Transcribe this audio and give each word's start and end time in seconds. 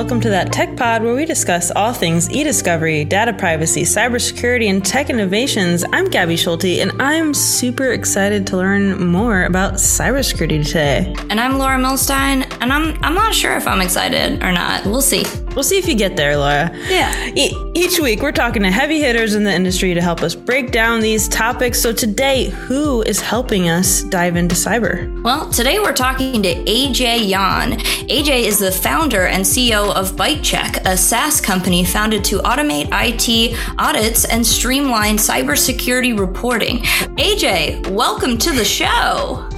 welcome 0.00 0.18
to 0.18 0.30
that 0.30 0.50
Tech 0.50 0.78
Pod 0.78 1.02
where 1.02 1.14
we 1.14 1.26
discuss 1.26 1.70
all 1.72 1.92
things 1.92 2.30
e 2.30 2.42
discovery, 2.42 3.04
data 3.04 3.34
privacy, 3.34 3.82
cybersecurity, 3.82 4.70
and 4.70 4.82
tech 4.82 5.10
innovations. 5.10 5.84
I'm 5.92 6.06
Gabi 6.06 6.38
Schulte, 6.38 6.80
and 6.80 6.90
I'm 7.02 7.34
super 7.34 7.92
excited 7.92 8.46
to 8.46 8.56
learn 8.56 9.06
more 9.08 9.44
about 9.44 9.74
cybersecurity 9.74 10.66
today. 10.66 11.14
And 11.28 11.38
I'm 11.38 11.58
Laura 11.58 11.76
Milstein, 11.76 12.50
and 12.62 12.72
I'm 12.72 12.98
I'm 13.04 13.12
not 13.12 13.34
sure 13.34 13.54
if 13.58 13.66
I'm 13.66 13.82
excited 13.82 14.42
or 14.42 14.52
not. 14.52 14.86
We'll 14.86 15.02
see. 15.02 15.22
We'll 15.60 15.68
see 15.68 15.76
if 15.76 15.86
you 15.86 15.94
get 15.94 16.16
there, 16.16 16.38
Laura. 16.38 16.74
Yeah. 16.88 17.32
E- 17.34 17.54
each 17.74 18.00
week, 18.00 18.22
we're 18.22 18.32
talking 18.32 18.62
to 18.62 18.70
heavy 18.70 18.98
hitters 18.98 19.34
in 19.34 19.44
the 19.44 19.52
industry 19.52 19.92
to 19.92 20.00
help 20.00 20.22
us 20.22 20.34
break 20.34 20.70
down 20.72 21.00
these 21.00 21.28
topics. 21.28 21.78
So 21.78 21.92
today, 21.92 22.48
who 22.48 23.02
is 23.02 23.20
helping 23.20 23.68
us 23.68 24.02
dive 24.04 24.36
into 24.36 24.54
cyber? 24.54 25.22
Well, 25.22 25.50
today 25.50 25.78
we're 25.78 25.92
talking 25.92 26.42
to 26.42 26.54
AJ 26.64 27.28
Yawn. 27.28 27.72
AJ 28.08 28.44
is 28.44 28.58
the 28.58 28.72
founder 28.72 29.26
and 29.26 29.44
CEO 29.44 29.94
of 29.94 30.12
ByteChek, 30.12 30.86
a 30.86 30.96
SaaS 30.96 31.42
company 31.42 31.84
founded 31.84 32.24
to 32.24 32.38
automate 32.38 32.88
IT 32.90 33.54
audits 33.78 34.24
and 34.24 34.46
streamline 34.46 35.18
cybersecurity 35.18 36.18
reporting. 36.18 36.78
AJ, 37.18 37.86
welcome 37.90 38.38
to 38.38 38.52
the 38.52 38.64
show. 38.64 39.49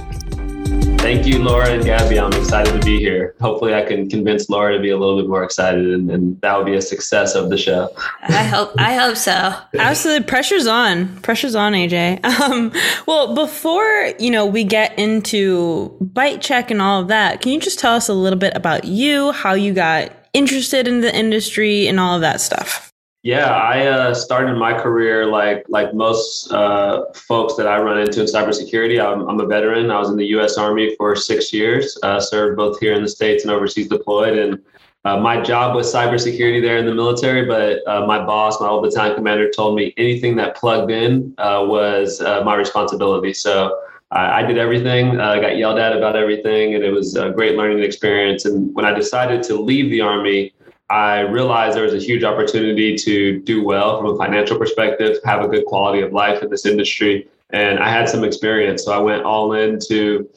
Thank 1.03 1.25
you, 1.25 1.43
Laura 1.43 1.69
and 1.69 1.83
Gabi. 1.83 2.17
I'm 2.17 2.31
excited 2.31 2.79
to 2.79 2.85
be 2.85 2.97
here. 2.97 3.35
Hopefully, 3.41 3.75
I 3.75 3.83
can 3.83 4.09
convince 4.09 4.49
Laura 4.49 4.73
to 4.73 4.81
be 4.81 4.89
a 4.89 4.97
little 4.97 5.19
bit 5.19 5.27
more 5.27 5.43
excited, 5.43 5.85
and, 5.85 6.09
and 6.09 6.39
that 6.39 6.57
will 6.57 6.63
be 6.63 6.75
a 6.75 6.81
success 6.81 7.35
of 7.35 7.49
the 7.49 7.57
show. 7.57 7.93
I 8.21 8.43
hope. 8.43 8.71
I 8.77 8.93
hope 8.95 9.17
so. 9.17 9.53
Absolutely, 9.77 10.25
pressure's 10.25 10.65
on. 10.65 11.17
Pressure's 11.17 11.55
on, 11.55 11.73
AJ. 11.73 12.23
Um, 12.23 12.71
well, 13.05 13.35
before 13.35 14.13
you 14.17 14.31
know 14.31 14.45
we 14.45 14.63
get 14.63 14.97
into 14.97 15.93
ByteChek 16.01 16.71
and 16.71 16.81
all 16.81 17.01
of 17.01 17.09
that, 17.09 17.41
can 17.41 17.51
you 17.51 17.59
just 17.59 17.79
tell 17.79 17.95
us 17.95 18.07
a 18.07 18.13
little 18.13 18.39
bit 18.39 18.55
about 18.55 18.85
you, 18.85 19.33
how 19.33 19.53
you 19.53 19.73
got 19.73 20.09
interested 20.31 20.87
in 20.87 21.01
the 21.01 21.13
industry, 21.13 21.85
and 21.85 21.99
all 21.99 22.15
of 22.15 22.21
that 22.21 22.39
stuff? 22.39 22.92
Yeah, 23.23 23.55
I 23.55 23.87
uh, 23.87 24.13
started 24.13 24.57
my 24.57 24.73
career 24.73 25.25
like 25.25 25.63
like 25.69 25.93
most 25.93 26.51
uh, 26.51 27.05
folks 27.13 27.55
that 27.55 27.67
I 27.67 27.79
run 27.79 27.97
into 27.97 28.19
in 28.19 28.25
cybersecurity. 28.27 29.01
I'm, 29.01 29.25
I'm, 29.29 29.39
a 29.39 29.45
veteran. 29.45 29.89
I 29.91 29.99
was 29.99 30.09
in 30.09 30.17
the 30.17 30.25
U.S. 30.37 30.57
Army 30.57 30.93
for 30.97 31.15
six 31.15 31.53
years. 31.53 31.97
Uh, 32.03 32.19
served 32.19 32.57
both 32.57 32.81
here 32.81 32.91
in 32.91 33.01
the 33.01 33.07
states 33.07 33.45
and 33.45 33.51
overseas 33.51 33.87
deployed. 33.87 34.37
And 34.37 34.61
uh, 35.05 35.21
my 35.21 35.39
job 35.39 35.73
was 35.73 35.91
cybersecurity 35.91 36.61
there 36.61 36.77
in 36.77 36.85
the 36.85 36.93
military. 36.93 37.45
But 37.45 37.87
uh, 37.87 38.05
my 38.05 38.19
boss, 38.19 38.59
my 38.59 38.67
old 38.67 38.83
battalion 38.83 39.15
commander, 39.15 39.49
told 39.49 39.77
me 39.77 39.93
anything 39.95 40.35
that 40.35 40.57
plugged 40.57 40.91
in 40.91 41.33
uh, 41.37 41.63
was 41.65 42.19
my 42.19 42.55
responsibility. 42.55 43.33
So 43.33 43.79
I 44.11 44.43
did 44.43 44.57
everything. 44.57 45.21
I 45.21 45.39
got 45.39 45.55
yelled 45.55 45.79
at 45.79 45.95
about 45.95 46.17
everything, 46.17 46.75
and 46.75 46.83
it 46.83 46.91
was 46.91 47.15
a 47.15 47.29
great 47.29 47.55
learning 47.55 47.83
experience. 47.83 48.43
And 48.43 48.75
when 48.75 48.83
I 48.83 48.93
decided 48.93 49.43
to 49.43 49.55
leave 49.55 49.89
the 49.91 50.01
Army. 50.01 50.53
I 50.93 51.21
realized 51.21 51.75
there 51.75 51.83
was 51.83 51.95
a 51.95 51.99
huge 51.99 52.23
opportunity 52.23 52.95
to 52.95 53.39
do 53.39 53.63
well 53.63 53.99
from 53.99 54.11
a 54.11 54.15
financial 54.15 54.59
perspective, 54.59 55.17
have 55.25 55.43
a 55.43 55.47
good 55.47 55.65
quality 55.65 56.01
of 56.01 56.13
life 56.13 56.43
in 56.43 56.51
this 56.51 56.67
industry. 56.67 57.27
And 57.49 57.79
I 57.79 57.89
had 57.89 58.07
some 58.07 58.23
experience. 58.23 58.85
So 58.85 58.93
I 58.93 58.99
went 58.99 59.23
all 59.23 59.53
in 59.53 59.79
to 59.87 60.29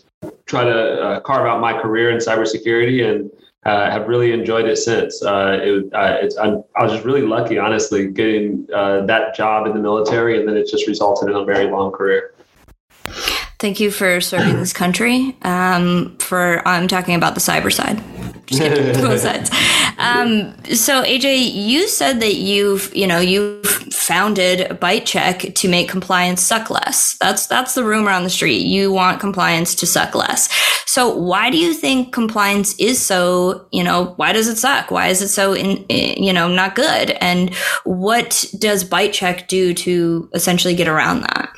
try 0.46 0.64
to 0.64 1.02
uh, 1.02 1.20
carve 1.20 1.46
out 1.46 1.60
my 1.60 1.78
career 1.78 2.08
in 2.10 2.16
cybersecurity 2.16 3.04
and 3.06 3.30
uh, 3.66 3.90
have 3.90 4.08
really 4.08 4.32
enjoyed 4.32 4.64
it 4.64 4.76
since. 4.76 5.22
Uh, 5.22 5.58
it, 5.60 5.92
uh, 5.92 6.48
i 6.78 6.82
was 6.82 6.92
just 6.92 7.04
really 7.04 7.20
lucky, 7.20 7.58
honestly, 7.58 8.06
getting 8.06 8.66
uh, 8.74 9.04
that 9.04 9.34
job 9.34 9.66
in 9.66 9.74
the 9.74 9.80
military. 9.80 10.38
And 10.38 10.48
then 10.48 10.56
it 10.56 10.70
just 10.70 10.88
resulted 10.88 11.28
in 11.28 11.36
a 11.36 11.44
very 11.44 11.70
long 11.70 11.92
career. 11.92 12.32
Thank 13.58 13.78
you 13.78 13.90
for 13.90 14.22
serving 14.22 14.56
this 14.56 14.72
country. 14.72 15.36
Um, 15.42 16.16
for 16.18 16.66
I'm 16.66 16.88
talking 16.88 17.14
about 17.14 17.34
the 17.34 17.42
cyber 17.42 17.70
side. 17.70 18.02
both 18.48 19.20
sides. 19.20 19.50
Um, 19.98 20.54
so 20.64 21.02
AJ, 21.02 21.52
you 21.54 21.88
said 21.88 22.20
that 22.20 22.34
you've 22.34 22.94
you 22.94 23.06
know 23.06 23.18
you've 23.18 23.64
founded 23.66 24.68
ByteChek 24.80 25.54
to 25.54 25.68
make 25.68 25.88
compliance 25.88 26.42
suck 26.42 26.70
less. 26.70 27.16
That's 27.18 27.46
that's 27.46 27.74
the 27.74 27.84
rumor 27.84 28.10
on 28.10 28.24
the 28.24 28.30
street. 28.30 28.66
You 28.66 28.92
want 28.92 29.20
compliance 29.20 29.74
to 29.76 29.86
suck 29.86 30.14
less. 30.14 30.48
So 30.86 31.14
why 31.14 31.50
do 31.50 31.58
you 31.58 31.74
think 31.74 32.12
compliance 32.12 32.78
is 32.78 33.04
so 33.04 33.66
you 33.72 33.82
know 33.82 34.14
why 34.16 34.32
does 34.32 34.48
it 34.48 34.56
suck? 34.56 34.90
Why 34.90 35.08
is 35.08 35.22
it 35.22 35.28
so 35.28 35.54
in, 35.54 35.84
you 35.88 36.32
know 36.32 36.48
not 36.48 36.74
good? 36.74 37.12
And 37.20 37.54
what 37.84 38.44
does 38.58 38.88
ByteChek 38.88 39.48
do 39.48 39.74
to 39.74 40.30
essentially 40.34 40.74
get 40.74 40.88
around 40.88 41.22
that? 41.22 41.52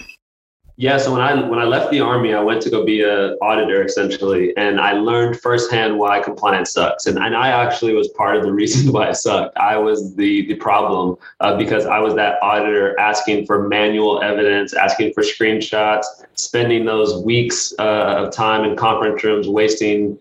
Yeah, 0.80 0.96
so 0.98 1.10
when 1.10 1.20
I 1.20 1.34
when 1.48 1.58
I 1.58 1.64
left 1.64 1.90
the 1.90 1.98
army, 1.98 2.34
I 2.34 2.40
went 2.40 2.62
to 2.62 2.70
go 2.70 2.84
be 2.84 3.02
an 3.02 3.36
auditor 3.42 3.82
essentially, 3.84 4.56
and 4.56 4.80
I 4.80 4.92
learned 4.92 5.40
firsthand 5.40 5.98
why 5.98 6.20
compliance 6.20 6.70
sucks. 6.70 7.06
And, 7.06 7.18
and 7.18 7.34
I 7.34 7.48
actually 7.48 7.94
was 7.94 8.06
part 8.16 8.36
of 8.36 8.44
the 8.44 8.52
reason 8.52 8.92
why 8.92 9.08
it 9.08 9.16
sucked. 9.16 9.56
I 9.56 9.76
was 9.76 10.14
the 10.14 10.46
the 10.46 10.54
problem 10.54 11.16
uh, 11.40 11.56
because 11.56 11.84
I 11.84 11.98
was 11.98 12.14
that 12.14 12.40
auditor 12.42 12.96
asking 13.00 13.46
for 13.46 13.66
manual 13.66 14.22
evidence, 14.22 14.72
asking 14.72 15.14
for 15.14 15.24
screenshots, 15.24 16.04
spending 16.34 16.84
those 16.84 17.24
weeks 17.24 17.74
uh, 17.80 18.14
of 18.22 18.32
time 18.32 18.62
in 18.62 18.76
conference 18.76 19.24
rooms, 19.24 19.48
wasting 19.48 20.16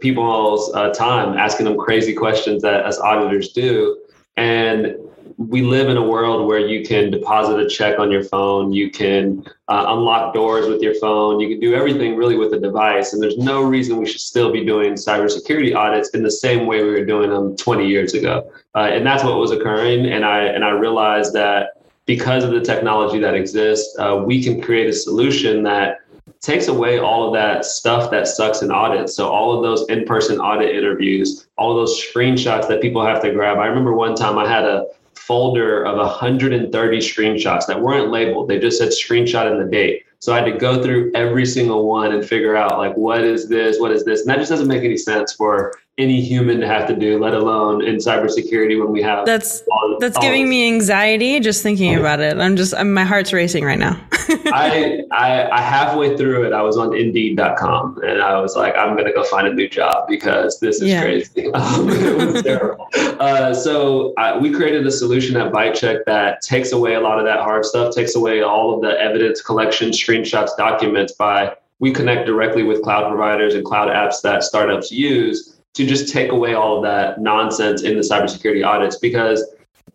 people's 0.00 0.74
uh, 0.74 0.90
time, 0.90 1.38
asking 1.38 1.64
them 1.64 1.78
crazy 1.78 2.12
questions 2.12 2.60
that 2.60 2.84
us 2.84 2.98
auditors 2.98 3.48
do, 3.52 3.96
and 4.36 4.94
we 5.38 5.62
live 5.62 5.88
in 5.88 5.96
a 5.96 6.02
world 6.02 6.46
where 6.46 6.58
you 6.58 6.84
can 6.84 7.10
deposit 7.10 7.60
a 7.60 7.68
check 7.68 7.98
on 7.98 8.10
your 8.10 8.24
phone, 8.24 8.72
you 8.72 8.90
can 8.90 9.44
uh, 9.68 9.84
unlock 9.88 10.32
doors 10.32 10.66
with 10.66 10.80
your 10.80 10.94
phone, 10.94 11.40
you 11.40 11.48
can 11.48 11.60
do 11.60 11.74
everything 11.74 12.16
really 12.16 12.36
with 12.36 12.54
a 12.54 12.58
device. 12.58 13.12
And 13.12 13.22
there's 13.22 13.36
no 13.36 13.62
reason 13.62 13.98
we 13.98 14.06
should 14.06 14.20
still 14.20 14.50
be 14.50 14.64
doing 14.64 14.94
cybersecurity 14.94 15.74
audits 15.74 16.10
in 16.10 16.22
the 16.22 16.30
same 16.30 16.66
way 16.66 16.82
we 16.82 16.90
were 16.90 17.04
doing 17.04 17.30
them 17.30 17.54
20 17.56 17.86
years 17.86 18.14
ago. 18.14 18.50
Uh, 18.74 18.88
and 18.92 19.06
that's 19.06 19.24
what 19.24 19.38
was 19.38 19.50
occurring. 19.50 20.06
And 20.06 20.24
I 20.24 20.44
and 20.44 20.64
I 20.64 20.70
realized 20.70 21.34
that 21.34 21.82
because 22.06 22.44
of 22.44 22.52
the 22.52 22.60
technology 22.60 23.18
that 23.18 23.34
exists, 23.34 23.96
uh, 23.98 24.22
we 24.24 24.42
can 24.42 24.62
create 24.62 24.88
a 24.88 24.92
solution 24.92 25.62
that 25.64 25.98
takes 26.40 26.68
away 26.68 26.98
all 26.98 27.26
of 27.26 27.34
that 27.34 27.64
stuff 27.64 28.10
that 28.10 28.28
sucks 28.28 28.62
in 28.62 28.70
audits. 28.70 29.14
So 29.14 29.28
all 29.28 29.56
of 29.56 29.62
those 29.62 29.88
in-person 29.88 30.38
audit 30.38 30.74
interviews, 30.74 31.48
all 31.58 31.72
of 31.72 31.76
those 31.76 32.00
screenshots 32.00 32.68
that 32.68 32.80
people 32.80 33.04
have 33.04 33.20
to 33.22 33.32
grab. 33.32 33.58
I 33.58 33.66
remember 33.66 33.94
one 33.94 34.14
time 34.14 34.38
I 34.38 34.48
had 34.48 34.64
a 34.64 34.86
folder 35.26 35.84
of 35.84 35.96
130 35.96 36.98
screenshots 36.98 37.66
that 37.66 37.80
weren't 37.80 38.10
labeled. 38.10 38.48
They 38.48 38.60
just 38.60 38.78
said 38.78 38.90
screenshot 38.90 39.50
and 39.50 39.60
the 39.60 39.68
date. 39.68 40.04
So 40.20 40.32
I 40.32 40.36
had 40.36 40.44
to 40.44 40.56
go 40.56 40.82
through 40.82 41.10
every 41.14 41.44
single 41.44 41.86
one 41.86 42.12
and 42.12 42.24
figure 42.24 42.56
out 42.56 42.78
like 42.78 42.96
what 42.96 43.24
is 43.24 43.48
this, 43.48 43.80
what 43.80 43.90
is 43.90 44.04
this, 44.04 44.20
and 44.20 44.30
that 44.30 44.38
just 44.38 44.50
doesn't 44.50 44.68
make 44.68 44.84
any 44.84 44.96
sense 44.96 45.32
for 45.32 45.72
any 45.98 46.20
human 46.20 46.60
to 46.60 46.66
have 46.66 46.86
to 46.86 46.94
do, 46.94 47.18
let 47.18 47.32
alone 47.32 47.82
in 47.82 47.96
cybersecurity 47.96 48.78
when 48.78 48.92
we 48.92 49.00
have 49.00 49.24
that's 49.24 49.62
all, 49.72 49.96
that's 49.98 50.16
all 50.16 50.22
giving 50.22 50.46
me 50.46 50.66
anxiety 50.66 51.40
just 51.40 51.62
thinking 51.62 51.94
about 51.94 52.20
it. 52.20 52.36
I'm 52.36 52.54
just 52.54 52.74
I'm, 52.74 52.92
my 52.92 53.04
heart's 53.04 53.32
racing 53.32 53.64
right 53.64 53.78
now. 53.78 53.98
I, 54.12 55.02
I 55.10 55.48
I 55.50 55.60
halfway 55.62 56.14
through 56.16 56.46
it, 56.46 56.52
I 56.52 56.60
was 56.60 56.76
on 56.76 56.94
Indeed.com 56.94 58.02
and 58.04 58.20
I 58.20 58.38
was 58.38 58.56
like, 58.56 58.76
I'm 58.76 58.94
gonna 58.94 59.12
go 59.12 59.24
find 59.24 59.46
a 59.46 59.54
new 59.54 59.68
job 59.68 60.06
because 60.06 60.60
this 60.60 60.82
is 60.82 60.90
yeah. 60.90 61.00
crazy. 61.00 61.50
Um, 61.52 61.88
it 61.90 62.32
was 62.32 62.42
terrible. 62.42 62.88
Uh, 62.94 63.54
so 63.54 64.12
I, 64.18 64.36
we 64.36 64.52
created 64.52 64.86
a 64.86 64.92
solution 64.92 65.36
at 65.36 65.50
ByteChek 65.50 66.04
that 66.04 66.42
takes 66.42 66.72
away 66.72 66.94
a 66.94 67.00
lot 67.00 67.18
of 67.18 67.24
that 67.24 67.40
hard 67.40 67.64
stuff, 67.64 67.94
takes 67.94 68.14
away 68.16 68.42
all 68.42 68.74
of 68.74 68.82
the 68.82 69.00
evidence 69.00 69.40
collection, 69.40 69.90
screenshots, 69.90 70.50
documents 70.58 71.12
by 71.12 71.56
we 71.78 71.92
connect 71.92 72.26
directly 72.26 72.62
with 72.62 72.82
cloud 72.82 73.08
providers 73.08 73.54
and 73.54 73.64
cloud 73.64 73.88
apps 73.88 74.22
that 74.22 74.42
startups 74.42 74.90
use 74.90 75.55
to 75.76 75.84
just 75.86 76.10
take 76.10 76.32
away 76.32 76.54
all 76.54 76.78
of 76.78 76.82
that 76.82 77.20
nonsense 77.20 77.82
in 77.82 77.96
the 77.96 78.00
cybersecurity 78.00 78.66
audits 78.66 78.96
because 78.96 79.44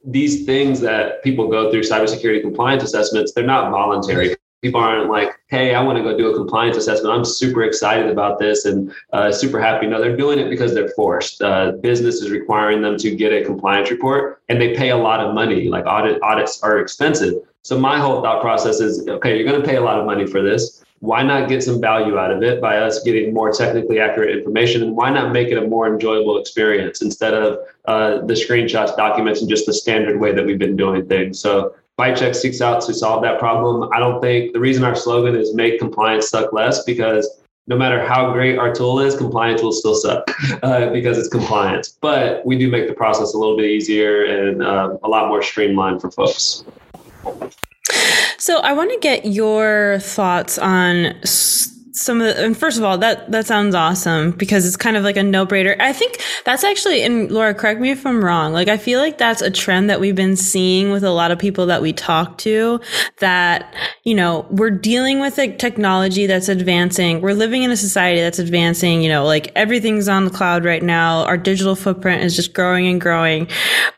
these 0.05 0.45
things 0.45 0.79
that 0.79 1.23
people 1.23 1.47
go 1.47 1.71
through 1.71 1.81
cybersecurity 1.81 2.41
compliance 2.41 2.83
assessments 2.83 3.33
they're 3.33 3.43
not 3.43 3.71
voluntary. 3.71 4.35
People 4.61 4.79
aren't 4.79 5.09
like 5.09 5.31
hey 5.47 5.73
i 5.73 5.81
want 5.81 5.97
to 5.97 6.03
go 6.03 6.15
do 6.15 6.31
a 6.31 6.35
compliance 6.35 6.77
assessment. 6.77 7.15
I'm 7.15 7.25
super 7.25 7.63
excited 7.63 8.11
about 8.11 8.37
this 8.37 8.65
and 8.65 8.93
uh, 9.11 9.31
super 9.31 9.59
happy. 9.59 9.87
No 9.87 9.99
they're 9.99 10.15
doing 10.15 10.37
it 10.37 10.51
because 10.51 10.75
they're 10.75 10.89
forced. 10.89 11.41
Uh, 11.41 11.71
business 11.81 12.21
is 12.21 12.29
requiring 12.29 12.83
them 12.83 12.95
to 12.97 13.15
get 13.15 13.33
a 13.33 13.43
compliance 13.43 13.89
report 13.89 14.43
and 14.49 14.61
they 14.61 14.75
pay 14.75 14.89
a 14.89 14.97
lot 14.97 15.19
of 15.19 15.33
money. 15.33 15.67
Like 15.67 15.85
audit 15.87 16.21
audits 16.21 16.61
are 16.61 16.77
expensive. 16.77 17.33
So 17.63 17.79
my 17.79 17.99
whole 17.99 18.21
thought 18.21 18.41
process 18.41 18.79
is 18.81 19.07
okay 19.07 19.35
you're 19.35 19.49
going 19.51 19.59
to 19.59 19.67
pay 19.67 19.77
a 19.77 19.81
lot 19.81 19.99
of 19.99 20.05
money 20.05 20.27
for 20.27 20.43
this 20.43 20.83
why 21.01 21.23
not 21.23 21.49
get 21.49 21.63
some 21.63 21.81
value 21.81 22.17
out 22.17 22.31
of 22.31 22.43
it 22.43 22.61
by 22.61 22.77
us 22.77 23.01
getting 23.03 23.33
more 23.33 23.51
technically 23.51 23.99
accurate 23.99 24.37
information? 24.37 24.83
And 24.83 24.95
why 24.95 25.09
not 25.09 25.33
make 25.33 25.49
it 25.49 25.57
a 25.57 25.67
more 25.67 25.91
enjoyable 25.91 26.39
experience 26.39 27.01
instead 27.01 27.33
of 27.33 27.59
uh, 27.85 28.23
the 28.25 28.35
screenshots 28.35 28.95
documents 28.95 29.41
and 29.41 29.49
just 29.49 29.65
the 29.65 29.73
standard 29.73 30.19
way 30.19 30.31
that 30.31 30.45
we've 30.45 30.59
been 30.59 30.75
doing 30.75 31.07
things? 31.07 31.39
So 31.39 31.75
ByteChek 31.99 32.35
seeks 32.35 32.61
out 32.61 32.81
to 32.85 32.93
solve 32.93 33.23
that 33.23 33.39
problem. 33.39 33.89
I 33.91 33.99
don't 33.99 34.21
think 34.21 34.53
the 34.53 34.59
reason 34.59 34.83
our 34.83 34.95
slogan 34.95 35.35
is 35.35 35.55
make 35.55 35.79
compliance 35.79 36.29
suck 36.29 36.53
less 36.53 36.83
because 36.83 37.27
no 37.65 37.75
matter 37.75 38.05
how 38.05 38.31
great 38.31 38.59
our 38.59 38.71
tool 38.71 38.99
is 38.99 39.15
compliance 39.15 39.63
will 39.63 39.71
still 39.71 39.95
suck 39.95 40.29
uh, 40.63 40.91
because 40.91 41.17
it's 41.17 41.29
compliance. 41.29 41.97
But 41.99 42.45
we 42.45 42.59
do 42.59 42.69
make 42.69 42.87
the 42.87 42.93
process 42.93 43.33
a 43.33 43.37
little 43.39 43.57
bit 43.57 43.65
easier 43.65 44.25
and 44.25 44.61
uh, 44.61 44.97
a 45.01 45.07
lot 45.07 45.29
more 45.29 45.41
streamlined 45.41 45.99
for 45.99 46.11
folks 46.11 46.63
so 48.37 48.59
I 48.59 48.73
want 48.73 48.91
to 48.91 48.99
get 48.99 49.25
your 49.25 49.99
thoughts 49.99 50.57
on 50.57 51.15
some 51.93 52.21
of 52.21 52.27
the, 52.27 52.43
and 52.43 52.57
first 52.57 52.77
of 52.77 52.83
all, 52.83 52.97
that, 52.97 53.31
that 53.31 53.45
sounds 53.45 53.75
awesome 53.75 54.31
because 54.31 54.65
it's 54.65 54.77
kind 54.77 54.97
of 54.97 55.03
like 55.03 55.17
a 55.17 55.23
no 55.23 55.45
brainer. 55.45 55.79
I 55.79 55.93
think 55.93 56.21
that's 56.45 56.63
actually, 56.63 57.03
and 57.03 57.29
Laura, 57.31 57.53
correct 57.53 57.79
me 57.79 57.91
if 57.91 58.05
I'm 58.05 58.23
wrong. 58.23 58.53
Like, 58.53 58.67
I 58.67 58.77
feel 58.77 58.99
like 58.99 59.17
that's 59.17 59.41
a 59.41 59.51
trend 59.51 59.89
that 59.89 59.99
we've 59.99 60.15
been 60.15 60.35
seeing 60.35 60.91
with 60.91 61.03
a 61.03 61.11
lot 61.11 61.31
of 61.31 61.39
people 61.39 61.65
that 61.67 61.81
we 61.81 61.93
talk 61.93 62.37
to 62.39 62.79
that, 63.19 63.73
you 64.03 64.15
know, 64.15 64.45
we're 64.49 64.71
dealing 64.71 65.19
with 65.19 65.37
a 65.37 65.55
technology 65.57 66.25
that's 66.27 66.49
advancing. 66.49 67.21
We're 67.21 67.33
living 67.33 67.63
in 67.63 67.71
a 67.71 67.77
society 67.77 68.21
that's 68.21 68.39
advancing, 68.39 69.01
you 69.01 69.09
know, 69.09 69.25
like 69.25 69.51
everything's 69.55 70.07
on 70.07 70.25
the 70.25 70.31
cloud 70.31 70.65
right 70.65 70.83
now. 70.83 71.25
Our 71.25 71.37
digital 71.37 71.75
footprint 71.75 72.23
is 72.23 72.35
just 72.35 72.53
growing 72.53 72.87
and 72.87 72.99
growing. 73.01 73.47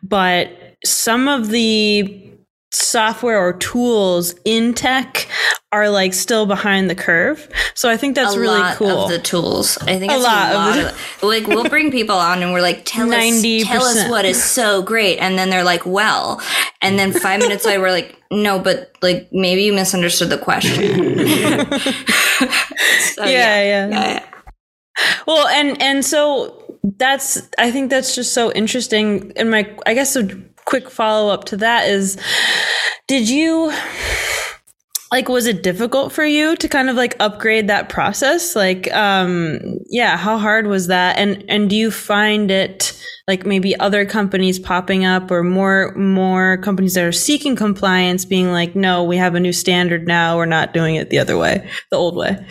But 0.02 0.50
some 0.84 1.28
of 1.28 1.50
the 1.50 2.32
software 2.74 3.40
or 3.40 3.54
tools 3.54 4.34
in 4.46 4.74
tech 4.74 5.28
are 5.72 5.90
like 5.90 6.14
still 6.14 6.46
behind 6.46 6.90
the 6.90 6.96
curve. 6.96 7.48
So 7.75 7.90
I 7.90 7.98
think 7.98 8.16
that's 8.16 8.36
a 8.36 8.40
really 8.40 8.60
lot 8.60 8.78
cool. 8.78 9.04
Of 9.04 9.10
the 9.10 9.20
tools, 9.20 9.78
I 9.81 9.98
think 10.00 10.12
a 10.12 10.18
lot, 10.18 10.52
a 10.52 10.56
lot 10.56 10.80
of, 10.80 10.86
of 10.86 11.24
like 11.24 11.48
we'll 11.48 11.70
bring 11.70 11.92
people 11.92 12.16
on 12.16 12.42
and 12.42 12.52
we're 12.52 12.62
like, 12.62 12.84
tell 12.86 13.08
90%. 13.08 13.62
us, 13.62 13.68
tell 13.68 13.84
us 13.84 14.10
what 14.10 14.25
is 14.25 14.44
so 14.44 14.81
great, 14.81 15.18
and 15.20 15.38
then 15.38 15.50
they're 15.50 15.64
like, 15.64 15.86
well, 15.86 16.42
and 16.81 16.98
then 16.98 17.12
five 17.12 17.40
minutes 17.40 17.66
later 17.66 17.80
we're 17.80 17.92
like, 17.92 18.20
no, 18.31 18.60
but 18.60 18.96
like 19.02 19.30
maybe 19.31 19.64
you 19.64 19.74
misunderstood 19.74 20.30
the 20.30 20.38
question. 20.38 20.74
so, 23.14 23.26
yeah, 23.26 23.62
yeah. 23.62 23.88
yeah. 23.88 23.90
yeah. 23.90 24.26
Well, 25.28 25.48
and 25.48 25.81
and 25.81 26.06
so 26.06 26.80
that's 26.98 27.50
I 27.58 27.72
think 27.72 27.90
that's 27.90 28.16
just 28.16 28.34
so 28.34 28.52
interesting. 28.52 29.31
And 29.36 29.50
my 29.50 29.76
I 29.86 29.94
guess 29.94 30.16
a 30.16 30.24
quick 30.65 30.89
follow 30.89 31.33
up 31.33 31.45
to 31.45 31.57
that 31.57 31.88
is, 31.88 32.18
did 33.07 33.30
you? 33.30 33.71
like 35.13 35.30
was 35.30 35.45
it 35.45 35.62
difficult 35.62 36.12
for 36.12 36.25
you 36.25 36.56
to 36.56 36.68
kind 36.68 36.89
of 36.89 36.95
like 36.95 37.15
upgrade 37.19 37.68
that 37.68 37.88
process? 37.88 38.56
Like 38.56 38.92
um 38.94 39.60
yeah 39.89 40.18
how 40.18 40.39
hard 40.39 40.65
was 40.65 40.88
that? 40.88 41.19
And 41.19 41.45
and 41.48 41.69
do 41.69 41.75
you 41.75 41.92
find 41.92 42.50
it 42.50 43.00
like 43.27 43.45
maybe 43.45 43.80
other 43.80 44.06
companies 44.06 44.57
popping 44.57 45.06
up 45.06 45.30
or 45.30 45.44
more 45.44 45.94
more 45.95 46.57
companies 46.57 46.95
that 46.95 47.06
are 47.06 47.12
seeking 47.12 47.56
compliance 47.56 48.25
being 48.25 48.51
like 48.51 48.75
no 48.75 49.04
we 49.04 49.16
have 49.16 49.36
a 49.36 49.39
new 49.39 49.54
standard 49.54 50.07
now. 50.07 50.36
We're 50.36 50.48
not 50.48 50.74
doing 50.74 50.95
it 50.95 51.12
the 51.12 51.19
other 51.19 51.38
way 51.38 51.69
the 51.92 51.98
old 51.98 52.16
way 52.16 52.44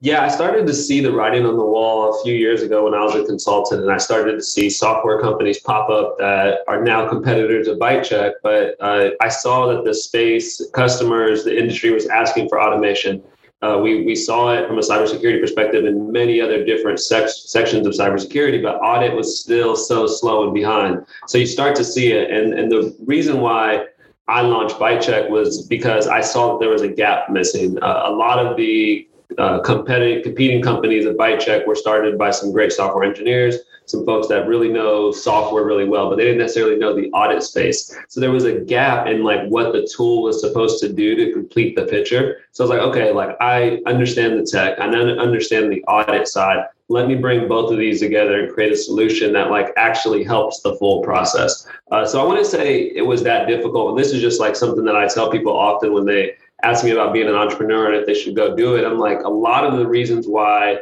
yeah, 0.00 0.22
I 0.22 0.28
started 0.28 0.64
to 0.68 0.74
see 0.74 1.00
the 1.00 1.10
writing 1.10 1.44
on 1.44 1.56
the 1.56 1.64
wall 1.64 2.14
a 2.14 2.22
few 2.22 2.34
years 2.34 2.62
ago 2.62 2.84
when 2.84 2.94
I 2.94 3.02
was 3.02 3.16
a 3.16 3.24
consultant, 3.24 3.82
and 3.82 3.90
I 3.90 3.96
started 3.96 4.34
to 4.34 4.42
see 4.42 4.70
software 4.70 5.20
companies 5.20 5.58
pop 5.58 5.90
up 5.90 6.16
that 6.18 6.60
are 6.68 6.84
now 6.84 7.08
competitors 7.08 7.66
of 7.66 7.78
ByteChek. 7.78 8.34
But 8.42 8.76
uh, 8.78 9.10
I 9.20 9.28
saw 9.28 9.66
that 9.74 9.84
the 9.84 9.92
space, 9.92 10.64
customers, 10.72 11.42
the 11.42 11.58
industry 11.58 11.90
was 11.90 12.06
asking 12.06 12.48
for 12.48 12.60
automation. 12.60 13.24
Uh, 13.60 13.80
we, 13.82 14.04
we 14.04 14.14
saw 14.14 14.54
it 14.54 14.68
from 14.68 14.78
a 14.78 14.82
cybersecurity 14.82 15.40
perspective 15.40 15.84
in 15.84 16.12
many 16.12 16.40
other 16.40 16.64
different 16.64 17.00
sec- 17.00 17.28
sections 17.28 17.84
of 17.84 17.92
cybersecurity, 17.92 18.62
but 18.62 18.76
audit 18.76 19.16
was 19.16 19.40
still 19.40 19.74
so 19.74 20.06
slow 20.06 20.44
and 20.44 20.54
behind. 20.54 21.04
So 21.26 21.38
you 21.38 21.46
start 21.46 21.74
to 21.74 21.82
see 21.82 22.12
it. 22.12 22.30
And, 22.30 22.54
and 22.54 22.70
the 22.70 22.94
reason 23.04 23.40
why 23.40 23.86
I 24.28 24.42
launched 24.42 24.76
ByteChek 24.76 25.28
was 25.28 25.66
because 25.66 26.06
I 26.06 26.20
saw 26.20 26.52
that 26.52 26.60
there 26.60 26.68
was 26.68 26.82
a 26.82 26.88
gap 26.88 27.30
missing. 27.30 27.82
Uh, 27.82 28.02
a 28.04 28.12
lot 28.12 28.38
of 28.38 28.56
the 28.56 29.07
uh, 29.36 29.60
competitive 29.60 30.24
competing 30.24 30.62
companies 30.62 31.04
at 31.04 31.16
ByteChek 31.16 31.66
were 31.66 31.74
started 31.74 32.16
by 32.16 32.30
some 32.30 32.50
great 32.50 32.72
software 32.72 33.04
engineers, 33.04 33.58
some 33.84 34.04
folks 34.04 34.26
that 34.28 34.46
really 34.46 34.68
know 34.68 35.10
software 35.10 35.64
really 35.64 35.86
well, 35.86 36.08
but 36.08 36.16
they 36.16 36.24
didn't 36.24 36.38
necessarily 36.38 36.76
know 36.76 36.94
the 36.94 37.10
audit 37.10 37.42
space. 37.42 37.94
So 38.08 38.20
there 38.20 38.30
was 38.30 38.44
a 38.44 38.60
gap 38.60 39.06
in 39.06 39.24
like 39.24 39.46
what 39.48 39.72
the 39.72 39.88
tool 39.94 40.22
was 40.22 40.40
supposed 40.40 40.80
to 40.80 40.92
do 40.92 41.14
to 41.16 41.32
complete 41.32 41.76
the 41.76 41.84
picture. 41.84 42.38
So 42.52 42.64
I 42.64 42.68
was 42.68 42.76
like, 42.76 42.88
okay, 42.88 43.12
like 43.12 43.36
I 43.40 43.80
understand 43.86 44.38
the 44.38 44.44
tech, 44.44 44.78
I 44.78 44.86
understand 44.88 45.72
the 45.72 45.82
audit 45.84 46.28
side. 46.28 46.64
Let 46.90 47.06
me 47.06 47.14
bring 47.14 47.48
both 47.48 47.70
of 47.70 47.78
these 47.78 48.00
together 48.00 48.40
and 48.40 48.52
create 48.52 48.72
a 48.72 48.76
solution 48.76 49.34
that 49.34 49.50
like 49.50 49.74
actually 49.76 50.24
helps 50.24 50.60
the 50.62 50.74
full 50.76 51.02
process. 51.02 51.66
Uh, 51.90 52.06
so 52.06 52.18
I 52.18 52.24
want 52.24 52.38
to 52.38 52.46
say 52.46 52.90
it 52.94 53.06
was 53.06 53.22
that 53.24 53.46
difficult, 53.46 53.90
and 53.90 53.98
this 53.98 54.12
is 54.12 54.22
just 54.22 54.40
like 54.40 54.56
something 54.56 54.86
that 54.86 54.96
I 54.96 55.06
tell 55.06 55.30
people 55.30 55.52
often 55.52 55.92
when 55.92 56.06
they 56.06 56.36
ask 56.62 56.84
me 56.84 56.90
about 56.90 57.12
being 57.12 57.28
an 57.28 57.34
entrepreneur 57.34 57.86
and 57.86 57.96
if 57.96 58.06
they 58.06 58.14
should 58.14 58.34
go 58.34 58.56
do 58.56 58.76
it. 58.76 58.84
I'm 58.84 58.98
like, 58.98 59.20
a 59.22 59.28
lot 59.28 59.64
of 59.64 59.78
the 59.78 59.86
reasons 59.86 60.26
why 60.26 60.78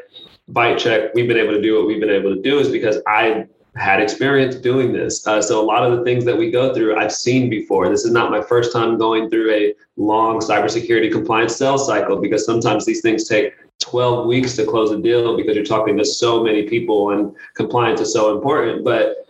ByteChek, 0.51 1.11
we've 1.15 1.29
been 1.29 1.37
able 1.37 1.53
to 1.53 1.61
do 1.61 1.77
what 1.77 1.87
we've 1.87 2.01
been 2.01 2.11
able 2.11 2.35
to 2.35 2.41
do 2.41 2.59
is 2.59 2.69
because 2.69 2.99
I 3.07 3.47
had 3.77 4.01
experience 4.01 4.57
doing 4.57 4.93
this. 4.93 5.27
Uh, 5.27 5.43
so 5.43 5.63
a 5.63 5.65
lot 5.65 5.85
of 5.85 5.99
the 5.99 6.05
things 6.05 6.25
that 6.25 6.37
we 6.37 6.51
go 6.51 6.73
through, 6.73 6.97
I've 6.97 7.13
seen 7.13 7.51
before. 7.51 7.89
This 7.91 8.05
is 8.05 8.11
not 8.11 8.31
my 8.31 8.41
first 8.41 8.73
time 8.73 8.97
going 8.97 9.29
through 9.29 9.53
a 9.53 9.75
long 9.97 10.41
cybersecurity 10.41 11.13
compliance 11.13 11.57
sales 11.57 11.87
cycle 11.87 12.17
because 12.17 12.47
sometimes 12.47 12.87
these 12.87 13.03
things 13.03 13.29
take 13.29 13.53
12 13.81 14.27
weeks 14.27 14.57
to 14.57 14.65
close 14.65 14.91
a 14.93 14.99
deal 14.99 15.37
because 15.37 15.55
you're 15.55 15.65
talking 15.65 15.99
to 15.99 16.05
so 16.05 16.43
many 16.43 16.63
people 16.63 17.11
and 17.11 17.35
compliance 17.55 18.01
is 18.01 18.13
so 18.13 18.35
important. 18.35 18.83
But 18.83 19.26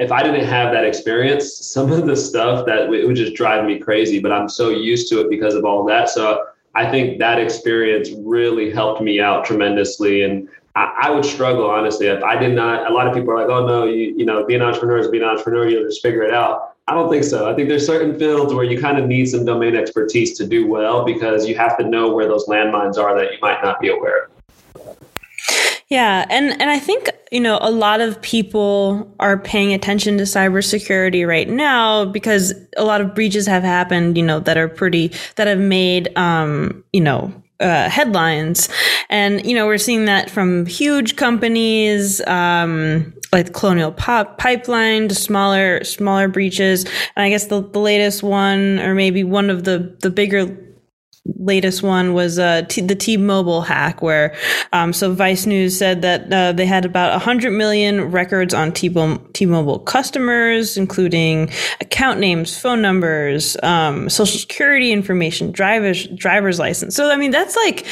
if 0.00 0.10
I 0.10 0.22
didn't 0.22 0.46
have 0.46 0.72
that 0.72 0.84
experience, 0.84 1.54
some 1.54 1.92
of 1.92 2.06
the 2.06 2.16
stuff 2.16 2.64
that 2.64 2.88
would 2.88 3.16
just 3.16 3.34
drive 3.34 3.66
me 3.66 3.78
crazy. 3.78 4.18
But 4.18 4.32
I'm 4.32 4.48
so 4.48 4.70
used 4.70 5.10
to 5.10 5.20
it 5.20 5.28
because 5.28 5.54
of 5.54 5.66
all 5.66 5.84
that. 5.84 6.08
So 6.08 6.46
I 6.74 6.90
think 6.90 7.18
that 7.18 7.38
experience 7.38 8.08
really 8.16 8.70
helped 8.70 9.02
me 9.02 9.20
out 9.20 9.44
tremendously. 9.44 10.22
And 10.22 10.48
I, 10.74 10.94
I, 11.02 11.10
would 11.10 11.24
struggle 11.24 11.70
honestly 11.70 12.06
if 12.06 12.24
I 12.24 12.36
did 12.36 12.54
not. 12.54 12.90
A 12.90 12.94
lot 12.94 13.08
of 13.08 13.14
people 13.14 13.30
are 13.32 13.36
like, 13.36 13.50
"Oh 13.50 13.66
no, 13.66 13.84
you 13.84 14.14
you 14.16 14.24
know, 14.24 14.44
being 14.46 14.62
an 14.62 14.66
entrepreneur 14.66 14.98
is 14.98 15.08
being 15.08 15.22
an 15.22 15.28
entrepreneur. 15.28 15.68
You'll 15.68 15.84
just 15.84 16.00
figure 16.00 16.22
it 16.22 16.32
out." 16.32 16.76
I 16.88 16.94
don't 16.94 17.10
think 17.10 17.24
so. 17.24 17.50
I 17.50 17.54
think 17.54 17.68
there's 17.68 17.86
certain 17.86 18.18
fields 18.18 18.54
where 18.54 18.64
you 18.64 18.80
kind 18.80 18.98
of 18.98 19.06
need 19.06 19.26
some 19.26 19.44
domain 19.44 19.76
expertise 19.76 20.36
to 20.38 20.46
do 20.46 20.66
well 20.66 21.04
because 21.04 21.46
you 21.46 21.54
have 21.56 21.76
to 21.78 21.84
know 21.84 22.12
where 22.12 22.26
those 22.26 22.46
landmines 22.46 22.96
are 22.96 23.14
that 23.16 23.32
you 23.32 23.38
might 23.42 23.62
not 23.62 23.80
be 23.80 23.90
aware 23.90 24.24
of. 24.24 24.30
Yeah, 25.90 26.24
and 26.30 26.52
and 26.60 26.70
I 26.70 26.78
think 26.78 27.10
you 27.32 27.40
know 27.40 27.58
a 27.60 27.70
lot 27.70 28.00
of 28.00 28.22
people 28.22 29.12
are 29.18 29.36
paying 29.38 29.74
attention 29.74 30.18
to 30.18 30.24
cybersecurity 30.24 31.26
right 31.26 31.48
now 31.48 32.04
because 32.04 32.54
a 32.76 32.84
lot 32.84 33.00
of 33.00 33.14
breaches 33.14 33.46
have 33.48 33.64
happened. 33.64 34.16
You 34.16 34.22
know 34.22 34.38
that 34.40 34.56
are 34.56 34.68
pretty 34.68 35.12
that 35.34 35.48
have 35.48 35.58
made 35.58 36.16
um, 36.16 36.84
you 36.92 37.00
know 37.00 37.32
uh, 37.58 37.88
headlines, 37.88 38.68
and 39.08 39.44
you 39.44 39.54
know 39.56 39.66
we're 39.66 39.78
seeing 39.78 40.04
that 40.04 40.30
from 40.30 40.64
huge 40.66 41.16
companies 41.16 42.20
um, 42.28 43.12
like 43.32 43.52
Colonial 43.52 43.90
Pop 43.90 44.38
Pipeline 44.38 45.08
to 45.08 45.14
smaller 45.16 45.82
smaller 45.82 46.28
breaches. 46.28 46.84
And 47.16 47.24
I 47.24 47.30
guess 47.30 47.46
the, 47.46 47.62
the 47.68 47.80
latest 47.80 48.22
one, 48.22 48.78
or 48.78 48.94
maybe 48.94 49.24
one 49.24 49.50
of 49.50 49.64
the 49.64 49.96
the 50.02 50.10
bigger 50.10 50.56
latest 51.26 51.82
one 51.82 52.14
was 52.14 52.38
uh, 52.38 52.62
T- 52.68 52.80
the 52.80 52.94
T-Mobile 52.94 53.60
hack, 53.62 54.00
where 54.02 54.34
um, 54.72 54.92
so 54.92 55.12
Vice 55.12 55.46
News 55.46 55.76
said 55.76 56.02
that 56.02 56.32
uh, 56.32 56.52
they 56.52 56.66
had 56.66 56.84
about 56.84 57.12
100 57.12 57.50
million 57.50 58.10
records 58.10 58.54
on 58.54 58.72
T-Mobile 58.72 59.80
customers, 59.80 60.76
including 60.76 61.50
account 61.80 62.20
names, 62.20 62.58
phone 62.58 62.80
numbers, 62.80 63.56
um, 63.62 64.08
social 64.08 64.38
security 64.38 64.92
information, 64.92 65.52
driver's 65.52 66.06
driver's 66.08 66.58
license. 66.58 66.94
So 66.96 67.10
I 67.10 67.16
mean, 67.16 67.30
that's 67.30 67.56
like 67.56 67.86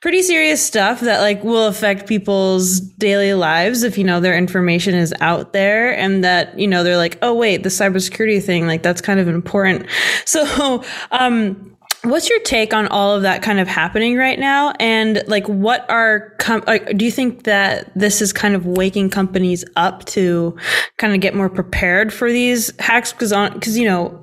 pretty 0.00 0.22
serious 0.22 0.64
stuff 0.64 1.00
that 1.00 1.20
like 1.20 1.42
will 1.42 1.66
affect 1.66 2.06
people's 2.06 2.80
daily 2.80 3.34
lives 3.34 3.82
if 3.82 3.98
you 3.98 4.04
know 4.04 4.20
their 4.20 4.36
information 4.36 4.94
is 4.94 5.12
out 5.20 5.52
there, 5.52 5.96
and 5.96 6.22
that 6.22 6.56
you 6.58 6.68
know 6.68 6.84
they're 6.84 6.96
like, 6.96 7.18
oh 7.22 7.34
wait, 7.34 7.64
the 7.64 7.68
cybersecurity 7.68 8.42
thing, 8.42 8.66
like 8.66 8.82
that's 8.82 9.00
kind 9.00 9.20
of 9.20 9.28
important. 9.28 9.86
So. 10.28 10.84
Um, 11.10 11.77
What's 12.08 12.28
your 12.28 12.40
take 12.40 12.72
on 12.72 12.86
all 12.88 13.14
of 13.14 13.22
that 13.22 13.42
kind 13.42 13.60
of 13.60 13.68
happening 13.68 14.16
right 14.16 14.38
now? 14.38 14.72
And 14.80 15.22
like, 15.26 15.46
what 15.46 15.88
are, 15.90 16.30
com- 16.38 16.64
do 16.96 17.04
you 17.04 17.10
think 17.10 17.44
that 17.44 17.92
this 17.94 18.22
is 18.22 18.32
kind 18.32 18.54
of 18.54 18.66
waking 18.66 19.10
companies 19.10 19.64
up 19.76 20.04
to 20.06 20.56
kind 20.96 21.14
of 21.14 21.20
get 21.20 21.34
more 21.34 21.48
prepared 21.48 22.12
for 22.12 22.30
these 22.30 22.72
hacks? 22.80 23.12
Because 23.12 23.32
on, 23.32 23.52
because, 23.52 23.76
you 23.76 23.86
know, 23.86 24.18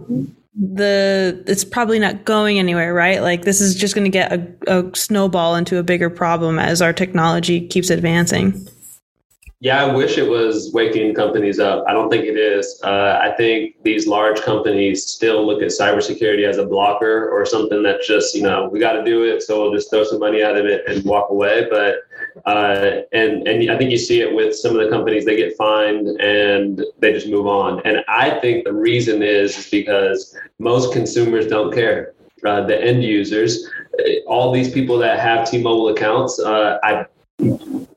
the 0.58 1.44
it's 1.48 1.65
probably 1.65 2.00
not 2.00 2.24
going 2.24 2.58
anywhere 2.58 2.94
right 2.94 3.22
like 3.22 3.42
this 3.42 3.60
is 3.60 3.75
just 3.75 3.94
going 3.94 4.06
to 4.06 4.10
get 4.10 4.32
a, 4.32 4.48
a 4.68 4.96
snowball 4.96 5.54
into 5.54 5.77
a 5.77 5.84
bigger 5.84 6.10
problem 6.10 6.58
as 6.58 6.82
our 6.82 6.94
technology 6.94 7.68
keeps 7.68 7.89
advancing 7.89 8.65
yeah, 9.62 9.84
I 9.84 9.94
wish 9.94 10.18
it 10.18 10.30
was 10.30 10.72
waking 10.74 11.14
companies 11.16 11.60
up. 11.60 11.86
I 11.88 11.94
don't 11.94 12.10
think 12.10 12.26
it 12.26 12.38
is. 12.38 12.80
Uh, 12.84 13.20
I 13.22 13.32
think 13.38 13.82
these 13.84 14.06
large 14.06 14.42
companies 14.42 15.08
still 15.08 15.46
look 15.46 15.62
at 15.62 15.70
cybersecurity 15.70 16.48
as 16.48 16.58
a 16.58 16.66
blocker 16.66 17.30
or 17.30 17.46
something 17.46 17.82
that 17.84 18.02
just, 18.02 18.36
you 18.36 18.44
know, 18.44 18.68
we 18.68 18.80
got 18.80 18.94
to 18.94 19.04
do 19.04 19.24
it, 19.24 19.42
so 19.42 19.62
we'll 19.62 19.74
just 19.74 19.90
throw 19.90 20.04
some 20.04 20.20
money 20.20 20.42
at 20.42 20.58
it 20.58 20.84
and 20.88 21.06
walk 21.06 21.30
away. 21.30 21.68
But 21.70 22.00
uh, 22.46 23.02
and 23.14 23.48
and 23.48 23.72
I 23.72 23.78
think 23.78 23.92
you 23.92 23.98
see 23.98 24.20
it 24.20 24.36
with 24.36 24.56
some 24.56 24.76
of 24.76 24.84
the 24.84 24.90
companies. 24.90 25.24
They 25.24 25.38
get 25.38 25.56
fined 25.56 26.08
and 26.20 26.84
they 27.00 27.14
just 27.14 27.30
move 27.30 27.48
on. 27.48 27.82
And 27.86 28.04
I 28.10 28.40
think 28.42 28.66
the 28.66 28.74
reason 28.74 29.24
is 29.24 29.70
because 29.70 30.38
most 30.60 30.92
consumers 30.92 31.48
don't 31.48 31.74
care. 31.74 32.14
Uh, 32.46 32.62
the 32.62 32.80
end 32.80 33.04
users, 33.04 33.68
all 34.28 34.52
these 34.52 34.70
people 34.70 34.98
that 35.00 35.18
have 35.18 35.50
T-Mobile 35.50 35.88
accounts, 35.88 36.40
uh, 36.40 36.78
I 36.84 37.06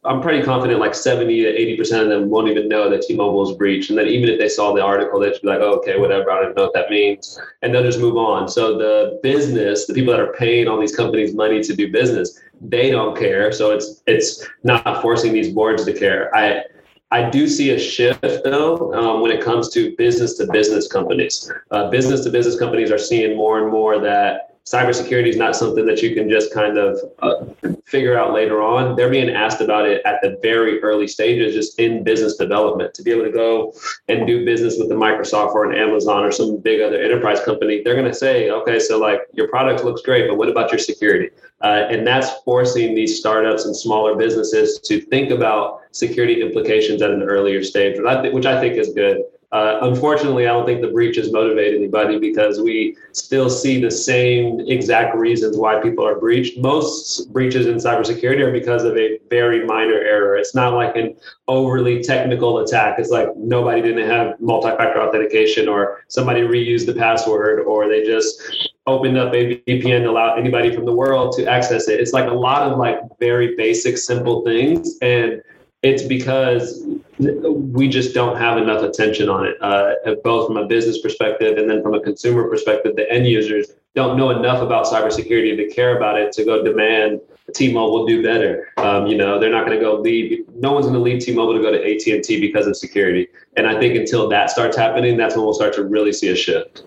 I'm 0.09 0.23
pretty 0.23 0.43
confident 0.43 0.81
like 0.81 0.95
70 0.95 1.43
to 1.43 1.49
80 1.49 1.77
percent 1.77 2.03
of 2.03 2.09
them 2.09 2.31
won't 2.31 2.49
even 2.49 2.67
know 2.67 2.88
that 2.88 3.03
T-Mobile 3.03 3.50
is 3.50 3.57
breached, 3.57 3.91
and 3.91 3.99
then 3.99 4.07
even 4.09 4.31
if 4.31 4.38
they 4.38 4.49
saw 4.49 4.73
the 4.73 4.83
article, 4.83 5.21
they'd 5.21 5.38
be 5.41 5.49
like, 5.49 5.61
oh, 5.61 5.75
"Okay, 5.79 5.99
whatever. 5.99 6.31
I 6.31 6.41
don't 6.43 6.57
know 6.57 6.65
what 6.65 6.75
that 6.75 6.88
means," 6.88 7.38
and 7.61 7.75
they'll 7.75 7.83
just 7.83 8.00
move 8.00 8.17
on. 8.17 8.49
So 8.49 8.79
the 8.79 9.21
business, 9.23 9.87
the 9.87 9.93
people 9.93 10.12
that 10.12 10.21
are 10.21 10.33
paying 10.33 10.67
all 10.67 10.81
these 10.81 10.97
companies 10.97 11.35
money 11.35 11.62
to 11.62 11.77
do 11.77 11.93
business, 11.93 12.41
they 12.61 12.91
don't 12.91 13.17
care. 13.17 13.53
So 13.53 13.71
it's 13.71 14.03
it's 14.07 14.49
not 14.65 15.03
forcing 15.03 15.35
these 15.35 15.53
boards 15.53 15.85
to 15.85 15.93
care. 15.93 16.35
I 16.35 16.65
I 17.11 17.29
do 17.29 17.47
see 17.47 17.71
a 17.71 17.79
shift 17.79 18.45
though 18.45 18.93
um, 18.95 19.21
when 19.21 19.31
it 19.31 19.43
comes 19.43 19.69
to 19.75 19.95
business 19.97 20.38
to 20.38 20.47
business 20.50 20.88
companies. 20.88 21.53
Uh, 21.71 21.91
business 21.91 22.25
to 22.25 22.31
business 22.31 22.59
companies 22.59 22.91
are 22.91 22.99
seeing 22.99 23.37
more 23.37 23.62
and 23.62 23.71
more 23.71 23.99
that 24.00 24.58
cybersecurity 24.68 25.28
is 25.28 25.37
not 25.37 25.56
something 25.56 25.87
that 25.87 26.02
you 26.02 26.14
can 26.14 26.28
just 26.28 26.52
kind 26.52 26.76
of 26.76 27.00
uh, 27.20 27.46
figure 27.87 28.18
out 28.18 28.34
later 28.34 28.60
on. 28.62 28.96
They're 28.96 29.10
being 29.10 29.30
asked 29.30 29.62
about 29.62 29.87
it 29.87 30.02
at 30.04 30.20
the 30.20 30.38
very 30.42 30.80
early 30.82 31.08
stages, 31.08 31.54
just 31.54 31.78
in 31.78 32.04
business 32.04 32.37
development. 32.37 32.92
To 32.94 33.02
be 33.02 33.10
able 33.10 33.25
to 33.25 33.32
go 33.32 33.72
and 34.08 34.26
do 34.26 34.44
business 34.44 34.76
with 34.78 34.90
the 34.90 34.94
Microsoft 34.94 35.54
or 35.54 35.70
an 35.70 35.78
Amazon 35.78 36.22
or 36.22 36.30
some 36.30 36.58
big 36.58 36.82
other 36.82 37.00
enterprise 37.00 37.40
company, 37.40 37.82
they're 37.82 37.94
going 37.94 38.12
to 38.12 38.14
say, 38.14 38.50
okay, 38.50 38.78
so 38.78 38.98
like 38.98 39.20
your 39.32 39.48
product 39.48 39.84
looks 39.84 40.02
great, 40.02 40.28
but 40.28 40.37
what 40.37 40.50
about 40.50 40.70
your 40.70 40.78
security? 40.78 41.30
Uh, 41.62 41.87
and 41.90 42.06
that's 42.06 42.30
forcing 42.44 42.94
these 42.94 43.18
startups 43.18 43.64
and 43.64 43.75
smaller 43.75 44.14
businesses 44.16 44.78
to 44.80 45.00
think 45.00 45.30
about 45.30 45.80
security 45.92 46.42
implications 46.42 47.00
at 47.00 47.10
an 47.10 47.22
earlier 47.22 47.64
stage, 47.64 47.98
which 47.98 48.06
I, 48.06 48.28
which 48.28 48.46
I 48.46 48.60
think 48.60 48.76
is 48.76 48.92
good. 48.92 49.22
Uh, 49.50 49.78
unfortunately, 49.83 50.47
I 50.47 50.52
don't 50.52 50.67
think 50.67 50.81
the 50.83 50.88
breach 50.88 51.09
breaches 51.09 51.33
motivate 51.33 51.75
anybody 51.75 52.19
because 52.19 52.61
we 52.61 52.97
still 53.12 53.49
see 53.49 53.81
the 53.81 53.90
same 53.90 54.61
exact 54.61 55.17
reasons 55.17 55.57
why 55.57 55.81
people 55.81 56.07
are 56.07 56.19
breached. 56.19 56.59
Most 56.59 57.33
breaches 57.33 57.67
in 57.67 57.76
cybersecurity 57.76 58.40
are 58.40 58.52
because 58.52 58.85
of 58.85 58.97
a 58.99 59.19
very 59.31 59.64
minor 59.64 59.95
error. 59.95 60.37
It's 60.37 60.55
not 60.55 60.75
like 60.75 60.97
an 60.97 61.17
overly 61.47 62.02
technical 62.02 62.59
attack. 62.59 62.99
It's 62.99 63.09
like 63.09 63.28
nobody 63.37 63.81
didn't 63.81 64.07
have 64.07 64.38
multi-factor 64.38 65.00
authentication 65.00 65.67
or 65.67 66.05
somebody 66.09 66.43
reused 66.43 66.85
the 66.85 66.95
password 66.95 67.61
or 67.61 67.88
they 67.88 68.05
just 68.05 68.69
opened 68.87 69.17
up 69.17 69.33
a 69.33 69.62
VPN 69.64 70.02
to 70.02 70.11
allow 70.11 70.35
anybody 70.35 70.75
from 70.75 70.85
the 70.85 70.95
world 70.95 71.33
to 71.37 71.47
access 71.47 71.88
it. 71.88 72.00
It's 72.00 72.12
like 72.12 72.28
a 72.28 72.35
lot 72.35 72.71
of 72.71 72.78
like 72.78 72.99
very 73.19 73.57
basic, 73.57 73.97
simple 73.97 74.45
things. 74.45 74.99
And 75.00 75.43
it's 75.82 76.02
because 76.02 76.85
we 77.18 77.88
just 77.88 78.14
don't 78.14 78.37
have 78.37 78.58
enough 78.58 78.82
attention 78.82 79.28
on 79.28 79.47
it, 79.47 79.56
uh, 79.61 79.94
both 80.25 80.47
from 80.47 80.56
a 80.56 80.66
business 80.66 81.00
perspective 81.00 81.56
and 81.56 81.70
then 81.70 81.82
from 81.82 81.94
a 81.94 82.00
consumer 82.00 82.49
perspective. 82.49 82.97
The 82.97 83.11
end 83.11 83.26
users 83.26 83.68
don't 83.94 84.16
know 84.16 84.30
enough 84.30 84.62
about 84.62 84.87
cybersecurity 84.87 85.56
to 85.56 85.68
care 85.68 85.97
about 85.97 86.18
it 86.18 86.32
to 86.32 86.44
go 86.44 86.62
demand 86.62 87.20
T-Mobile 87.54 88.06
do 88.06 88.23
better. 88.23 88.68
Um, 88.76 89.06
you 89.06 89.16
know, 89.16 89.38
they're 89.38 89.50
not 89.50 89.66
going 89.66 89.78
to 89.78 89.82
go 89.82 89.97
lead. 89.97 90.44
No 90.54 90.73
one's 90.73 90.87
going 90.87 90.99
to 90.99 91.00
lead 91.00 91.20
T-Mobile 91.20 91.54
to 91.54 91.61
go 91.61 91.73
to 91.73 91.78
AT 91.78 92.06
and 92.14 92.23
T 92.23 92.40
because 92.40 92.66
of 92.66 92.76
security. 92.76 93.28
And 93.56 93.66
I 93.66 93.78
think 93.78 93.97
until 93.97 94.28
that 94.28 94.50
starts 94.50 94.76
happening, 94.76 95.16
that's 95.16 95.35
when 95.35 95.44
we'll 95.44 95.54
start 95.54 95.75
to 95.75 95.85
really 95.85 96.12
see 96.12 96.28
a 96.28 96.37
shift. 96.37 96.85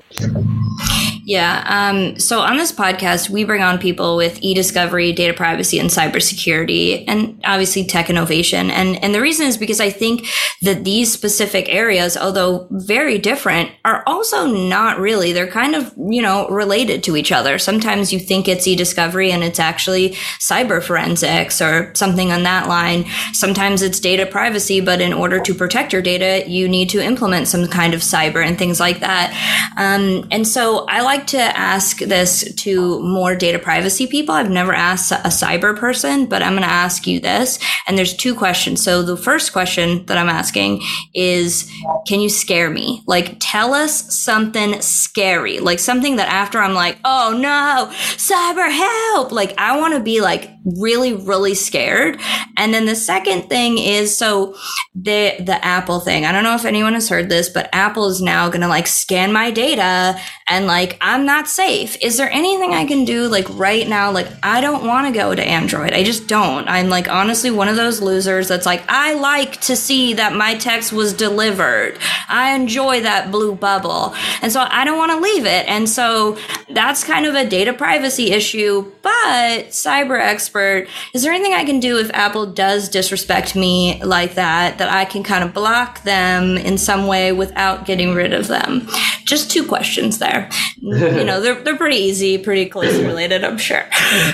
Yeah. 1.24 1.64
Um, 1.68 2.20
so 2.20 2.40
on 2.40 2.58
this 2.58 2.72
podcast, 2.72 3.30
we 3.30 3.44
bring 3.44 3.62
on 3.62 3.78
people 3.78 4.18
with 4.18 4.40
e-discovery, 4.42 5.14
data 5.14 5.34
privacy, 5.34 5.78
and 5.78 5.90
cybersecurity, 5.90 7.04
and 7.08 7.40
obviously 7.46 7.86
tech 7.86 8.10
innovation. 8.10 8.72
And 8.72 9.02
and 9.04 9.14
the 9.14 9.22
reason 9.22 9.48
is 9.48 9.58
because 9.58 9.80
I 9.80 9.90
think 9.90 10.28
that 10.62 10.84
these 10.84 11.12
specific 11.12 11.70
areas, 11.70 12.18
although 12.18 12.68
very 12.72 13.18
different, 13.18 13.72
are 13.86 14.04
also 14.08 14.48
not 14.48 15.00
really. 15.00 15.32
They're 15.32 15.48
kind 15.48 15.76
of 15.76 15.94
you 15.98 16.22
know 16.22 16.48
related 16.50 17.04
to 17.04 17.16
each 17.16 17.32
other. 17.32 17.60
Sometimes 17.60 18.12
you 18.12 18.20
think 18.20 18.48
it's 18.48 18.68
e-discovery, 18.68 19.32
and 19.32 19.44
it's 19.44 19.60
actually 19.60 20.12
cyber 20.40 20.82
forensics 20.84 21.62
or 21.62 21.94
something 21.94 22.32
on 22.32 22.44
that 22.44 22.68
line. 22.68 23.06
Sometimes 23.34 23.82
it's 23.82 24.00
data 24.00 24.26
privacy, 24.26 24.82
but 24.82 25.02
in 25.02 25.14
order 25.14 25.40
to 25.40 25.54
protect 25.54 25.94
your 25.94 26.02
data, 26.02 26.50
you 26.50 26.68
need 26.68 26.90
to 26.90 27.04
implement 27.04 27.48
some 27.48 27.68
kind 27.68 27.94
of 27.94 28.02
cyber 28.02 28.44
and 28.46 28.58
things 28.58 28.80
like 28.80 29.02
that. 29.02 29.32
Um, 29.78 30.28
and 30.32 30.48
so 30.48 30.86
I 30.88 31.02
like 31.02 31.11
like 31.12 31.28
to 31.28 31.38
ask 31.38 32.00
this 32.00 32.54
to 32.56 33.02
more 33.02 33.36
data 33.36 33.60
privacy 33.60 34.08
people. 34.08 34.34
I've 34.34 34.50
never 34.50 34.74
asked 34.74 35.12
a 35.12 35.16
cyber 35.28 35.78
person, 35.78 36.26
but 36.26 36.42
I'm 36.42 36.54
going 36.54 36.62
to 36.62 36.70
ask 36.70 37.06
you 37.06 37.20
this. 37.20 37.60
And 37.86 37.98
there's 37.98 38.16
two 38.16 38.34
questions. 38.34 38.82
So 38.82 39.04
the 39.04 39.18
first 39.18 39.52
question 39.52 40.06
that 40.06 40.18
I'm 40.18 40.30
asking 40.30 40.82
is, 41.14 41.70
can 42.08 42.22
you 42.22 42.30
scare 42.30 42.70
me? 42.70 43.04
Like, 43.08 43.36
tell 43.42 43.74
us 43.74 44.16
something 44.18 44.82
scary, 44.82 45.60
like 45.60 45.80
something 45.80 46.16
that 46.16 46.30
after 46.30 46.60
I'm 46.60 46.74
like, 46.74 46.98
oh 47.04 47.38
no, 47.38 47.92
cyber 48.16 48.72
help. 48.72 49.34
Like, 49.34 49.54
I 49.58 49.78
want 49.78 49.94
to 49.96 50.00
be 50.00 50.22
like 50.22 50.50
really, 50.64 51.14
really 51.14 51.56
scared. 51.56 52.22
And 52.56 52.74
then 52.74 52.86
the 52.86 52.96
second 52.96 53.50
thing 53.50 53.78
is, 53.78 54.18
so 54.18 54.56
the, 54.96 55.36
the 55.40 55.60
Apple 55.64 56.00
thing, 56.00 56.26
I 56.26 56.32
don't 56.32 56.44
know 56.44 56.56
if 56.56 56.66
anyone 56.66 56.94
has 56.94 57.10
heard 57.10 57.28
this, 57.28 57.50
but 57.50 57.70
Apple 57.74 58.08
is 58.08 58.22
now 58.22 58.48
going 58.48 58.62
to 58.62 58.68
like 58.68 58.88
scan 58.88 59.34
my 59.34 59.52
data 59.52 60.18
and 60.48 60.68
like 60.68 60.98
I'm 61.02 61.26
not 61.26 61.48
safe. 61.48 61.98
Is 62.00 62.18
there 62.18 62.30
anything 62.32 62.74
I 62.76 62.86
can 62.86 63.06
do 63.06 63.28
like 63.28 63.48
right 63.50 63.88
now? 63.88 64.12
Like 64.12 64.28
I 64.44 64.62
don't 64.62 64.86
want 64.86 65.08
to 65.08 65.20
go 65.20 65.34
to 65.34 65.44
Android. 65.44 65.94
I 65.94 66.04
just 66.04 66.28
don't. 66.28 66.68
I'm 66.68 66.90
like 66.90 67.10
honestly 67.10 67.50
one 67.50 67.68
of 67.68 67.76
those 67.76 68.02
losers 68.02 68.48
that's 68.48 68.68
like 68.68 68.84
I 68.88 69.16
like 69.16 69.60
to 69.62 69.76
see 69.76 70.14
that 70.14 70.36
my 70.36 70.56
text 70.56 70.94
was 70.94 71.12
delivered. 71.14 71.98
I 72.30 72.56
enjoy 72.56 73.02
that 73.02 73.32
blue 73.32 73.56
bubble. 73.56 74.14
And 74.44 74.52
so 74.52 74.62
I 74.62 74.86
don't 74.86 75.00
want 75.00 75.12
to 75.12 75.20
leave 75.20 75.46
it. 75.46 75.68
And 75.68 75.90
so 75.90 76.38
that's 76.70 77.04
kind 77.04 77.26
of 77.26 77.34
a 77.34 77.48
data 77.48 77.74
privacy 77.74 78.32
issue, 78.32 78.92
but 79.02 79.70
cyber 79.70 80.20
expert, 80.22 80.88
is 81.14 81.24
there 81.24 81.34
anything 81.34 81.54
I 81.54 81.66
can 81.66 81.80
do 81.80 81.98
if 81.98 82.12
Apple 82.14 82.46
does 82.46 82.90
disrespect 82.90 83.56
me 83.56 84.02
like 84.04 84.36
that 84.36 84.78
that 84.78 84.90
I 84.90 85.06
can 85.06 85.24
kind 85.24 85.44
of 85.44 85.54
block 85.54 86.04
them 86.04 86.58
in 86.58 86.78
some 86.78 87.08
way 87.08 87.32
without 87.32 87.86
getting 87.86 88.14
rid 88.14 88.34
of 88.34 88.48
them? 88.48 88.88
Just 89.26 89.50
two 89.50 89.66
questions 89.66 90.20
there. 90.20 90.50
You 90.92 91.24
know, 91.24 91.42
they're 91.44 91.62
they're 91.62 91.78
pretty 91.78 91.98
easy, 91.98 92.38
pretty 92.38 92.68
closely 92.68 93.06
related, 93.06 93.44
I'm 93.44 93.58
sure. 93.58 93.86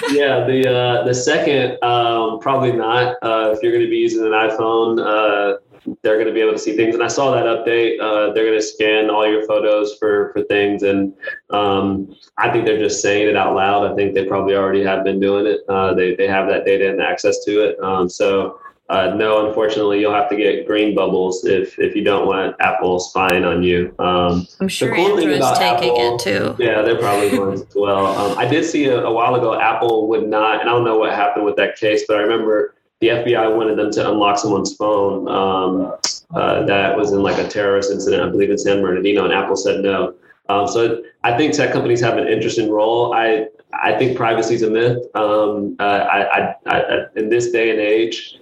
yeah, 0.09 0.45
the 0.45 0.69
uh, 0.69 1.03
the 1.03 1.13
second, 1.13 1.81
um, 1.83 2.39
probably 2.39 2.71
not. 2.71 3.15
Uh, 3.21 3.53
if 3.55 3.61
you're 3.61 3.71
going 3.71 3.85
to 3.85 3.89
be 3.89 3.97
using 3.97 4.25
an 4.25 4.31
iPhone, 4.31 4.99
uh, 4.99 5.57
they're 6.01 6.15
going 6.15 6.27
to 6.27 6.33
be 6.33 6.41
able 6.41 6.53
to 6.53 6.59
see 6.59 6.75
things. 6.75 6.95
And 6.95 7.03
I 7.03 7.07
saw 7.07 7.31
that 7.31 7.45
update. 7.45 7.99
Uh, 7.99 8.33
they're 8.33 8.45
going 8.45 8.59
to 8.59 8.61
scan 8.61 9.09
all 9.09 9.29
your 9.29 9.45
photos 9.45 9.95
for 9.97 10.31
for 10.33 10.43
things, 10.43 10.83
and 10.83 11.13
um, 11.51 12.15
I 12.37 12.51
think 12.51 12.65
they're 12.65 12.79
just 12.79 13.01
saying 13.01 13.27
it 13.27 13.35
out 13.35 13.55
loud. 13.55 13.91
I 13.91 13.95
think 13.95 14.13
they 14.13 14.25
probably 14.25 14.55
already 14.55 14.83
have 14.83 15.03
been 15.03 15.19
doing 15.19 15.45
it. 15.45 15.61
Uh, 15.69 15.93
they 15.93 16.15
they 16.15 16.27
have 16.27 16.47
that 16.49 16.65
data 16.65 16.89
and 16.89 17.01
access 17.01 17.43
to 17.45 17.69
it. 17.69 17.79
Um, 17.83 18.09
so 18.09 18.59
uh, 18.89 19.13
no, 19.15 19.47
unfortunately, 19.47 19.99
you'll 19.99 20.13
have 20.13 20.29
to 20.29 20.35
get 20.37 20.65
green 20.65 20.95
bubbles 20.95 21.43
if 21.43 21.77
if 21.77 21.93
you 21.93 22.03
don't 22.03 22.25
want 22.25 22.55
Apple 22.61 22.99
spying 22.99 23.43
on 23.43 23.61
you. 23.61 23.93
Um, 23.99 24.47
I'm 24.61 24.69
sure 24.69 24.95
cool 24.95 25.19
Andrew's 25.19 25.45
taking 25.57 25.97
Apple, 25.97 26.15
it 26.15 26.19
too. 26.21 26.55
Yeah, 26.57 26.81
they're 26.83 26.97
probably 26.97 27.29
going 27.37 27.53
as 27.55 27.65
well. 27.75 28.05
Um, 28.05 28.37
I 28.37 28.45
did 28.45 28.63
see 28.63 28.85
a, 28.85 29.03
a, 29.03 29.11
while 29.11 29.35
ago 29.35 29.59
Apple 29.59 30.07
would 30.07 30.27
not, 30.29 30.61
and 30.61 30.69
I 30.69 30.73
don't 30.73 30.85
know 30.85 30.97
what 30.97 31.11
happened 31.13 31.43
with 31.43 31.57
that 31.57 31.75
case, 31.75 32.05
but 32.07 32.17
I 32.17 32.21
remember 32.21 32.75
the 33.01 33.07
FBI 33.07 33.55
wanted 33.55 33.77
them 33.77 33.91
to 33.91 34.09
unlock 34.09 34.39
someone's 34.39 34.73
phone 34.75 35.27
um, 35.27 35.93
uh, 36.33 36.65
that 36.65 36.97
was 36.97 37.11
in 37.11 37.21
like 37.21 37.37
a 37.37 37.47
terrorist 37.47 37.91
incident, 37.91 38.23
I 38.23 38.29
believe 38.29 38.49
in 38.49 38.57
San 38.57 38.81
Bernardino, 38.81 39.25
and 39.25 39.33
Apple 39.33 39.57
said 39.57 39.81
no. 39.81 40.15
Um, 40.47 40.65
so 40.65 41.03
I 41.23 41.35
think 41.35 41.53
tech 41.53 41.73
companies 41.73 41.99
have 41.99 42.17
an 42.17 42.29
interesting 42.29 42.71
role. 42.71 43.13
I 43.13 43.47
I 43.73 43.97
think 43.97 44.15
privacy 44.15 44.55
is 44.55 44.61
a 44.61 44.69
myth. 44.69 45.03
Um, 45.13 45.75
uh, 45.77 45.83
I, 45.83 46.39
I, 46.39 46.55
I, 46.65 47.05
in 47.17 47.27
this 47.27 47.51
day 47.51 47.69
and 47.69 47.79
age, 47.79 48.39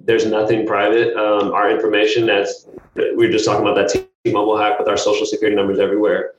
there's 0.00 0.26
nothing 0.26 0.66
private. 0.66 1.16
Um, 1.16 1.52
our 1.52 1.70
information—that's—we 1.70 3.16
were 3.16 3.32
just 3.32 3.44
talking 3.44 3.62
about 3.66 3.76
that 3.76 3.88
T-Mobile 4.24 4.56
hack 4.58 4.78
with 4.78 4.88
our 4.88 4.96
social 4.96 5.26
security 5.26 5.56
numbers 5.56 5.78
everywhere. 5.78 6.32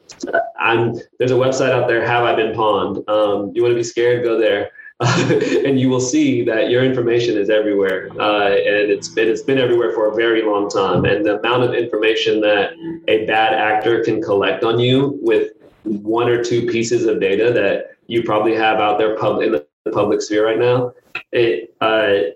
I'm, 0.60 0.96
there's 1.20 1.32
a 1.32 1.36
website 1.36 1.72
out 1.72 1.88
there, 1.88 2.06
Have 2.06 2.24
I 2.24 2.36
Been 2.36 2.54
Pwned? 2.54 3.08
Um, 3.10 3.51
you 3.54 3.62
want 3.62 3.72
to 3.72 3.75
be 3.75 3.84
scared? 3.84 4.24
Go 4.24 4.39
there. 4.39 4.72
and 5.01 5.77
you 5.77 5.89
will 5.89 6.00
see 6.00 6.42
that 6.46 6.70
your 6.70 6.82
information 6.82 7.38
is 7.38 7.50
everywhere, 7.50 8.10
uh, 8.18 8.48
and 8.48 8.89
it's 8.89 9.10
been 9.10 9.27
it's 9.27 9.42
been 9.42 9.58
everywhere 9.58 9.92
for 9.92 10.10
a 10.10 10.15
very 10.15 10.42
long 10.42 10.70
time. 10.70 11.04
And 11.04 11.25
the 11.25 11.38
amount 11.38 11.63
of 11.63 11.74
information 11.74 12.39
that 12.42 12.72
a 13.10 13.25
bad 13.25 13.54
actor 13.54 14.06
can 14.06 14.22
collect 14.22 14.63
on 14.63 14.80
you 14.80 15.20
with 15.22 15.51
one 15.84 16.30
or 16.30 16.42
two 16.42 16.68
pieces 16.68 17.08
of 17.08 17.20
data 17.20 17.51
that 17.51 17.98
you 18.08 18.24
probably 18.24 18.56
have 18.56 18.80
out 18.80 18.98
there 18.98 19.18
pub- 19.18 19.42
in 19.42 19.51
the 19.51 19.65
public 19.92 20.22
sphere 20.22 20.46
right 20.46 20.60
now, 20.60 20.94
it 21.34 21.75
uh, 21.82 22.32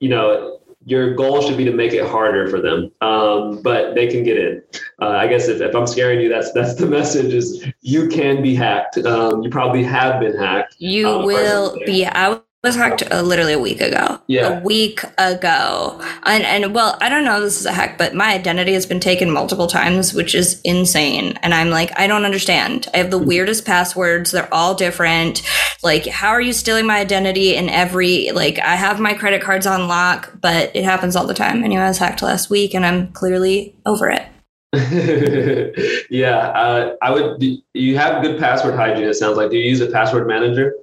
you 0.00 0.08
know, 0.08 0.58
your 0.86 1.14
goal 1.14 1.42
should 1.42 1.58
be 1.58 1.64
to 1.64 1.72
make 1.72 1.92
it 1.92 2.08
harder 2.08 2.48
for 2.48 2.60
them, 2.60 2.90
um, 3.02 3.62
but 3.62 3.94
they 3.94 4.06
can 4.06 4.24
get 4.24 4.38
in. 4.38 4.62
Uh, 5.00 5.08
I 5.08 5.26
guess 5.26 5.46
if, 5.46 5.60
if 5.60 5.74
I'm 5.74 5.86
scaring 5.86 6.20
you, 6.20 6.28
that's 6.28 6.52
that's 6.52 6.74
the 6.74 6.86
message: 6.98 7.32
is 7.32 7.66
you 7.82 8.08
can 8.08 8.42
be 8.42 8.54
hacked. 8.54 8.98
Um, 8.98 9.42
you 9.42 9.50
probably 9.50 9.84
have 9.84 10.20
been 10.20 10.36
hacked. 10.36 10.76
You 10.78 11.08
um, 11.08 11.24
will 11.24 11.78
be. 11.84 12.06
I 12.06 12.40
was 12.62 12.76
hacked 12.76 13.10
uh, 13.10 13.22
literally 13.22 13.54
a 13.54 13.58
week 13.58 13.80
ago. 13.80 14.20
Yeah. 14.26 14.60
A 14.60 14.62
week 14.62 15.02
ago. 15.16 15.98
And, 16.24 16.44
and 16.44 16.74
well, 16.74 16.98
I 17.00 17.08
don't 17.08 17.24
know 17.24 17.38
if 17.38 17.44
this 17.44 17.58
is 17.58 17.64
a 17.64 17.72
hack, 17.72 17.96
but 17.96 18.14
my 18.14 18.34
identity 18.34 18.74
has 18.74 18.84
been 18.84 19.00
taken 19.00 19.30
multiple 19.30 19.66
times, 19.66 20.12
which 20.12 20.34
is 20.34 20.60
insane. 20.62 21.38
And 21.42 21.54
I'm 21.54 21.70
like, 21.70 21.98
I 21.98 22.06
don't 22.06 22.26
understand. 22.26 22.86
I 22.92 22.98
have 22.98 23.10
the 23.10 23.18
mm-hmm. 23.18 23.28
weirdest 23.28 23.64
passwords. 23.64 24.30
They're 24.30 24.52
all 24.52 24.74
different. 24.74 25.42
Like, 25.82 26.06
how 26.06 26.28
are 26.30 26.40
you 26.40 26.52
stealing 26.52 26.86
my 26.86 26.98
identity 26.98 27.56
in 27.56 27.70
every, 27.70 28.30
like, 28.32 28.58
I 28.58 28.76
have 28.76 29.00
my 29.00 29.14
credit 29.14 29.40
cards 29.40 29.66
on 29.66 29.88
lock, 29.88 30.30
but 30.38 30.70
it 30.76 30.84
happens 30.84 31.16
all 31.16 31.26
the 31.26 31.32
time. 31.32 31.64
Anyway, 31.64 31.80
I 31.82 31.88
was 31.88 31.98
hacked 31.98 32.20
last 32.20 32.50
week 32.50 32.74
and 32.74 32.84
I'm 32.84 33.10
clearly 33.12 33.74
over 33.86 34.10
it. 34.10 34.26
yeah, 36.10 36.36
uh, 36.36 36.94
I 37.02 37.10
would. 37.10 37.42
You 37.74 37.98
have 37.98 38.22
good 38.22 38.38
password 38.38 38.76
hygiene. 38.76 39.08
It 39.08 39.14
sounds 39.14 39.36
like. 39.36 39.50
Do 39.50 39.56
you 39.56 39.68
use 39.68 39.80
a 39.80 39.88
password 39.88 40.28
manager? 40.28 40.74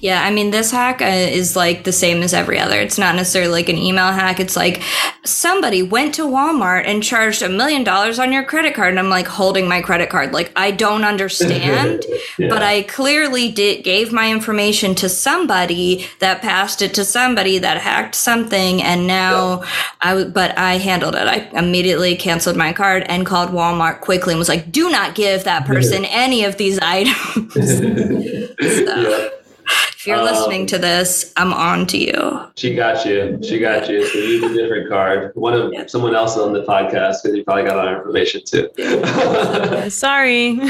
Yeah, 0.00 0.22
I 0.22 0.30
mean, 0.30 0.50
this 0.50 0.70
hack 0.70 1.02
uh, 1.02 1.06
is 1.06 1.56
like 1.56 1.84
the 1.84 1.92
same 1.92 2.22
as 2.22 2.34
every 2.34 2.58
other. 2.58 2.78
It's 2.78 2.98
not 2.98 3.14
necessarily 3.14 3.52
like 3.52 3.68
an 3.68 3.78
email 3.78 4.12
hack. 4.12 4.40
It's 4.40 4.56
like 4.56 4.82
somebody 5.24 5.82
went 5.82 6.14
to 6.14 6.22
Walmart 6.22 6.84
and 6.86 7.02
charged 7.02 7.42
a 7.42 7.48
million 7.48 7.82
dollars 7.82 8.18
on 8.18 8.32
your 8.32 8.44
credit 8.44 8.74
card. 8.74 8.90
And 8.90 8.98
I'm 8.98 9.08
like 9.08 9.26
holding 9.26 9.68
my 9.68 9.80
credit 9.80 10.10
card. 10.10 10.32
Like, 10.32 10.52
I 10.56 10.70
don't 10.70 11.04
understand, 11.04 12.04
yeah. 12.38 12.48
but 12.48 12.62
I 12.62 12.82
clearly 12.82 13.50
did, 13.50 13.84
gave 13.84 14.12
my 14.12 14.30
information 14.30 14.94
to 14.96 15.08
somebody 15.08 16.06
that 16.20 16.42
passed 16.42 16.82
it 16.82 16.94
to 16.94 17.04
somebody 17.04 17.58
that 17.58 17.78
hacked 17.78 18.14
something. 18.14 18.82
And 18.82 19.06
now 19.06 19.62
yeah. 19.62 19.68
I, 20.00 20.24
but 20.24 20.56
I 20.58 20.78
handled 20.78 21.14
it. 21.14 21.26
I 21.26 21.48
immediately 21.58 22.16
canceled 22.16 22.56
my 22.56 22.72
card 22.72 23.04
and 23.08 23.26
called 23.26 23.50
Walmart 23.50 24.00
quickly 24.00 24.32
and 24.34 24.38
was 24.38 24.48
like, 24.48 24.70
do 24.70 24.90
not 24.90 25.14
give 25.14 25.44
that 25.44 25.66
person 25.66 26.04
any 26.04 26.44
of 26.44 26.56
these 26.56 26.78
items. 26.80 27.54
so. 30.06 30.12
yeah 30.12 30.16
if 30.16 30.20
you're 30.20 30.28
um, 30.28 30.34
listening 30.34 30.66
to 30.66 30.78
this, 30.78 31.32
I'm 31.36 31.52
on 31.52 31.86
to 31.88 31.98
you. 31.98 32.48
She 32.56 32.74
got 32.74 33.04
you. 33.04 33.40
She 33.42 33.58
got 33.58 33.88
you. 33.88 34.06
So 34.06 34.18
use 34.18 34.44
a 34.44 34.54
different 34.54 34.88
card. 34.88 35.32
One 35.34 35.54
of 35.54 35.72
yeah. 35.72 35.86
someone 35.86 36.14
else 36.14 36.36
on 36.36 36.52
the 36.52 36.62
podcast 36.62 37.22
because 37.22 37.34
you 37.34 37.44
probably 37.44 37.64
got 37.64 37.76
our 37.76 37.96
information 37.96 38.42
too. 38.44 38.70
Sorry. 39.90 40.60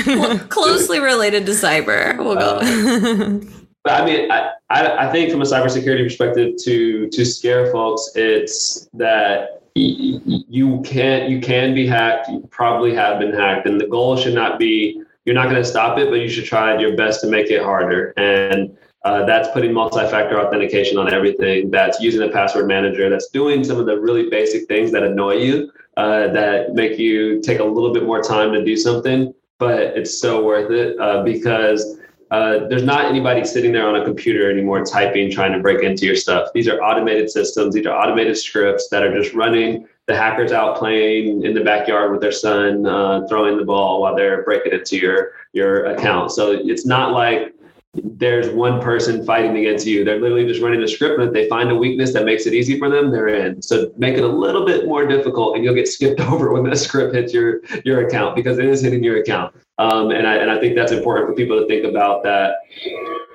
closely 0.49 1.01
related 1.01 1.45
to 1.47 1.53
cyber. 1.53 2.17
We'll 2.19 2.37
go. 2.37 2.61
Um, 2.61 3.53
but 3.85 4.03
I 4.03 4.05
mean, 4.07 4.31
I, 4.33 4.53
I, 4.71 5.09
I 5.09 5.13
think 5.13 5.31
from 5.31 5.43
a 5.43 5.45
cybersecurity 5.45 6.05
perspective, 6.05 6.55
to 6.65 7.09
to 7.11 7.25
scare 7.25 7.71
folks, 7.71 8.13
it's 8.15 8.89
that 8.95 9.63
you 9.75 10.81
can't 10.83 11.29
you 11.29 11.41
can 11.41 11.75
be 11.75 11.87
hacked. 11.87 12.29
You 12.29 12.49
probably 12.51 12.95
have 12.95 13.21
been 13.21 13.35
hacked, 13.35 13.69
and 13.69 13.79
the 13.81 13.87
goal 13.87 14.17
should 14.17 14.35
not 14.35 14.59
be 14.59 15.03
you're 15.27 15.35
not 15.35 15.51
going 15.51 15.63
to 15.63 15.65
stop 15.69 15.99
it, 15.99 16.09
but 16.09 16.21
you 16.21 16.29
should 16.29 16.47
try 16.47 16.79
your 16.79 16.97
best 16.97 17.21
to 17.21 17.27
make 17.27 17.51
it 17.51 17.63
harder. 17.63 18.15
And 18.17 18.77
uh, 19.07 19.25
that's 19.25 19.49
putting 19.55 19.73
multi-factor 19.73 20.41
authentication 20.41 20.99
on 20.99 21.13
everything. 21.15 21.71
That's 21.71 22.01
using 22.01 22.29
a 22.29 22.33
password 22.33 22.67
manager. 22.67 23.09
That's 23.09 23.29
doing 23.29 23.63
some 23.63 23.79
of 23.79 23.87
the 23.87 24.01
really 24.01 24.29
basic 24.29 24.67
things 24.67 24.91
that 24.91 25.05
annoy 25.05 25.35
you, 25.35 25.71
uh, 25.97 26.27
that 26.39 26.75
make 26.75 26.99
you 26.99 27.41
take 27.41 27.61
a 27.61 27.65
little 27.65 27.93
bit 27.95 28.03
more 28.03 28.21
time 28.21 28.53
to 28.53 28.65
do 28.65 28.77
something. 28.77 29.33
But 29.59 29.81
it's 29.99 30.21
so 30.21 30.45
worth 30.45 30.73
it 30.73 30.99
uh, 30.99 31.23
because 31.23 32.01
uh, 32.33 32.67
there's 32.69 32.83
not 32.83 33.05
anybody 33.05 33.45
sitting 33.45 33.71
there 33.71 33.87
on 33.87 33.95
a 33.95 34.05
computer 34.05 34.51
anymore 34.51 34.85
typing, 34.85 35.31
trying 35.31 35.53
to 35.53 35.61
break 35.61 35.85
into 35.85 36.05
your 36.05 36.17
stuff. 36.17 36.49
These 36.53 36.67
are 36.67 36.83
automated 36.83 37.31
systems. 37.31 37.77
These 37.77 37.87
are 37.87 37.97
automated 37.97 38.37
scripts 38.37 38.89
that 38.89 39.05
are 39.05 39.17
just 39.17 39.35
running. 39.35 39.87
The 40.07 40.17
hackers 40.17 40.51
out 40.51 40.79
playing 40.79 41.45
in 41.45 41.55
the 41.55 41.63
backyard 41.63 42.11
with 42.11 42.21
their 42.21 42.33
son, 42.33 42.87
uh, 42.87 43.27
throwing 43.29 43.57
the 43.57 43.65
ball 43.65 44.03
while 44.03 44.17
they're 44.17 44.43
breaking 44.43 44.73
into 44.73 44.97
your 44.99 45.33
your 45.53 45.87
account. 45.87 46.33
So 46.33 46.51
it's 46.51 46.85
not 46.85 47.13
like 47.13 47.56
there's 48.05 48.49
one 48.49 48.81
person 48.81 49.25
fighting 49.25 49.57
against 49.57 49.87
you. 49.87 50.05
They're 50.05 50.21
literally 50.21 50.47
just 50.47 50.63
running 50.63 50.83
a 50.83 50.89
script, 50.89 51.19
and 51.19 51.29
if 51.29 51.35
they 51.35 51.49
find 51.49 51.71
a 51.71 51.75
weakness 51.75 52.13
that 52.13 52.25
makes 52.25 52.47
it 52.47 52.55
easy 52.55 52.79
for 52.79 52.89
them, 52.89 53.11
they're 53.11 53.29
in. 53.29 53.61
So 53.63 53.93
make 53.97 54.17
it 54.17 54.25
a 54.25 54.29
little 54.29 54.65
bit 54.65 54.87
more 54.87 55.07
difficult, 55.07 55.57
and 55.57 55.65
you'll 55.65 55.75
get 55.75 55.89
skipped 55.89 56.21
over 56.33 56.53
when 56.53 56.63
that 56.65 56.77
script 56.77 57.15
hits 57.15 57.33
your 57.33 57.61
your 57.85 58.07
account 58.07 58.37
because 58.37 58.59
it 58.59 58.65
is 58.65 58.81
hitting 58.81 59.03
your 59.03 59.19
account. 59.19 59.55
Um, 59.79 60.11
and 60.11 60.27
I 60.27 60.37
and 60.37 60.51
I 60.51 60.59
think 60.59 60.75
that's 60.75 60.93
important 60.93 61.29
for 61.29 61.35
people 61.35 61.61
to 61.61 61.67
think 61.67 61.85
about 61.85 62.23
that. 62.25 62.57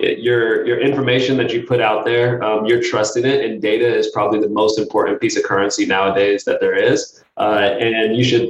It, 0.00 0.18
your 0.18 0.66
your 0.66 0.80
information 0.80 1.36
that 1.36 1.52
you 1.52 1.64
put 1.64 1.80
out 1.80 2.04
there, 2.04 2.42
um, 2.42 2.66
you're 2.66 2.82
trusting 2.82 3.24
it, 3.24 3.44
and 3.44 3.62
data 3.62 3.86
is 3.86 4.10
probably 4.10 4.40
the 4.40 4.48
most 4.48 4.78
important 4.78 5.20
piece 5.20 5.36
of 5.36 5.44
currency 5.44 5.86
nowadays 5.86 6.44
that 6.44 6.60
there 6.60 6.74
is. 6.74 7.22
Uh, 7.36 7.76
and 7.80 8.16
you 8.16 8.24
should 8.24 8.48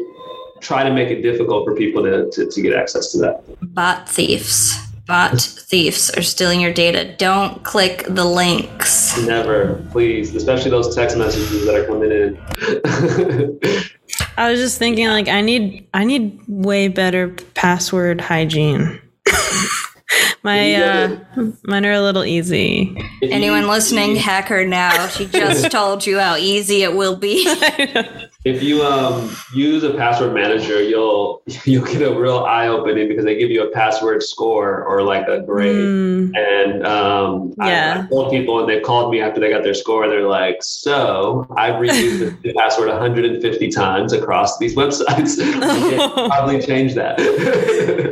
try 0.60 0.82
to 0.82 0.92
make 0.92 1.10
it 1.10 1.22
difficult 1.22 1.66
for 1.66 1.74
people 1.74 2.02
to, 2.02 2.30
to, 2.30 2.48
to 2.48 2.62
get 2.62 2.72
access 2.72 3.12
to 3.12 3.18
that. 3.18 3.42
Bot 3.74 4.08
thieves 4.08 4.91
bot 5.12 5.38
thieves 5.42 6.08
are 6.16 6.22
stealing 6.22 6.58
your 6.58 6.72
data. 6.72 7.14
Don't 7.18 7.62
click 7.64 8.06
the 8.08 8.24
links. 8.24 9.20
Never, 9.26 9.84
please, 9.90 10.34
especially 10.34 10.70
those 10.70 10.94
text 10.94 11.18
messages 11.18 11.66
that 11.66 11.74
are 11.74 11.84
coming 11.84 12.10
in. 12.10 12.38
I 14.38 14.50
was 14.50 14.58
just 14.58 14.78
thinking 14.78 15.08
like 15.08 15.28
I 15.28 15.42
need 15.42 15.86
I 15.92 16.04
need 16.04 16.40
way 16.48 16.88
better 16.88 17.28
password 17.52 18.22
hygiene. 18.22 19.02
My 20.42 20.74
uh, 20.74 21.18
mine 21.64 21.84
are 21.84 21.92
a 21.92 22.00
little 22.00 22.24
easy. 22.24 22.96
Anyone 23.22 23.68
listening, 23.68 24.16
hack 24.16 24.48
her 24.48 24.66
now. 24.66 25.08
She 25.08 25.26
just 25.26 25.70
told 25.70 26.06
you 26.06 26.18
how 26.18 26.36
easy 26.36 26.84
it 26.84 26.96
will 26.96 27.16
be. 27.16 27.44
If 28.44 28.60
you 28.60 28.82
um, 28.82 29.34
use 29.54 29.84
a 29.84 29.94
password 29.94 30.34
manager, 30.34 30.82
you'll 30.82 31.42
you'll 31.64 31.84
get 31.84 32.02
a 32.02 32.18
real 32.18 32.40
eye 32.40 32.66
opening 32.66 33.08
because 33.08 33.24
they 33.24 33.36
give 33.36 33.50
you 33.50 33.62
a 33.62 33.70
password 33.70 34.22
score 34.22 34.82
or 34.84 35.02
like 35.02 35.28
a 35.28 35.40
grade. 35.40 35.76
Mm. 35.76 36.36
And 36.36 36.86
um, 36.86 37.54
yeah. 37.58 38.00
I, 38.00 38.04
I 38.04 38.08
told 38.08 38.32
people, 38.32 38.58
and 38.58 38.68
they've 38.68 38.82
called 38.82 39.12
me 39.12 39.20
after 39.20 39.40
they 39.40 39.50
got 39.50 39.62
their 39.62 39.74
score, 39.74 40.02
and 40.02 40.12
they're 40.12 40.28
like, 40.28 40.62
"So 40.62 41.46
I've 41.56 41.74
reused 41.74 42.42
the 42.42 42.52
password 42.54 42.88
150 42.88 43.68
times 43.70 44.12
across 44.12 44.58
these 44.58 44.74
websites. 44.74 45.36
probably 46.28 46.60
change 46.60 46.94
that." 46.94 47.18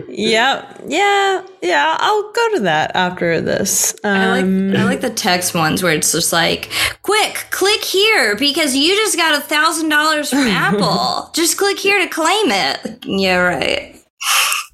yep. 0.08 0.80
Yeah. 0.86 1.44
Yeah. 1.62 1.96
I'll 1.98 2.32
go 2.32 2.54
to 2.56 2.60
that 2.60 2.92
after 2.94 3.40
this. 3.40 3.94
Um, 4.04 4.16
I 4.16 4.30
like 4.30 4.44
um, 4.44 4.76
I 4.76 4.84
like 4.84 5.00
the 5.00 5.10
text 5.10 5.54
ones 5.54 5.82
where 5.82 5.94
it's 5.94 6.12
just 6.12 6.32
like, 6.32 6.70
"Quick, 7.02 7.46
click 7.50 7.82
here 7.82 8.36
because 8.36 8.76
you 8.76 8.94
just 8.94 9.16
got 9.16 9.36
a 9.36 9.40
thousand 9.40 9.88
dollars." 9.88 10.00
dollars 10.00 10.30
from 10.30 10.38
Apple. 10.48 11.30
Just 11.32 11.56
click 11.56 11.78
here 11.78 11.98
to 11.98 12.08
claim 12.08 12.50
it. 12.50 13.04
Yeah, 13.04 13.36
right. 13.36 13.96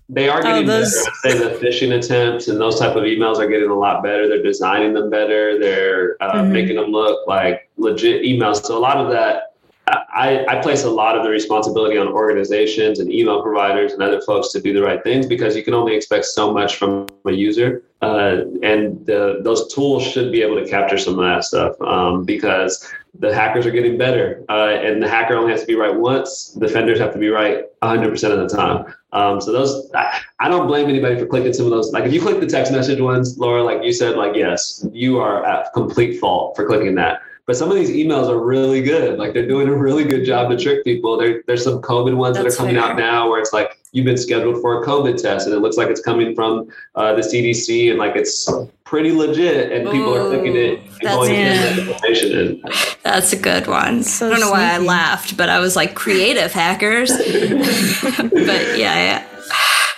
They 0.08 0.28
are 0.28 0.40
getting 0.40 0.64
oh, 0.64 0.66
those... 0.66 0.94
better. 0.94 1.10
I'd 1.24 1.32
say 1.32 1.48
the 1.48 1.66
phishing 1.66 1.98
attempts 1.98 2.48
and 2.48 2.60
those 2.60 2.78
type 2.78 2.94
of 2.94 3.02
emails 3.02 3.38
are 3.38 3.48
getting 3.48 3.70
a 3.70 3.74
lot 3.74 4.02
better. 4.02 4.28
They're 4.28 4.42
designing 4.42 4.94
them 4.94 5.10
better. 5.10 5.58
They're 5.58 6.16
uh, 6.20 6.34
mm-hmm. 6.34 6.52
making 6.52 6.76
them 6.76 6.90
look 6.92 7.26
like 7.26 7.68
legit 7.76 8.22
emails. 8.22 8.62
So 8.62 8.78
a 8.78 8.80
lot 8.80 8.98
of 8.98 9.10
that 9.10 9.45
I, 9.88 10.44
I, 10.48 10.60
place 10.62 10.82
a 10.82 10.90
lot 10.90 11.16
of 11.16 11.22
the 11.22 11.30
responsibility 11.30 11.96
on 11.96 12.08
organizations 12.08 12.98
and 12.98 13.12
email 13.12 13.40
providers 13.40 13.92
and 13.92 14.02
other 14.02 14.20
folks 14.20 14.50
to 14.52 14.60
do 14.60 14.72
the 14.72 14.82
right 14.82 15.00
things 15.04 15.26
because 15.26 15.54
you 15.54 15.62
can 15.62 15.74
only 15.74 15.94
expect 15.94 16.24
so 16.24 16.52
much 16.52 16.74
from 16.74 17.06
a 17.24 17.30
user. 17.30 17.84
Uh, 18.02 18.38
and 18.64 19.06
the, 19.06 19.40
those 19.44 19.72
tools 19.72 20.02
should 20.02 20.32
be 20.32 20.42
able 20.42 20.56
to 20.56 20.68
capture 20.68 20.98
some 20.98 21.18
of 21.20 21.24
that 21.24 21.44
stuff 21.44 21.80
um, 21.82 22.24
because 22.24 22.92
the 23.20 23.32
hackers 23.32 23.64
are 23.64 23.70
getting 23.70 23.96
better. 23.96 24.44
Uh, 24.48 24.70
and 24.70 25.00
the 25.00 25.08
hacker 25.08 25.36
only 25.36 25.52
has 25.52 25.60
to 25.60 25.66
be 25.66 25.76
right 25.76 25.94
once, 25.94 26.48
defenders 26.58 26.98
have 26.98 27.12
to 27.12 27.18
be 27.18 27.28
right 27.28 27.64
100% 27.80 28.12
of 28.32 28.50
the 28.50 28.56
time. 28.56 28.92
Um, 29.12 29.40
so 29.40 29.52
those, 29.52 29.88
I, 29.94 30.48
don't 30.48 30.66
blame 30.66 30.88
anybody 30.88 31.16
for 31.16 31.26
clicking 31.26 31.52
some 31.52 31.66
of 31.66 31.70
those. 31.70 31.92
Like 31.92 32.04
if 32.04 32.12
you 32.12 32.20
click 32.20 32.40
the 32.40 32.46
text 32.46 32.72
message 32.72 33.00
ones, 33.00 33.38
Laura, 33.38 33.62
like 33.62 33.84
you 33.84 33.92
said, 33.92 34.16
like, 34.16 34.34
yes, 34.34 34.84
you 34.92 35.20
are 35.20 35.46
at 35.46 35.72
complete 35.74 36.18
fault 36.18 36.56
for 36.56 36.66
clicking 36.66 36.96
that. 36.96 37.20
But 37.46 37.56
some 37.56 37.70
of 37.70 37.76
these 37.76 37.90
emails 37.90 38.28
are 38.28 38.38
really 38.38 38.82
good. 38.82 39.20
Like 39.20 39.32
they're 39.32 39.46
doing 39.46 39.68
a 39.68 39.74
really 39.74 40.02
good 40.02 40.24
job 40.24 40.50
to 40.50 40.56
trick 40.56 40.82
people. 40.82 41.16
There, 41.16 41.44
there's 41.46 41.62
some 41.62 41.80
COVID 41.80 42.16
ones 42.16 42.36
That's 42.36 42.44
that 42.44 42.54
are 42.54 42.56
coming 42.56 42.74
fair. 42.74 42.90
out 42.90 42.96
now 42.96 43.30
where 43.30 43.40
it's 43.40 43.52
like 43.52 43.78
you've 43.92 44.04
been 44.04 44.16
scheduled 44.16 44.60
for 44.60 44.82
a 44.82 44.84
COVID 44.84 45.20
test 45.22 45.46
and 45.46 45.54
it 45.54 45.60
looks 45.60 45.76
like 45.76 45.88
it's 45.88 46.00
coming 46.00 46.34
from 46.34 46.68
uh, 46.96 47.14
the 47.14 47.22
CDC 47.22 47.88
and 47.90 48.00
like 48.00 48.16
it's 48.16 48.50
pretty 48.82 49.12
legit 49.12 49.70
and 49.70 49.88
people 49.90 50.12
are 50.12 50.28
clicking 50.28 50.56
it 50.56 50.80
and 50.80 51.00
going 51.02 51.34
yeah. 51.34 51.78
information 51.78 52.32
in. 52.32 52.64
That's 53.04 53.32
a 53.32 53.36
good 53.36 53.68
one. 53.68 54.02
So 54.02 54.26
I 54.26 54.30
don't 54.30 54.40
know 54.40 54.46
sneaky. 54.48 54.62
why 54.62 54.74
I 54.74 54.78
laughed, 54.78 55.36
but 55.36 55.48
I 55.48 55.60
was 55.60 55.76
like 55.76 55.94
creative 55.94 56.52
hackers. 56.52 57.10
but 57.16 58.76
yeah, 58.76 58.76
yeah. 58.76 59.26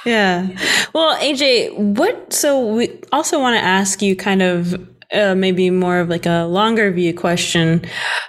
Yeah. 0.04 0.48
Well, 0.92 1.18
AJ, 1.18 1.76
what 1.76 2.32
so 2.32 2.66
we 2.66 3.00
also 3.10 3.40
want 3.40 3.56
to 3.56 3.62
ask 3.62 4.00
you 4.00 4.16
kind 4.16 4.42
of 4.42 4.88
uh, 5.12 5.34
maybe 5.34 5.70
more 5.70 6.00
of 6.00 6.08
like 6.08 6.26
a 6.26 6.44
longer 6.44 6.90
view 6.90 7.14
question 7.14 7.84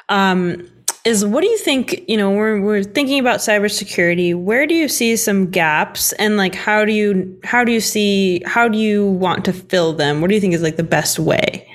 um, 0.09 0.65
is 1.05 1.25
what 1.25 1.41
do 1.41 1.47
you 1.47 1.57
think 1.57 2.03
you 2.07 2.17
know 2.17 2.31
we're, 2.31 2.61
we're 2.61 2.83
thinking 2.83 3.19
about 3.19 3.39
cybersecurity 3.39 4.35
where 4.35 4.67
do 4.67 4.73
you 4.75 4.87
see 4.87 5.15
some 5.15 5.49
gaps 5.49 6.11
and 6.13 6.37
like 6.37 6.55
how 6.55 6.85
do 6.85 6.91
you 6.91 7.39
how 7.43 7.63
do 7.63 7.71
you 7.71 7.81
see 7.81 8.41
how 8.45 8.67
do 8.67 8.77
you 8.77 9.07
want 9.07 9.45
to 9.45 9.53
fill 9.53 9.93
them 9.93 10.21
what 10.21 10.27
do 10.27 10.35
you 10.35 10.41
think 10.41 10.53
is 10.53 10.61
like 10.61 10.77
the 10.77 10.83
best 10.83 11.19
way 11.19 11.65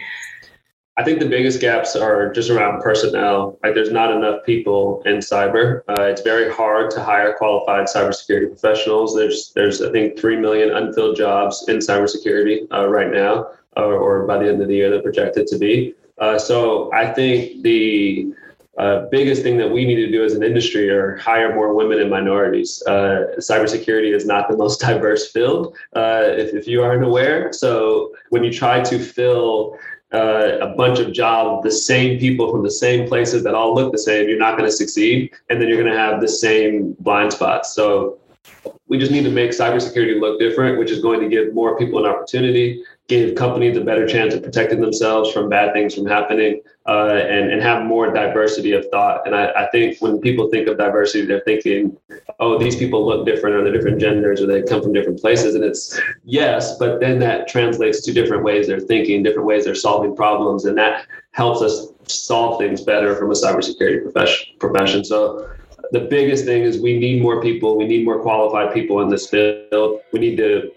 I 0.96 1.02
think 1.02 1.18
the 1.18 1.28
biggest 1.28 1.60
gaps 1.60 1.96
are 1.96 2.32
just 2.32 2.50
around 2.50 2.80
personnel. 2.80 3.58
Like, 3.64 3.74
there's 3.74 3.90
not 3.90 4.12
enough 4.12 4.44
people 4.46 5.02
in 5.04 5.16
cyber. 5.16 5.80
Uh, 5.88 6.02
it's 6.02 6.22
very 6.22 6.52
hard 6.52 6.92
to 6.92 7.02
hire 7.02 7.34
qualified 7.34 7.86
cybersecurity 7.86 8.50
professionals. 8.50 9.16
There's, 9.16 9.50
there's 9.56 9.82
I 9.82 9.90
think, 9.90 10.16
three 10.16 10.36
million 10.36 10.70
unfilled 10.70 11.16
jobs 11.16 11.64
in 11.66 11.78
cybersecurity 11.78 12.68
uh, 12.72 12.88
right 12.88 13.10
now 13.10 13.48
or, 13.76 14.26
by 14.26 14.38
the 14.38 14.48
end 14.48 14.60
of 14.62 14.68
the 14.68 14.74
year 14.74 14.90
they're 14.90 15.02
projected 15.02 15.46
to 15.48 15.58
be. 15.58 15.94
Uh, 16.18 16.38
so 16.38 16.92
I 16.92 17.12
think 17.12 17.62
the 17.62 18.32
uh, 18.78 19.06
biggest 19.10 19.42
thing 19.42 19.56
that 19.56 19.70
we 19.70 19.84
need 19.84 19.96
to 19.96 20.10
do 20.10 20.24
as 20.24 20.32
an 20.32 20.42
industry 20.42 20.90
are 20.90 21.16
hire 21.16 21.54
more 21.54 21.74
women 21.74 22.00
and 22.00 22.10
minorities. 22.10 22.82
Uh, 22.87 23.26
cybersecurity 23.38 24.14
is 24.14 24.26
not 24.26 24.48
the 24.48 24.56
most 24.56 24.80
diverse 24.88 25.30
field, 25.30 25.76
uh, 25.94 26.22
if, 26.24 26.54
if 26.54 26.66
you 26.66 26.82
aren't 26.82 27.04
aware. 27.04 27.52
So 27.52 28.12
when 28.30 28.42
you 28.42 28.52
try 28.52 28.80
to 28.80 28.98
fill 28.98 29.78
uh, 30.12 30.58
a 30.60 30.74
bunch 30.76 30.98
of 30.98 31.12
jobs, 31.12 31.64
the 31.64 31.70
same 31.70 32.18
people 32.18 32.50
from 32.50 32.62
the 32.62 32.70
same 32.70 33.06
places 33.06 33.42
that 33.44 33.54
all 33.54 33.74
look 33.74 33.92
the 33.92 33.98
same, 33.98 34.28
you're 34.28 34.38
not 34.38 34.56
going 34.56 34.68
to 34.68 34.76
succeed. 34.76 35.32
And 35.50 35.60
then 35.60 35.68
you're 35.68 35.80
going 35.80 35.92
to 35.92 35.98
have 35.98 36.20
the 36.20 36.28
same 36.28 36.96
blind 37.00 37.32
spots. 37.32 37.74
So 37.74 38.18
we 38.88 38.98
just 38.98 39.12
need 39.12 39.24
to 39.24 39.30
make 39.30 39.50
cybersecurity 39.50 40.20
look 40.20 40.38
different, 40.38 40.78
which 40.78 40.90
is 40.90 41.00
going 41.00 41.20
to 41.20 41.28
give 41.28 41.54
more 41.54 41.78
people 41.78 42.04
an 42.04 42.10
opportunity, 42.10 42.82
give 43.06 43.34
companies 43.34 43.76
a 43.76 43.82
better 43.82 44.06
chance 44.06 44.32
of 44.32 44.42
protecting 44.42 44.80
themselves 44.80 45.30
from 45.30 45.48
bad 45.50 45.74
things 45.74 45.94
from 45.94 46.06
happening, 46.06 46.60
uh, 46.86 47.08
and, 47.08 47.52
and 47.52 47.62
have 47.62 47.84
more 47.84 48.12
diversity 48.12 48.72
of 48.72 48.86
thought. 48.90 49.26
And 49.26 49.34
I, 49.34 49.50
I, 49.52 49.68
think 49.70 49.98
when 50.00 50.20
people 50.20 50.48
think 50.48 50.68
of 50.68 50.78
diversity, 50.78 51.26
they're 51.26 51.40
thinking, 51.40 51.96
oh, 52.40 52.58
these 52.58 52.76
people 52.76 53.06
look 53.06 53.26
different, 53.26 53.56
or 53.56 53.64
they're 53.64 53.72
different 53.72 54.00
genders, 54.00 54.40
or 54.40 54.46
they 54.46 54.62
come 54.62 54.82
from 54.82 54.94
different 54.94 55.20
places. 55.20 55.54
And 55.54 55.64
it's 55.64 56.00
yes, 56.24 56.78
but 56.78 57.00
then 57.00 57.18
that 57.20 57.46
translates 57.46 58.00
to 58.02 58.12
different 58.12 58.42
ways 58.42 58.66
they're 58.66 58.80
thinking, 58.80 59.22
different 59.22 59.46
ways 59.46 59.66
they're 59.66 59.74
solving 59.74 60.16
problems, 60.16 60.64
and 60.64 60.76
that 60.78 61.06
helps 61.32 61.60
us 61.60 61.88
solve 62.06 62.58
things 62.58 62.82
better 62.82 63.16
from 63.16 63.30
a 63.30 63.34
cybersecurity 63.34 64.02
profession. 64.02 64.46
profession. 64.58 65.04
So 65.04 65.50
the 65.92 66.00
biggest 66.00 66.44
thing 66.44 66.62
is 66.62 66.78
we 66.78 66.98
need 66.98 67.22
more 67.22 67.40
people. 67.40 67.76
We 67.76 67.86
need 67.86 68.04
more 68.04 68.20
qualified 68.20 68.72
people 68.72 69.00
in 69.00 69.08
this 69.08 69.28
field. 69.28 70.00
We 70.12 70.20
need 70.20 70.36
to 70.36 70.70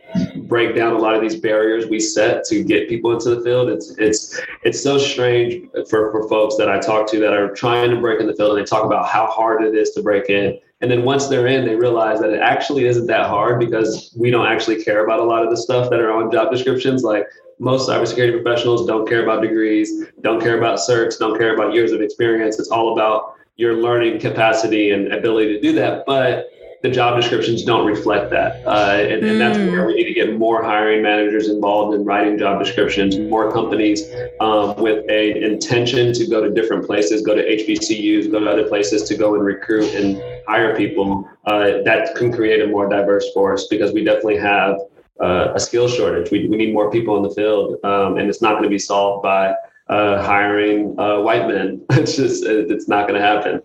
break 0.43 0.75
down 0.75 0.93
a 0.93 0.97
lot 0.97 1.15
of 1.15 1.21
these 1.21 1.35
barriers 1.35 1.87
we 1.87 1.99
set 1.99 2.43
to 2.45 2.63
get 2.63 2.89
people 2.89 3.11
into 3.11 3.35
the 3.35 3.41
field. 3.41 3.69
It's 3.69 3.95
it's 3.97 4.39
it's 4.63 4.81
so 4.81 4.97
strange 4.97 5.69
for, 5.89 6.11
for 6.11 6.27
folks 6.29 6.57
that 6.57 6.69
I 6.69 6.79
talk 6.79 7.09
to 7.11 7.19
that 7.19 7.33
are 7.33 7.53
trying 7.53 7.91
to 7.91 7.97
break 7.97 8.19
in 8.19 8.27
the 8.27 8.35
field 8.35 8.57
and 8.57 8.59
they 8.59 8.69
talk 8.69 8.85
about 8.85 9.07
how 9.07 9.27
hard 9.27 9.63
it 9.63 9.75
is 9.75 9.91
to 9.91 10.01
break 10.01 10.29
in. 10.29 10.59
And 10.81 10.91
then 10.91 11.03
once 11.03 11.27
they're 11.27 11.47
in, 11.47 11.65
they 11.65 11.75
realize 11.75 12.19
that 12.19 12.31
it 12.31 12.39
actually 12.39 12.85
isn't 12.85 13.07
that 13.07 13.27
hard 13.27 13.59
because 13.59 14.13
we 14.15 14.29
don't 14.29 14.45
actually 14.45 14.83
care 14.83 15.03
about 15.03 15.19
a 15.19 15.23
lot 15.23 15.43
of 15.43 15.49
the 15.49 15.57
stuff 15.57 15.89
that 15.89 15.99
are 15.99 16.11
on 16.11 16.31
job 16.31 16.51
descriptions. 16.51 17.03
Like 17.03 17.25
most 17.59 17.89
cybersecurity 17.89 18.41
professionals 18.41 18.85
don't 18.85 19.07
care 19.07 19.23
about 19.23 19.41
degrees, 19.41 20.05
don't 20.21 20.39
care 20.39 20.57
about 20.57 20.77
certs, 20.77 21.17
don't 21.17 21.37
care 21.37 21.55
about 21.55 21.73
years 21.73 21.91
of 21.91 22.01
experience. 22.01 22.59
It's 22.59 22.69
all 22.69 22.93
about 22.93 23.36
your 23.57 23.73
learning 23.75 24.19
capacity 24.19 24.91
and 24.91 25.11
ability 25.11 25.53
to 25.53 25.59
do 25.59 25.73
that. 25.73 26.05
But 26.05 26.49
the 26.83 26.89
job 26.89 27.19
descriptions 27.19 27.63
don't 27.63 27.87
reflect 27.87 28.29
that. 28.29 28.65
Uh, 28.65 28.97
and, 28.99 29.25
and, 29.25 29.41
that's 29.41 29.57
where 29.57 29.87
we 29.87 29.95
need 29.95 30.05
to 30.05 30.13
get 30.13 30.37
more 30.37 30.63
hiring 30.63 31.01
managers 31.01 31.49
involved 31.49 31.95
in 31.95 32.05
writing 32.05 32.37
job 32.37 32.59
descriptions, 32.59 33.17
more 33.17 33.51
companies 33.51 34.03
um, 34.39 34.75
with 34.77 35.03
a 35.09 35.43
intention 35.43 36.13
to 36.13 36.27
go 36.27 36.43
to 36.43 36.51
different 36.53 36.85
places, 36.85 37.23
go 37.23 37.33
to 37.33 37.43
HBCUs, 37.43 38.31
go 38.31 38.39
to 38.39 38.47
other 38.47 38.67
places 38.67 39.03
to 39.03 39.17
go 39.17 39.33
and 39.33 39.43
recruit 39.43 39.91
and 39.95 40.21
hire 40.47 40.77
people. 40.77 41.27
Uh, 41.45 41.81
that 41.83 42.13
can 42.15 42.31
create 42.31 42.61
a 42.61 42.67
more 42.67 42.87
diverse 42.87 43.31
force 43.33 43.67
because 43.67 43.91
we 43.91 44.03
definitely 44.03 44.37
have 44.37 44.77
uh, 45.19 45.53
a 45.55 45.59
skill 45.59 45.87
shortage. 45.87 46.29
We, 46.29 46.47
we 46.47 46.57
need 46.57 46.73
more 46.73 46.91
people 46.91 47.17
in 47.17 47.23
the 47.23 47.31
field, 47.31 47.83
um, 47.83 48.17
and 48.17 48.29
it's 48.29 48.41
not 48.41 48.51
going 48.51 48.63
to 48.63 48.69
be 48.69 48.77
solved 48.77 49.23
by 49.23 49.55
uh, 49.89 50.21
hiring 50.21 50.99
uh, 50.99 51.19
white 51.19 51.47
men. 51.47 51.81
It's 51.91 52.15
just 52.15 52.45
it's 52.45 52.87
not 52.87 53.07
going 53.07 53.19
to 53.19 53.25
happen. 53.25 53.61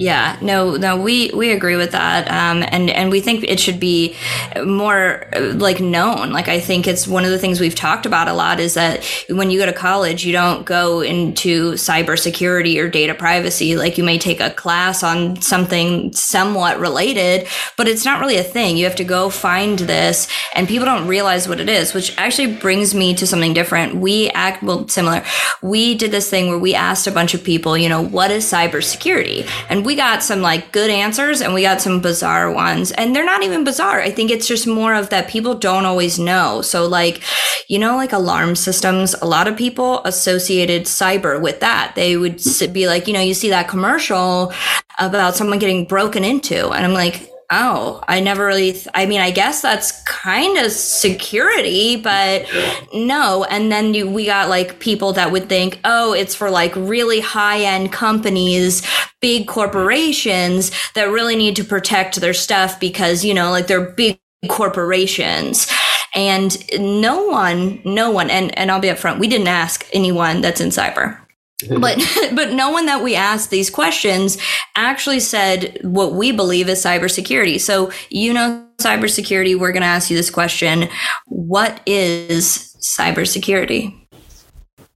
Yeah, 0.00 0.38
no, 0.40 0.76
no, 0.76 0.96
we 0.96 1.30
we 1.34 1.52
agree 1.52 1.76
with 1.76 1.92
that, 1.92 2.26
um, 2.28 2.66
and 2.66 2.88
and 2.88 3.10
we 3.10 3.20
think 3.20 3.44
it 3.44 3.60
should 3.60 3.78
be 3.78 4.16
more 4.64 5.26
like 5.36 5.78
known. 5.78 6.32
Like 6.32 6.48
I 6.48 6.58
think 6.58 6.88
it's 6.88 7.06
one 7.06 7.26
of 7.26 7.30
the 7.30 7.38
things 7.38 7.60
we've 7.60 7.74
talked 7.74 8.06
about 8.06 8.26
a 8.26 8.32
lot 8.32 8.60
is 8.60 8.72
that 8.74 9.04
when 9.28 9.50
you 9.50 9.58
go 9.58 9.66
to 9.66 9.74
college, 9.74 10.24
you 10.24 10.32
don't 10.32 10.64
go 10.64 11.02
into 11.02 11.72
cybersecurity 11.72 12.82
or 12.82 12.88
data 12.88 13.14
privacy. 13.14 13.76
Like 13.76 13.98
you 13.98 14.04
may 14.04 14.18
take 14.18 14.40
a 14.40 14.48
class 14.50 15.02
on 15.02 15.42
something 15.42 16.14
somewhat 16.14 16.80
related, 16.80 17.46
but 17.76 17.86
it's 17.86 18.06
not 18.06 18.20
really 18.20 18.38
a 18.38 18.42
thing. 18.42 18.78
You 18.78 18.86
have 18.86 18.96
to 18.96 19.04
go 19.04 19.28
find 19.28 19.78
this, 19.80 20.28
and 20.54 20.66
people 20.66 20.86
don't 20.86 21.08
realize 21.08 21.46
what 21.46 21.60
it 21.60 21.68
is. 21.68 21.92
Which 21.92 22.16
actually 22.16 22.56
brings 22.56 22.94
me 22.94 23.14
to 23.16 23.26
something 23.26 23.52
different. 23.52 23.96
We 23.96 24.30
act 24.30 24.62
well 24.62 24.88
similar. 24.88 25.22
We 25.60 25.94
did 25.94 26.10
this 26.10 26.30
thing 26.30 26.48
where 26.48 26.58
we 26.58 26.74
asked 26.74 27.06
a 27.06 27.12
bunch 27.12 27.34
of 27.34 27.44
people, 27.44 27.76
you 27.76 27.90
know, 27.90 28.00
what 28.00 28.30
is 28.30 28.50
cybersecurity, 28.50 29.19
and 29.68 29.84
we 29.84 29.94
got 29.96 30.22
some 30.22 30.40
like 30.40 30.72
good 30.72 30.90
answers 30.90 31.40
and 31.40 31.54
we 31.54 31.62
got 31.62 31.80
some 31.80 32.00
bizarre 32.00 32.50
ones. 32.50 32.92
And 32.92 33.14
they're 33.14 33.24
not 33.24 33.42
even 33.42 33.64
bizarre. 33.64 34.00
I 34.00 34.10
think 34.10 34.30
it's 34.30 34.46
just 34.46 34.66
more 34.66 34.94
of 34.94 35.10
that 35.10 35.28
people 35.28 35.54
don't 35.54 35.86
always 35.86 36.18
know. 36.18 36.62
So 36.62 36.86
like, 36.86 37.22
you 37.68 37.78
know, 37.78 37.96
like 37.96 38.12
alarm 38.12 38.56
systems, 38.56 39.14
a 39.14 39.26
lot 39.26 39.48
of 39.48 39.56
people 39.56 40.02
associated 40.04 40.84
cyber 40.84 41.40
with 41.40 41.60
that. 41.60 41.92
They 41.94 42.16
would 42.16 42.40
be 42.72 42.86
like, 42.86 43.06
you 43.06 43.14
know, 43.14 43.20
you 43.20 43.34
see 43.34 43.50
that 43.50 43.68
commercial 43.68 44.52
about 44.98 45.36
someone 45.36 45.58
getting 45.58 45.84
broken 45.84 46.24
into. 46.24 46.70
And 46.70 46.84
I'm 46.84 46.92
like, 46.92 47.29
Oh, 47.52 48.00
I 48.08 48.20
never 48.20 48.46
really, 48.46 48.72
th- 48.72 48.88
I 48.94 49.06
mean, 49.06 49.20
I 49.20 49.32
guess 49.32 49.60
that's 49.62 50.02
kind 50.02 50.58
of 50.58 50.70
security, 50.70 51.96
but 51.96 52.46
no. 52.94 53.44
And 53.44 53.72
then 53.72 53.94
you, 53.94 54.08
we 54.08 54.26
got 54.26 54.48
like 54.48 54.78
people 54.80 55.12
that 55.14 55.32
would 55.32 55.48
think, 55.48 55.80
oh, 55.84 56.12
it's 56.12 56.34
for 56.34 56.50
like 56.50 56.76
really 56.76 57.20
high 57.20 57.60
end 57.62 57.92
companies, 57.92 58.86
big 59.20 59.48
corporations 59.48 60.70
that 60.94 61.04
really 61.10 61.36
need 61.36 61.56
to 61.56 61.64
protect 61.64 62.20
their 62.20 62.34
stuff 62.34 62.78
because, 62.80 63.24
you 63.24 63.34
know, 63.34 63.50
like 63.50 63.66
they're 63.66 63.90
big 63.92 64.20
corporations. 64.48 65.66
And 66.14 66.56
no 66.80 67.24
one, 67.26 67.80
no 67.84 68.10
one, 68.10 68.30
and, 68.30 68.56
and 68.58 68.70
I'll 68.70 68.80
be 68.80 68.88
upfront, 68.88 69.18
we 69.20 69.28
didn't 69.28 69.48
ask 69.48 69.86
anyone 69.92 70.40
that's 70.40 70.60
in 70.60 70.68
cyber 70.70 71.18
but 71.78 71.98
but 72.34 72.52
no 72.52 72.70
one 72.70 72.86
that 72.86 73.02
we 73.02 73.14
asked 73.14 73.50
these 73.50 73.70
questions 73.70 74.38
actually 74.76 75.20
said 75.20 75.78
what 75.82 76.12
we 76.12 76.32
believe 76.32 76.68
is 76.68 76.82
cybersecurity. 76.84 77.60
So 77.60 77.90
you 78.10 78.32
know 78.32 78.66
cybersecurity. 78.80 79.58
We're 79.58 79.72
going 79.72 79.82
to 79.82 79.88
ask 79.88 80.10
you 80.10 80.16
this 80.16 80.30
question: 80.30 80.88
What 81.26 81.80
is 81.86 82.76
cybersecurity? 82.80 83.96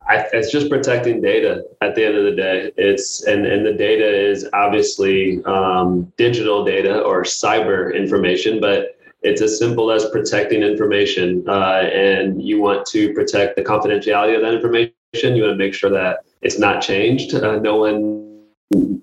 I, 0.06 0.26
it's 0.32 0.52
just 0.52 0.68
protecting 0.68 1.22
data 1.22 1.64
at 1.80 1.94
the 1.94 2.04
end 2.04 2.16
of 2.16 2.24
the 2.24 2.36
day. 2.36 2.72
It's 2.76 3.24
and 3.26 3.46
and 3.46 3.64
the 3.64 3.72
data 3.72 4.06
is 4.06 4.48
obviously 4.52 5.42
um, 5.44 6.12
digital 6.16 6.64
data 6.64 7.00
or 7.00 7.22
cyber 7.22 7.94
information, 7.94 8.60
but 8.60 8.96
it's 9.22 9.40
as 9.40 9.58
simple 9.58 9.90
as 9.90 10.04
protecting 10.10 10.62
information. 10.62 11.44
Uh, 11.48 11.88
and 11.92 12.42
you 12.42 12.60
want 12.60 12.86
to 12.86 13.14
protect 13.14 13.56
the 13.56 13.62
confidentiality 13.62 14.36
of 14.36 14.42
that 14.42 14.54
information. 14.54 14.92
You 15.22 15.42
want 15.42 15.52
to 15.52 15.56
make 15.56 15.74
sure 15.74 15.90
that 15.90 16.24
it's 16.42 16.58
not 16.58 16.82
changed. 16.82 17.34
Uh, 17.34 17.58
no 17.58 17.76
one 17.76 18.24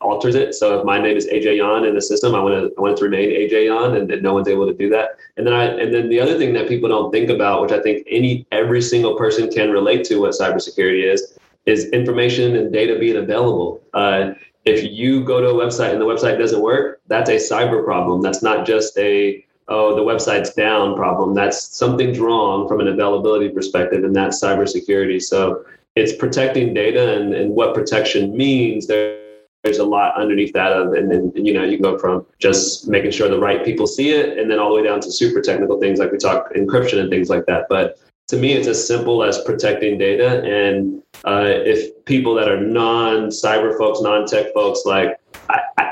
alters 0.02 0.36
it. 0.36 0.54
So 0.54 0.80
if 0.80 0.86
my 0.86 1.00
name 1.00 1.15
is 1.15 1.28
AJ 1.28 1.58
Yawn 1.58 1.86
in 1.86 1.95
the 1.95 2.02
system, 2.02 2.36
I 2.36 2.39
want 2.39 2.56
to 2.56 2.74
I 2.78 2.82
want 2.82 2.93
it 2.93 2.97
to 2.97 3.04
remain 3.06 3.30
AJ 3.30 3.65
Yawn, 3.65 3.95
and, 3.95 4.12
and 4.12 4.21
no 4.21 4.34
one's 4.34 4.47
able 4.47 4.67
to 4.67 4.74
do 4.74 4.89
that. 4.89 5.12
And 5.38 5.45
then 5.45 5.54
I 5.54 5.65
and 5.65 5.93
then 5.93 6.10
the 6.10 6.19
other 6.19 6.38
thing 6.38 6.54
that 6.54 6.67
people 6.67 6.89
don't 6.89 7.12
think 7.12 7.30
about, 7.30 7.62
which 7.62 7.71
I 7.71 7.82
think 7.82 8.06
any 8.10 8.45
every 8.52 8.82
single 8.82 9.15
person 9.15 9.50
can 9.50 9.71
relate 9.71 10.04
to 10.06 10.17
what 10.17 10.32
cybersecurity 10.32 11.12
is, 11.12 11.38
is 11.65 11.86
information 11.89 12.56
and 12.56 12.71
data 12.71 12.97
being 13.00 13.17
available. 13.17 13.82
Uh, 13.93 14.32
if 14.65 14.84
you 14.91 15.24
go 15.24 15.41
to 15.41 15.47
a 15.47 15.54
website 15.54 15.91
and 15.91 16.02
the 16.02 16.06
website 16.06 16.38
doesn't 16.38 16.62
work, 16.62 17.02
that's 17.08 17.30
a 17.30 17.38
cyber 17.38 17.84
problem. 17.84 18.21
That's 18.21 18.43
not 18.43 18.65
just 18.65 18.97
a 18.97 19.45
oh 19.67 19.95
the 19.95 20.02
website's 20.02 20.54
down 20.54 20.95
problem. 20.95 21.34
That's 21.34 21.76
something's 21.78 22.19
wrong 22.19 22.67
from 22.67 22.80
an 22.80 22.88
availability 22.88 23.50
perspective, 23.50 24.04
and 24.04 24.15
that's 24.15 24.41
cybersecurity. 24.41 25.21
So 25.21 25.63
it's 25.95 26.13
protecting 26.13 26.73
data 26.73 27.15
and, 27.15 27.34
and 27.34 27.51
what 27.51 27.73
protection 27.73 28.36
means. 28.36 28.88
There, 28.88 29.19
there's 29.63 29.77
a 29.77 29.86
lot 29.86 30.15
underneath 30.15 30.54
that 30.54 30.71
of, 30.71 30.93
and 30.93 31.12
then 31.12 31.32
you 31.36 31.54
know 31.54 31.63
you 31.63 31.77
can 31.77 31.84
go 31.84 31.97
from 31.97 32.25
just 32.39 32.88
making 32.88 33.12
sure 33.12 33.30
the 33.30 33.39
right 33.39 33.63
people 33.63 33.86
see 33.86 34.10
it, 34.12 34.38
and 34.38 34.49
then 34.49 34.60
all 34.60 34.69
the 34.69 34.82
way 34.82 34.88
down 34.88 34.99
to 35.01 35.12
super 35.12 35.41
technical 35.41 35.80
things 35.80 35.99
like 35.99 36.12
we 36.12 36.17
talk 36.17 36.51
encryption 36.54 36.99
and 36.99 37.10
things 37.10 37.30
like 37.30 37.45
that. 37.45 37.67
But 37.69 37.99
to 38.30 38.38
me, 38.38 38.54
it's 38.54 38.67
as 38.67 38.88
simple 38.88 39.23
as 39.23 39.43
protecting 39.43 39.97
data. 39.97 40.41
And 40.43 41.04
uh, 41.25 41.45
if 41.45 42.04
people 42.06 42.34
that 42.36 42.49
are 42.49 42.60
non-cyber 42.60 43.77
folks, 43.77 44.01
non-tech 44.01 44.54
folks, 44.54 44.84
like 44.86 45.19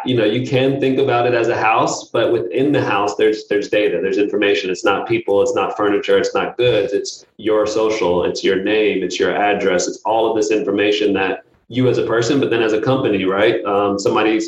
you 0.06 0.16
know, 0.16 0.26
you 0.26 0.48
can 0.48 0.80
think 0.80 1.00
about 1.00 1.28
it 1.28 1.34
as 1.34 1.48
a 1.48 1.58
house, 1.58 2.10
but 2.10 2.32
within 2.32 2.72
the 2.72 2.84
house, 2.84 3.16
there's 3.16 3.48
there's 3.48 3.70
data, 3.70 4.00
there's 4.02 4.18
information. 4.18 4.70
It's 4.70 4.86
not 4.86 5.08
people, 5.08 5.42
it's 5.42 5.56
not 5.56 5.78
furniture, 5.78 6.18
it's 6.18 6.34
not 6.34 6.58
goods. 6.58 6.94
It's 6.94 7.26
your 7.38 7.66
social, 7.66 8.24
it's 8.24 8.44
your 8.44 8.64
name, 8.64 9.04
it's 9.04 9.20
your 9.20 9.36
address, 9.36 9.88
it's 9.88 10.02
all 10.06 10.30
of 10.30 10.36
this 10.36 10.52
information 10.52 11.14
that 11.14 11.44
you 11.68 11.88
as 11.88 11.98
a 11.98 12.06
person, 12.06 12.40
but 12.40 12.50
then 12.50 12.64
as 12.64 12.74
a 12.74 12.82
company, 12.82 13.26
right? 13.26 13.64
Um, 13.64 14.00
somebody 14.00 14.42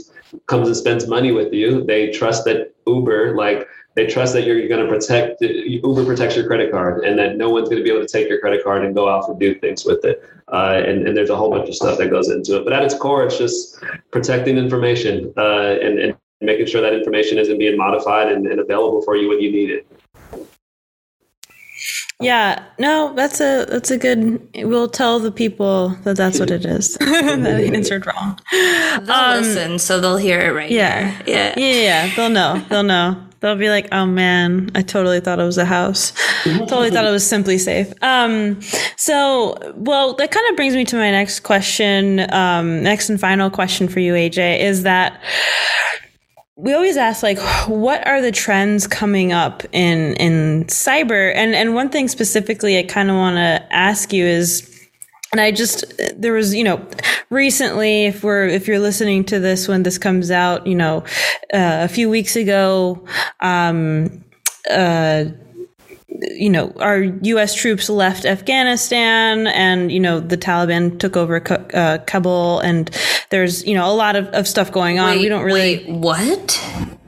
comes 0.47 0.67
and 0.67 0.75
spends 0.75 1.07
money 1.07 1.31
with 1.31 1.53
you. 1.53 1.83
They 1.83 2.11
trust 2.11 2.45
that 2.45 2.73
Uber, 2.87 3.35
like 3.35 3.67
they 3.95 4.07
trust 4.07 4.33
that 4.33 4.45
you're 4.45 4.67
going 4.67 4.85
to 4.85 4.87
protect 4.87 5.41
Uber 5.41 6.05
protects 6.05 6.35
your 6.35 6.47
credit 6.47 6.71
card 6.71 7.03
and 7.03 7.19
that 7.19 7.37
no 7.37 7.49
one's 7.49 7.67
going 7.67 7.79
to 7.79 7.83
be 7.83 7.89
able 7.89 8.05
to 8.05 8.07
take 8.07 8.29
your 8.29 8.39
credit 8.39 8.63
card 8.63 8.85
and 8.85 8.95
go 8.95 9.07
off 9.07 9.27
and 9.27 9.39
do 9.39 9.55
things 9.55 9.85
with 9.85 10.05
it. 10.05 10.23
Uh, 10.47 10.81
and, 10.85 11.07
and 11.07 11.15
there's 11.15 11.29
a 11.29 11.35
whole 11.35 11.49
bunch 11.49 11.67
of 11.67 11.75
stuff 11.75 11.97
that 11.97 12.09
goes 12.09 12.29
into 12.29 12.57
it. 12.57 12.63
But 12.63 12.73
at 12.73 12.83
its 12.83 12.93
core, 12.93 13.25
it's 13.25 13.37
just 13.37 13.83
protecting 14.11 14.57
information 14.57 15.33
uh, 15.37 15.77
and, 15.81 15.99
and 15.99 16.17
making 16.39 16.67
sure 16.67 16.81
that 16.81 16.93
information 16.93 17.37
isn't 17.37 17.57
being 17.57 17.77
modified 17.77 18.31
and, 18.31 18.47
and 18.47 18.59
available 18.59 19.01
for 19.01 19.15
you 19.15 19.27
when 19.29 19.41
you 19.41 19.51
need 19.51 19.69
it. 19.69 19.87
Yeah, 22.21 22.63
no, 22.77 23.13
that's 23.15 23.41
a 23.41 23.65
that's 23.67 23.89
a 23.89 23.97
good. 23.97 24.47
We'll 24.53 24.87
tell 24.87 25.17
the 25.17 25.31
people 25.31 25.89
that 26.03 26.17
that's 26.17 26.39
what 26.39 26.51
it 26.51 26.65
is. 26.65 26.93
that 26.99 27.43
I 27.43 27.61
answered 27.75 28.05
wrong. 28.05 28.39
They'll 28.51 29.11
um, 29.11 29.41
listen, 29.41 29.79
so 29.79 29.99
they'll 29.99 30.17
hear 30.17 30.39
it 30.39 30.53
right. 30.53 30.69
Yeah, 30.69 31.09
here. 31.23 31.23
yeah, 31.25 31.53
yeah, 31.57 31.81
yeah. 31.81 32.15
They'll 32.15 32.29
know. 32.29 32.63
They'll 32.69 32.83
know. 32.83 33.27
They'll 33.41 33.55
be 33.55 33.69
like, 33.69 33.87
"Oh 33.91 34.05
man, 34.05 34.69
I 34.75 34.81
totally 34.83 35.19
thought 35.19 35.39
it 35.39 35.43
was 35.43 35.57
a 35.57 35.65
house. 35.65 36.13
totally 36.43 36.91
thought 36.91 37.05
it 37.05 37.11
was 37.11 37.23
SimpliSafe." 37.23 37.91
Um, 38.03 38.61
so, 38.97 39.57
well, 39.75 40.13
that 40.13 40.31
kind 40.31 40.47
of 40.49 40.55
brings 40.55 40.75
me 40.75 40.85
to 40.85 40.95
my 40.95 41.11
next 41.11 41.41
question. 41.41 42.31
Um, 42.31 42.83
next 42.83 43.09
and 43.09 43.19
final 43.19 43.49
question 43.49 43.87
for 43.87 43.99
you, 43.99 44.13
AJ, 44.13 44.59
is 44.59 44.83
that 44.83 45.21
we 46.55 46.73
always 46.73 46.97
ask 46.97 47.23
like 47.23 47.39
what 47.67 48.05
are 48.05 48.21
the 48.21 48.31
trends 48.31 48.85
coming 48.85 49.31
up 49.31 49.63
in 49.71 50.13
in 50.15 50.63
cyber 50.65 51.33
and 51.35 51.55
and 51.55 51.73
one 51.73 51.89
thing 51.89 52.07
specifically 52.07 52.77
i 52.77 52.83
kind 52.83 53.09
of 53.09 53.15
want 53.15 53.35
to 53.35 53.65
ask 53.71 54.13
you 54.13 54.25
is 54.25 54.70
and 55.31 55.41
I 55.41 55.51
just 55.51 55.85
there 56.15 56.33
was 56.33 56.53
you 56.53 56.63
know 56.63 56.85
recently 57.29 58.05
if 58.05 58.23
we're 58.23 58.47
if 58.47 58.67
you're 58.67 58.79
listening 58.79 59.23
to 59.25 59.39
this 59.39 59.67
when 59.67 59.83
this 59.83 59.97
comes 59.97 60.31
out 60.31 60.67
you 60.67 60.75
know 60.75 60.99
uh, 61.53 61.81
a 61.83 61.87
few 61.87 62.09
weeks 62.09 62.35
ago 62.35 63.05
um 63.39 64.23
uh 64.69 65.25
you 66.21 66.49
know, 66.49 66.71
our 66.77 66.99
U.S. 67.01 67.55
troops 67.55 67.89
left 67.89 68.25
Afghanistan, 68.25 69.47
and 69.47 69.91
you 69.91 69.99
know 69.99 70.19
the 70.19 70.37
Taliban 70.37 70.99
took 70.99 71.17
over 71.17 71.41
uh, 71.73 71.97
Kabul, 72.05 72.59
and 72.59 72.89
there's 73.29 73.65
you 73.65 73.73
know 73.73 73.91
a 73.91 73.95
lot 73.95 74.15
of, 74.15 74.27
of 74.27 74.47
stuff 74.47 74.71
going 74.71 74.99
on. 74.99 75.15
Wait, 75.15 75.21
we 75.21 75.29
don't 75.29 75.43
really 75.43 75.77
wait, 75.77 75.89
what? 75.89 76.61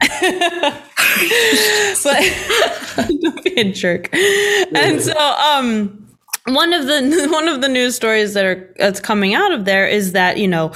but 2.04 3.08
don't 3.20 3.44
be 3.44 3.54
a 3.60 3.72
jerk. 3.72 4.08
And 4.12 5.00
so, 5.00 5.16
um, 5.18 6.03
one 6.46 6.72
of 6.72 6.86
the 6.86 7.28
one 7.32 7.48
of 7.48 7.60
the 7.60 7.68
news 7.68 7.96
stories 7.96 8.34
that 8.34 8.44
are 8.44 8.74
that's 8.76 9.00
coming 9.00 9.34
out 9.34 9.52
of 9.52 9.64
there 9.64 9.86
is 9.86 10.12
that 10.12 10.36
you 10.36 10.48
know 10.48 10.72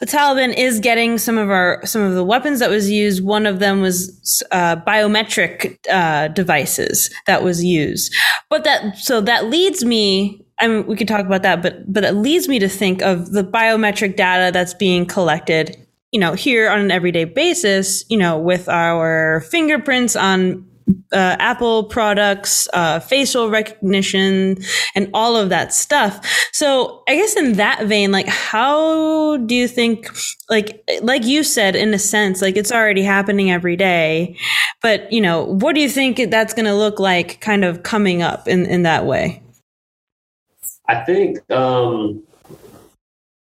the 0.00 0.06
Taliban 0.06 0.54
is 0.56 0.80
getting 0.80 1.18
some 1.18 1.38
of 1.38 1.50
our 1.50 1.84
some 1.86 2.02
of 2.02 2.14
the 2.14 2.24
weapons 2.24 2.60
that 2.60 2.70
was 2.70 2.90
used. 2.90 3.24
One 3.24 3.46
of 3.46 3.58
them 3.58 3.80
was 3.80 4.42
uh, 4.52 4.76
biometric 4.76 5.78
uh, 5.90 6.28
devices 6.28 7.10
that 7.26 7.42
was 7.42 7.64
used, 7.64 8.14
but 8.50 8.64
that 8.64 8.98
so 8.98 9.20
that 9.22 9.46
leads 9.46 9.84
me. 9.84 10.42
I 10.58 10.68
mean, 10.68 10.86
we 10.86 10.96
could 10.96 11.08
talk 11.08 11.24
about 11.24 11.42
that, 11.42 11.62
but 11.62 11.90
but 11.90 12.04
it 12.04 12.12
leads 12.12 12.48
me 12.48 12.58
to 12.58 12.68
think 12.68 13.02
of 13.02 13.32
the 13.32 13.44
biometric 13.44 14.16
data 14.16 14.52
that's 14.52 14.74
being 14.74 15.06
collected. 15.06 15.76
You 16.12 16.20
know, 16.20 16.34
here 16.34 16.70
on 16.70 16.80
an 16.80 16.90
everyday 16.90 17.24
basis. 17.24 18.04
You 18.10 18.18
know, 18.18 18.38
with 18.38 18.68
our 18.68 19.40
fingerprints 19.50 20.14
on 20.14 20.66
uh, 21.12 21.36
Apple 21.38 21.84
products, 21.84 22.68
uh, 22.72 23.00
facial 23.00 23.50
recognition, 23.50 24.58
and 24.94 25.10
all 25.12 25.36
of 25.36 25.48
that 25.48 25.74
stuff. 25.74 26.24
So 26.52 27.02
I 27.08 27.16
guess 27.16 27.36
in 27.36 27.54
that 27.54 27.86
vein, 27.86 28.12
like, 28.12 28.28
how 28.28 29.36
do 29.38 29.54
you 29.54 29.68
think, 29.68 30.08
like, 30.48 30.82
like 31.02 31.24
you 31.24 31.42
said, 31.42 31.76
in 31.76 31.92
a 31.94 31.98
sense, 31.98 32.40
like 32.40 32.56
it's 32.56 32.72
already 32.72 33.02
happening 33.02 33.50
every 33.50 33.76
day, 33.76 34.36
but 34.82 35.12
you 35.12 35.20
know, 35.20 35.44
what 35.44 35.74
do 35.74 35.80
you 35.80 35.88
think 35.88 36.30
that's 36.30 36.54
going 36.54 36.66
to 36.66 36.74
look 36.74 37.00
like, 37.00 37.40
kind 37.40 37.64
of 37.64 37.82
coming 37.82 38.22
up 38.22 38.46
in 38.46 38.66
in 38.66 38.82
that 38.82 39.06
way? 39.06 39.42
I 40.88 41.04
think 41.04 41.50
um, 41.50 42.22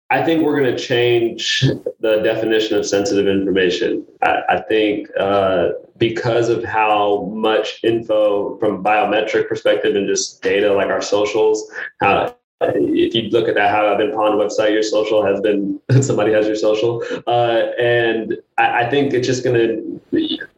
I 0.09 0.23
think 0.23 0.43
we're 0.43 0.59
going 0.59 0.75
to 0.75 0.81
change 0.81 1.63
the 1.99 2.17
definition 2.23 2.77
of 2.77 2.85
sensitive 2.85 3.27
information. 3.27 4.05
I, 4.23 4.41
I 4.49 4.61
think 4.61 5.09
uh, 5.19 5.69
because 5.97 6.49
of 6.49 6.63
how 6.63 7.25
much 7.33 7.79
info 7.83 8.57
from 8.57 8.83
biometric 8.83 9.47
perspective 9.47 9.95
and 9.95 10.07
just 10.07 10.41
data 10.41 10.73
like 10.73 10.87
our 10.87 11.01
socials, 11.01 11.71
how 11.99 12.35
if 12.61 13.13
you 13.13 13.29
look 13.29 13.47
at 13.47 13.55
that, 13.55 13.69
how 13.69 13.87
I've 13.87 13.99
been 13.99 14.13
on 14.13 14.37
website, 14.37 14.71
your 14.71 14.83
social 14.83 15.23
has 15.23 15.39
been 15.41 15.79
somebody 16.01 16.33
has 16.33 16.47
your 16.47 16.55
social, 16.55 17.03
uh, 17.27 17.71
and 17.79 18.37
I, 18.57 18.85
I 18.85 18.89
think 18.89 19.13
it's 19.13 19.27
just 19.27 19.43
to 19.43 20.01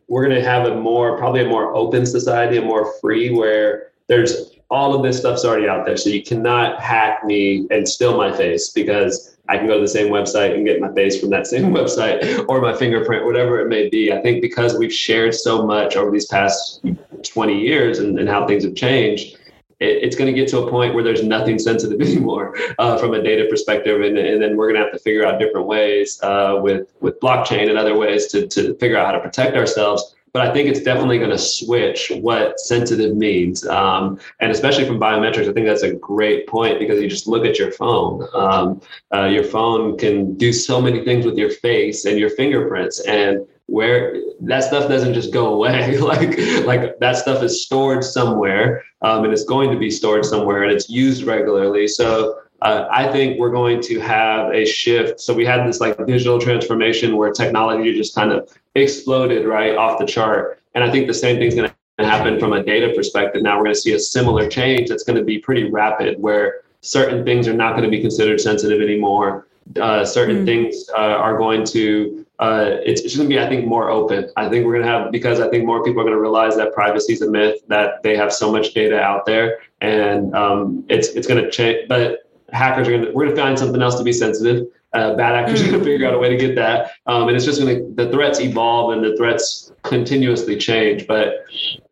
we're 0.08 0.28
to 0.28 0.42
have 0.44 0.66
a 0.66 0.76
more 0.76 1.18
probably 1.18 1.44
a 1.44 1.48
more 1.48 1.76
open 1.76 2.06
society, 2.06 2.58
a 2.58 2.62
more 2.62 2.94
free 3.00 3.30
where 3.30 3.92
there's 4.08 4.52
all 4.72 4.96
of 4.96 5.04
this 5.04 5.18
stuff's 5.20 5.46
already 5.46 5.68
out 5.68 5.86
there. 5.86 5.98
So 5.98 6.10
you 6.10 6.24
cannot 6.24 6.82
hack 6.82 7.26
me 7.26 7.68
and 7.72 7.88
steal 7.88 8.16
my 8.16 8.36
face 8.36 8.70
because 8.70 9.38
I 9.50 9.58
can 9.58 9.68
go 9.68 9.76
to 9.76 9.82
the 9.82 9.88
same 9.88 10.12
website 10.12 10.54
and 10.54 10.66
get 10.66 10.80
my 10.80 10.94
face 10.94 11.20
from 11.20 11.32
that 11.32 11.48
same 11.48 11.64
website 11.74 12.46
or 12.48 12.62
my 12.62 12.74
fingerprint, 12.74 13.26
whatever 13.26 13.60
it 13.60 13.68
may 13.68 13.90
be. 13.90 14.14
I 14.14 14.22
think 14.22 14.42
because 14.42 14.78
we've 14.78 14.94
shared 14.94 15.34
so 15.34 15.66
much 15.66 15.96
over 15.96 16.12
these 16.12 16.28
past 16.28 16.86
20 17.24 17.60
years 17.60 18.00
and, 18.00 18.20
and 18.20 18.30
how 18.30 18.46
things 18.46 18.64
have 18.64 18.76
changed, 18.76 19.38
it, 19.80 20.04
it's 20.04 20.16
going 20.16 20.34
to 20.34 20.40
get 20.40 20.48
to 20.50 20.60
a 20.60 20.70
point 20.70 20.94
where 20.94 21.04
there's 21.04 21.24
nothing 21.24 21.58
sensitive 21.58 22.00
anymore 22.08 22.56
uh, 22.78 22.98
from 22.98 23.14
a 23.16 23.24
data 23.24 23.48
perspective. 23.50 24.02
And, 24.02 24.18
and 24.18 24.42
then 24.42 24.56
we're 24.56 24.68
going 24.68 24.80
to 24.80 24.84
have 24.84 24.94
to 24.94 25.00
figure 25.00 25.26
out 25.26 25.40
different 25.40 25.66
ways 25.66 26.22
uh, 26.22 26.60
with, 26.62 26.88
with 27.00 27.20
blockchain 27.20 27.70
and 27.70 27.78
other 27.78 27.98
ways 27.98 28.28
to, 28.28 28.48
to 28.48 28.76
figure 28.76 28.98
out 28.98 29.08
how 29.08 29.14
to 29.14 29.20
protect 29.20 29.58
ourselves 29.58 30.16
but 30.34 30.48
I 30.48 30.54
think 30.54 30.70
it's 30.70 30.82
definitely 30.82 31.18
going 31.18 31.32
to 31.32 31.38
switch 31.38 32.12
what 32.22 32.60
sensitive 32.60 33.16
means. 33.16 33.66
Um, 33.68 34.20
and 34.40 34.52
especially 34.52 34.86
from 34.86 35.00
biometrics, 35.00 35.50
I 35.50 35.54
think 35.54 35.66
that's 35.66 35.84
a 35.84 35.94
great 35.94 36.48
point 36.48 36.80
because 36.80 37.02
you 37.02 37.08
just 37.08 37.28
look 37.28 37.46
at 37.46 37.58
your 37.58 37.72
phone. 37.72 38.28
Um, 38.34 38.82
uh, 39.14 39.26
your 39.26 39.44
phone 39.44 39.98
can 39.98 40.36
do 40.36 40.54
so 40.54 40.82
many 40.82 41.04
things 41.04 41.26
with 41.26 41.38
your 41.38 41.50
face 41.50 42.06
and 42.06 42.20
your 42.20 42.30
fingerprints. 42.30 43.00
And 43.02 43.46
where 43.70 44.16
that 44.42 44.64
stuff 44.64 44.90
doesn't 44.90 45.14
just 45.14 45.32
go 45.32 45.54
away 45.54 45.98
like 46.12 46.38
like 46.66 46.98
that 47.00 47.16
stuff 47.16 47.44
is 47.44 47.64
stored 47.64 48.04
somewhere 48.04 48.84
um, 49.04 49.24
and 49.24 49.32
it's 49.32 49.44
going 49.44 49.70
to 49.70 49.78
be 49.78 49.92
stored 49.92 50.26
somewhere 50.26 50.64
and 50.64 50.72
it's 50.72 50.90
used 50.90 51.24
regularly 51.24 51.88
so 51.88 52.40
uh, 52.62 52.88
I 52.92 53.12
think 53.12 53.40
we're 53.40 53.52
going 53.52 53.82
to 53.84 54.00
have 54.00 54.54
a 54.54 54.66
shift. 54.66 55.22
So 55.22 55.34
we 55.34 55.46
had 55.46 55.68
this 55.68 55.80
like 55.80 55.98
digital 56.06 56.40
transformation 56.40 57.16
where 57.16 57.32
technology 57.32 57.94
just 57.96 58.16
kind 58.16 58.32
of 58.32 58.50
exploded 58.76 59.46
right 59.46 59.76
off 59.76 60.00
the 60.00 60.06
chart. 60.06 60.62
And 60.76 60.84
I 60.84 60.92
think 60.92 61.08
the 61.08 61.14
same 61.14 61.38
thing's 61.38 61.56
going 61.56 61.70
to 61.70 62.06
happen 62.06 62.40
from 62.40 62.54
a 62.54 62.64
data 62.64 62.94
perspective. 62.96 63.42
Now 63.42 63.58
we're 63.58 63.66
going 63.66 63.76
to 63.76 63.82
see 63.82 63.94
a 63.94 64.00
similar 64.00 64.48
change 64.48 64.90
that's 64.90 65.04
going 65.04 65.18
to 65.18 65.24
be 65.24 65.40
pretty 65.40 65.70
rapid 65.70 66.20
where 66.20 66.62
certain 66.82 67.24
things 67.26 67.48
are 67.48 67.54
not 67.54 67.72
going 67.72 67.84
to 67.84 67.90
be 67.90 68.02
considered 68.02 68.40
sensitive 68.40 68.82
anymore. 68.82 69.48
Uh, 69.80 70.04
certain 70.04 70.44
mm. 70.44 70.46
things 70.46 70.90
uh, 70.98 70.98
are 70.98 71.38
going 71.38 71.64
to 71.64 72.26
uh, 72.40 72.78
it's, 72.86 73.02
it's 73.02 73.18
going 73.18 73.30
to 73.30 73.36
be, 73.36 73.40
I 73.40 73.50
think, 73.50 73.66
more 73.66 73.90
open. 73.90 74.32
I 74.38 74.48
think 74.48 74.66
we're 74.66 74.72
going 74.72 74.86
to 74.86 74.90
have 74.90 75.12
because 75.12 75.42
I 75.42 75.50
think 75.50 75.66
more 75.66 75.84
people 75.84 76.00
are 76.00 76.06
going 76.06 76.16
to 76.16 76.22
realize 76.22 76.56
that 76.56 76.74
privacy 76.74 77.12
is 77.12 77.22
a 77.22 77.30
myth, 77.30 77.60
that 77.68 78.02
they 78.02 78.16
have 78.16 78.32
so 78.32 78.50
much 78.50 78.74
data 78.74 78.98
out 78.98 79.26
there, 79.26 79.60
and 79.82 80.34
um, 80.34 80.86
it's 80.88 81.10
it's 81.10 81.28
going 81.28 81.44
to 81.44 81.52
change. 81.52 81.90
But 81.90 82.29
hackers 82.54 82.88
are 82.88 82.92
going 82.92 83.06
to, 83.06 83.12
we're 83.12 83.26
going 83.26 83.36
to 83.36 83.42
find 83.42 83.60
something 83.60 83.82
else 83.82 83.98
to 83.98 84.04
be 84.04 84.14
sensitive. 84.14 84.68
Uh, 84.94 85.16
bad 85.16 85.36
actors 85.36 85.62
are 85.62 85.68
going 85.68 85.80
to 85.80 85.86
figure 85.86 86.08
out 86.08 86.16
a 86.16 86.18
way 86.18 86.30
to 86.30 86.38
get 86.38 86.56
that. 86.56 86.92
Um, 87.06 87.28
and 87.28 87.36
it's 87.36 87.46
just 87.46 87.62
going 87.62 87.78
to, 87.78 88.04
the 88.04 88.12
threats 88.12 88.40
evolve 88.40 88.94
and 88.94 89.04
the 89.04 89.16
threats 89.18 89.72
continuously 89.84 90.58
change. 90.58 91.06
But 91.06 91.46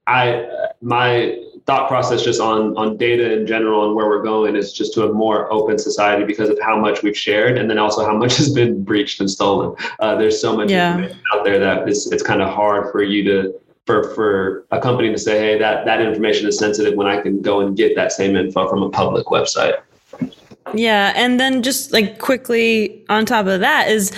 I, 0.07 0.47
my 0.81 1.37
thought 1.67 1.89
process 1.89 2.23
just 2.23 2.39
on, 2.39 2.75
on 2.77 2.97
data 2.97 3.37
in 3.37 3.45
general 3.45 3.85
and 3.85 3.93
where 3.93 4.07
we're 4.07 4.23
going 4.23 4.55
is 4.55 4.71
just 4.71 4.93
to 4.93 5.05
a 5.05 5.13
more 5.13 5.51
open 5.51 5.77
society 5.77 6.23
because 6.23 6.49
of 6.49 6.57
how 6.61 6.79
much 6.79 7.03
we've 7.03 7.17
shared 7.17 7.57
and 7.57 7.69
then 7.69 7.77
also 7.77 8.05
how 8.05 8.15
much 8.15 8.37
has 8.37 8.49
been 8.51 8.83
breached 8.83 9.19
and 9.19 9.29
stolen. 9.29 9.75
Uh, 9.99 10.15
there's 10.15 10.39
so 10.39 10.55
much 10.55 10.71
yeah. 10.71 10.93
information 10.93 11.21
out 11.35 11.43
there 11.43 11.59
that 11.59 11.87
it's, 11.87 12.09
it's 12.11 12.23
kind 12.23 12.41
of 12.41 12.49
hard 12.49 12.91
for 12.91 13.03
you 13.03 13.23
to, 13.25 13.59
for, 13.85 14.15
for 14.15 14.65
a 14.71 14.79
company 14.79 15.11
to 15.11 15.17
say, 15.17 15.39
hey, 15.39 15.59
that, 15.59 15.85
that 15.85 16.01
information 16.01 16.47
is 16.47 16.57
sensitive 16.57 16.95
when 16.95 17.07
I 17.07 17.21
can 17.21 17.41
go 17.41 17.59
and 17.59 17.75
get 17.75 17.95
that 17.95 18.11
same 18.11 18.35
info 18.35 18.69
from 18.69 18.81
a 18.81 18.89
public 18.89 19.27
website. 19.27 19.75
Yeah. 20.73 21.13
And 21.15 21.39
then 21.39 21.63
just 21.63 21.93
like 21.93 22.19
quickly 22.19 23.05
on 23.09 23.25
top 23.25 23.45
of 23.45 23.61
that 23.61 23.87
is 23.89 24.11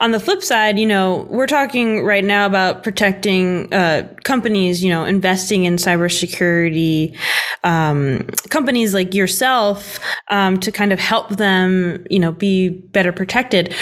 on 0.00 0.10
the 0.10 0.18
flip 0.18 0.42
side, 0.42 0.78
you 0.78 0.86
know, 0.86 1.26
we're 1.30 1.46
talking 1.46 2.04
right 2.04 2.24
now 2.24 2.44
about 2.44 2.82
protecting 2.82 3.72
uh, 3.72 4.08
companies, 4.24 4.82
you 4.82 4.90
know, 4.90 5.04
investing 5.04 5.64
in 5.64 5.76
cybersecurity, 5.76 7.16
um, 7.62 8.26
companies 8.50 8.94
like 8.94 9.14
yourself 9.14 10.00
um, 10.28 10.58
to 10.60 10.72
kind 10.72 10.92
of 10.92 10.98
help 10.98 11.28
them, 11.30 12.04
you 12.10 12.18
know, 12.18 12.32
be 12.32 12.68
better 12.68 13.12
protected. 13.12 13.74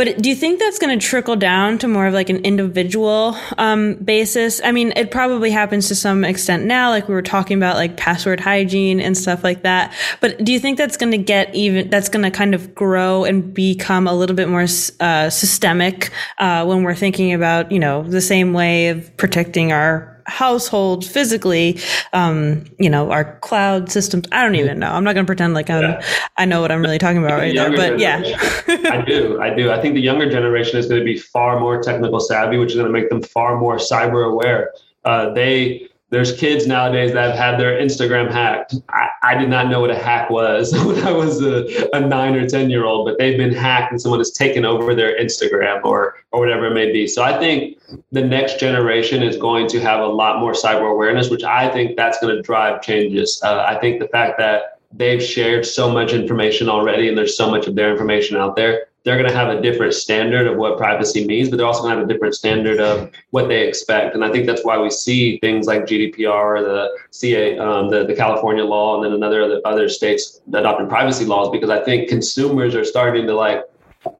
But 0.00 0.22
do 0.22 0.30
you 0.30 0.34
think 0.34 0.58
that's 0.58 0.78
going 0.78 0.98
to 0.98 1.06
trickle 1.06 1.36
down 1.36 1.76
to 1.80 1.86
more 1.86 2.06
of 2.06 2.14
like 2.14 2.30
an 2.30 2.38
individual 2.38 3.36
um, 3.58 3.96
basis? 3.96 4.58
I 4.64 4.72
mean, 4.72 4.94
it 4.96 5.10
probably 5.10 5.50
happens 5.50 5.88
to 5.88 5.94
some 5.94 6.24
extent 6.24 6.64
now, 6.64 6.88
like 6.88 7.06
we 7.06 7.12
were 7.12 7.20
talking 7.20 7.58
about, 7.58 7.76
like 7.76 7.98
password 7.98 8.40
hygiene 8.40 8.98
and 8.98 9.14
stuff 9.14 9.44
like 9.44 9.62
that. 9.64 9.92
But 10.20 10.42
do 10.42 10.54
you 10.54 10.58
think 10.58 10.78
that's 10.78 10.96
going 10.96 11.12
to 11.12 11.18
get 11.18 11.54
even? 11.54 11.90
That's 11.90 12.08
going 12.08 12.22
to 12.22 12.30
kind 12.30 12.54
of 12.54 12.74
grow 12.74 13.24
and 13.24 13.52
become 13.52 14.06
a 14.06 14.14
little 14.14 14.34
bit 14.34 14.48
more 14.48 14.64
uh, 15.00 15.28
systemic 15.28 16.10
uh, 16.38 16.64
when 16.64 16.82
we're 16.82 16.94
thinking 16.94 17.34
about, 17.34 17.70
you 17.70 17.78
know, 17.78 18.02
the 18.02 18.22
same 18.22 18.54
way 18.54 18.88
of 18.88 19.14
protecting 19.18 19.70
our 19.70 20.19
household 20.30 21.04
physically, 21.04 21.78
um, 22.12 22.64
you 22.78 22.88
know, 22.88 23.10
our 23.10 23.38
cloud 23.40 23.90
systems. 23.90 24.26
I 24.32 24.42
don't 24.44 24.54
even 24.54 24.78
know. 24.78 24.90
I'm 24.90 25.04
not 25.04 25.14
going 25.14 25.26
to 25.26 25.28
pretend 25.28 25.52
like 25.52 25.68
I'm, 25.68 25.82
yeah. 25.82 26.06
I 26.38 26.44
know 26.46 26.60
what 26.60 26.72
I'm 26.72 26.80
really 26.80 26.98
talking 26.98 27.18
about 27.18 27.32
right 27.38 27.54
now, 27.54 27.74
but 27.74 27.98
yeah. 27.98 28.22
I 28.68 29.04
do. 29.06 29.40
I 29.40 29.54
do. 29.54 29.70
I 29.70 29.82
think 29.82 29.94
the 29.94 30.00
younger 30.00 30.30
generation 30.30 30.78
is 30.78 30.86
going 30.86 31.00
to 31.00 31.04
be 31.04 31.18
far 31.18 31.60
more 31.60 31.82
technical 31.82 32.20
savvy, 32.20 32.56
which 32.56 32.70
is 32.70 32.76
going 32.76 32.86
to 32.86 32.92
make 32.92 33.10
them 33.10 33.22
far 33.22 33.58
more 33.58 33.76
cyber 33.76 34.30
aware. 34.30 34.72
Uh, 35.04 35.32
they, 35.34 35.88
there's 36.10 36.36
kids 36.36 36.66
nowadays 36.66 37.12
that 37.12 37.30
have 37.30 37.38
had 37.38 37.60
their 37.60 37.80
Instagram 37.80 38.30
hacked. 38.30 38.74
I, 38.88 39.08
I 39.22 39.34
did 39.36 39.48
not 39.48 39.68
know 39.68 39.80
what 39.80 39.90
a 39.90 39.98
hack 39.98 40.28
was 40.28 40.72
when 40.84 40.98
I 41.04 41.12
was 41.12 41.40
a, 41.42 41.88
a, 41.94 42.00
nine 42.00 42.34
or 42.34 42.48
10 42.48 42.68
year 42.68 42.84
old, 42.84 43.06
but 43.06 43.16
they've 43.18 43.38
been 43.38 43.54
hacked 43.54 43.92
and 43.92 44.00
someone 44.00 44.18
has 44.18 44.32
taken 44.32 44.64
over 44.64 44.94
their 44.94 45.18
Instagram 45.18 45.84
or, 45.84 46.16
or 46.32 46.40
whatever 46.40 46.66
it 46.66 46.74
may 46.74 46.92
be. 46.92 47.06
So 47.06 47.22
I 47.22 47.38
think 47.38 47.78
the 48.10 48.22
next 48.22 48.58
generation 48.58 49.22
is 49.22 49.36
going 49.36 49.68
to 49.68 49.80
have 49.80 50.00
a 50.00 50.06
lot 50.06 50.40
more 50.40 50.52
cyber 50.52 50.90
awareness, 50.90 51.30
which 51.30 51.44
I 51.44 51.70
think 51.70 51.96
that's 51.96 52.18
going 52.18 52.34
to 52.34 52.42
drive 52.42 52.82
changes. 52.82 53.40
Uh, 53.44 53.64
I 53.66 53.78
think 53.78 54.00
the 54.00 54.08
fact 54.08 54.36
that 54.38 54.80
they've 54.92 55.22
shared 55.22 55.64
so 55.64 55.90
much 55.92 56.12
information 56.12 56.68
already 56.68 57.08
and 57.08 57.16
there's 57.16 57.36
so 57.36 57.48
much 57.48 57.68
of 57.68 57.76
their 57.76 57.92
information 57.92 58.36
out 58.36 58.56
there 58.56 58.86
they're 59.04 59.16
going 59.16 59.28
to 59.28 59.34
have 59.34 59.48
a 59.48 59.60
different 59.60 59.94
standard 59.94 60.46
of 60.46 60.58
what 60.58 60.76
privacy 60.76 61.26
means, 61.26 61.48
but 61.48 61.56
they're 61.56 61.66
also 61.66 61.82
going 61.82 61.94
to 61.94 62.00
have 62.00 62.08
a 62.08 62.12
different 62.12 62.34
standard 62.34 62.80
of 62.80 63.10
what 63.30 63.48
they 63.48 63.66
expect. 63.66 64.14
And 64.14 64.24
I 64.24 64.30
think 64.30 64.46
that's 64.46 64.64
why 64.64 64.78
we 64.78 64.90
see 64.90 65.38
things 65.38 65.66
like 65.66 65.82
GDPR, 65.82 66.60
the 66.62 66.90
CA, 67.10 67.58
um, 67.58 67.88
the, 67.88 68.04
the 68.04 68.14
California 68.14 68.64
law, 68.64 68.96
and 68.96 69.04
then 69.04 69.12
another 69.12 69.42
other, 69.42 69.60
other 69.64 69.88
states 69.88 70.40
adopting 70.52 70.88
privacy 70.88 71.24
laws, 71.24 71.50
because 71.50 71.70
I 71.70 71.82
think 71.82 72.08
consumers 72.08 72.74
are 72.74 72.84
starting 72.84 73.26
to 73.26 73.34
like 73.34 73.64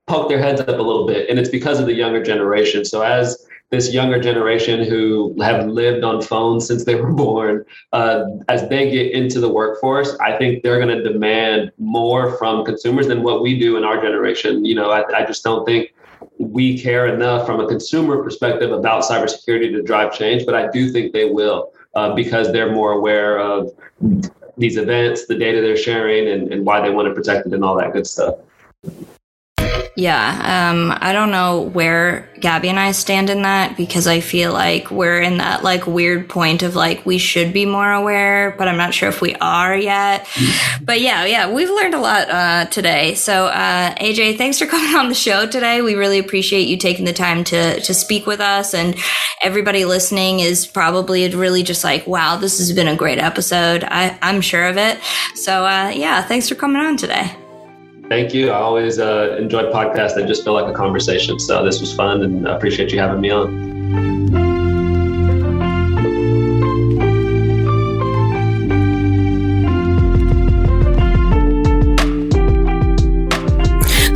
poke 0.07 0.29
their 0.29 0.39
heads 0.39 0.61
up 0.61 0.69
a 0.69 0.73
little 0.73 1.07
bit. 1.07 1.29
And 1.29 1.39
it's 1.39 1.51
because 1.51 1.79
of 1.79 1.87
the 1.87 1.95
younger 1.95 2.23
generation. 2.23 2.85
So 2.85 3.03
as 3.03 3.47
this 3.71 3.93
younger 3.93 4.21
generation 4.21 4.85
who 4.85 5.35
have 5.41 5.67
lived 5.67 6.05
on 6.05 6.21
phones 6.21 6.67
since 6.67 6.85
they 6.85 6.95
were 7.01 7.13
born, 7.13 7.65
uh, 7.93 8.25
as 8.49 8.69
they 8.69 8.91
get 8.91 9.13
into 9.13 9.41
the 9.41 9.49
workforce, 9.49 10.17
I 10.19 10.37
think 10.37 10.63
they're 10.63 10.81
going 10.81 10.97
to 10.97 11.03
demand 11.03 11.73
more 11.79 12.37
from 12.37 12.65
consumers 12.65 13.07
than 13.07 13.23
what 13.23 13.43
we 13.43 13.59
do 13.59 13.77
in 13.77 13.85
our 13.85 14.01
generation. 14.01 14.65
You 14.65 14.75
know, 14.75 14.91
I, 14.91 15.05
I 15.17 15.25
just 15.25 15.43
don't 15.43 15.65
think 15.65 15.95
we 16.39 16.79
care 16.79 17.07
enough 17.07 17.47
from 17.47 17.61
a 17.61 17.67
consumer 17.67 18.23
perspective 18.23 18.73
about 18.73 19.05
cybersecurity 19.05 19.73
to 19.73 19.83
drive 19.83 20.13
change, 20.13 20.47
but 20.47 20.55
I 20.55 20.69
do 20.71 20.91
think 20.91 21.13
they 21.13 21.27
will 21.27 21.73
uh, 21.95 22.15
because 22.15 22.53
they're 22.53 22.73
more 22.73 22.93
aware 22.93 23.39
of 23.39 23.71
these 24.57 24.77
events, 24.77 25.27
the 25.27 25.35
data 25.35 25.61
they're 25.61 25.77
sharing, 25.77 26.29
and, 26.29 26.53
and 26.53 26.65
why 26.65 26.81
they 26.81 26.91
want 26.91 27.09
to 27.09 27.15
protect 27.15 27.47
it 27.47 27.53
and 27.53 27.65
all 27.65 27.77
that 27.77 27.93
good 27.93 28.07
stuff. 28.07 28.37
Yeah, 29.97 30.71
um, 30.71 30.97
I 31.01 31.13
don't 31.13 31.33
know 31.33 31.63
where 31.63 32.31
Gabi 32.37 32.67
and 32.67 32.79
I 32.79 32.93
stand 32.93 33.29
in 33.29 33.43
that 33.43 33.77
because 33.77 34.07
I 34.07 34.21
feel 34.21 34.53
like 34.53 34.91
we're 34.91 35.21
in 35.21 35.39
that 35.39 35.65
like 35.65 35.87
weird 35.87 36.29
point 36.29 36.63
of 36.63 36.77
like 36.77 37.05
we 37.05 37.19
should 37.19 37.53
be 37.53 37.67
more 37.67 37.91
aware, 37.91 38.55
but 38.57 38.69
I'm 38.69 38.77
not 38.77 38.95
sure 38.95 39.09
if 39.09 39.21
we 39.21 39.35
are 39.37 39.77
yet. 39.77 40.29
but 40.83 41.01
yeah, 41.01 41.25
yeah, 41.25 41.53
we've 41.53 41.69
learned 41.69 41.95
a 41.95 42.01
lot 42.01 42.31
uh, 42.31 42.65
today. 42.67 43.15
So 43.15 43.47
uh, 43.47 43.95
AJ, 43.97 44.39
thanks 44.39 44.59
for 44.59 44.67
coming 44.75 44.95
on 44.95 45.09
the 45.09 45.15
show 45.15 45.47
today. 45.47 45.83
We 45.83 45.95
really 45.95 46.21
appreciate 46.21 46.69
you 46.69 46.77
taking 46.77 47.05
the 47.05 47.13
time 47.13 47.43
to 47.45 47.81
to 47.81 47.93
speak 47.93 48.27
with 48.27 48.41
us, 48.41 48.75
and 48.75 48.97
everybody 49.43 49.85
listening 49.85 50.41
is 50.41 50.67
probably 50.67 51.29
really 51.35 51.65
just 51.65 51.83
like, 51.83 52.07
wow, 52.07 52.37
this 52.37 52.59
has 52.59 52.73
been 52.73 52.89
a 52.89 52.97
great 52.97 53.19
episode. 53.19 53.85
I, 53.85 54.17
I'm 54.23 54.41
sure 54.41 54.67
of 54.67 54.77
it. 54.79 55.01
So 55.35 55.67
uh, 55.67 55.93
yeah, 55.95 56.23
thanks 56.23 56.49
for 56.49 56.55
coming 56.55 56.81
on 56.81 56.97
today. 56.97 57.35
Thank 58.11 58.35
you. 58.35 58.51
I 58.51 58.57
always 58.57 58.99
uh, 58.99 59.37
enjoy 59.39 59.71
podcasts 59.71 60.17
that 60.17 60.27
just 60.27 60.43
feel 60.43 60.53
like 60.53 60.67
a 60.67 60.77
conversation. 60.77 61.39
So 61.39 61.65
this 61.65 61.81
was 61.81 61.95
fun 61.95 62.25
and 62.25 62.49
I 62.49 62.57
appreciate 62.57 62.91
you 62.91 62.99
having 62.99 63.21
me 63.21 63.31
on. 63.31 63.71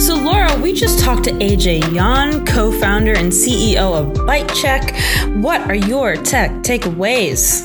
So, 0.00 0.16
Laura, 0.16 0.61
we 0.61 0.72
just 0.72 0.98
talked 0.98 1.22
to 1.26 1.30
AJ 1.30 1.94
Yawn, 1.94 2.44
co 2.44 2.72
founder 2.72 3.12
and 3.12 3.30
CEO 3.30 3.94
of 3.94 4.12
ByteChek. 4.26 5.40
What 5.40 5.61
are 5.70 5.76
your 5.76 6.16
tech 6.16 6.50
takeaways? 6.64 7.64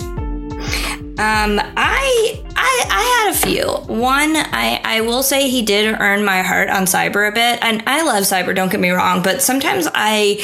Um, 1.17 1.59
I 1.75 2.39
I, 2.55 2.85
I 2.91 3.01
had 3.01 3.33
a 3.33 3.37
few. 3.37 3.65
One, 3.93 4.35
I, 4.35 4.78
I 4.89 5.01
will 5.01 5.21
say 5.21 5.49
he 5.49 5.61
did 5.61 5.95
earn 5.99 6.25
my 6.25 6.41
heart 6.41 6.67
on 6.67 6.85
cyber 6.85 7.29
a 7.29 7.31
bit. 7.31 7.59
And 7.61 7.83
I 7.85 8.01
love 8.01 8.23
cyber, 8.23 8.55
don't 8.55 8.71
get 8.71 8.79
me 8.79 8.89
wrong. 8.89 9.21
But 9.21 9.43
sometimes 9.43 9.87
I, 9.93 10.43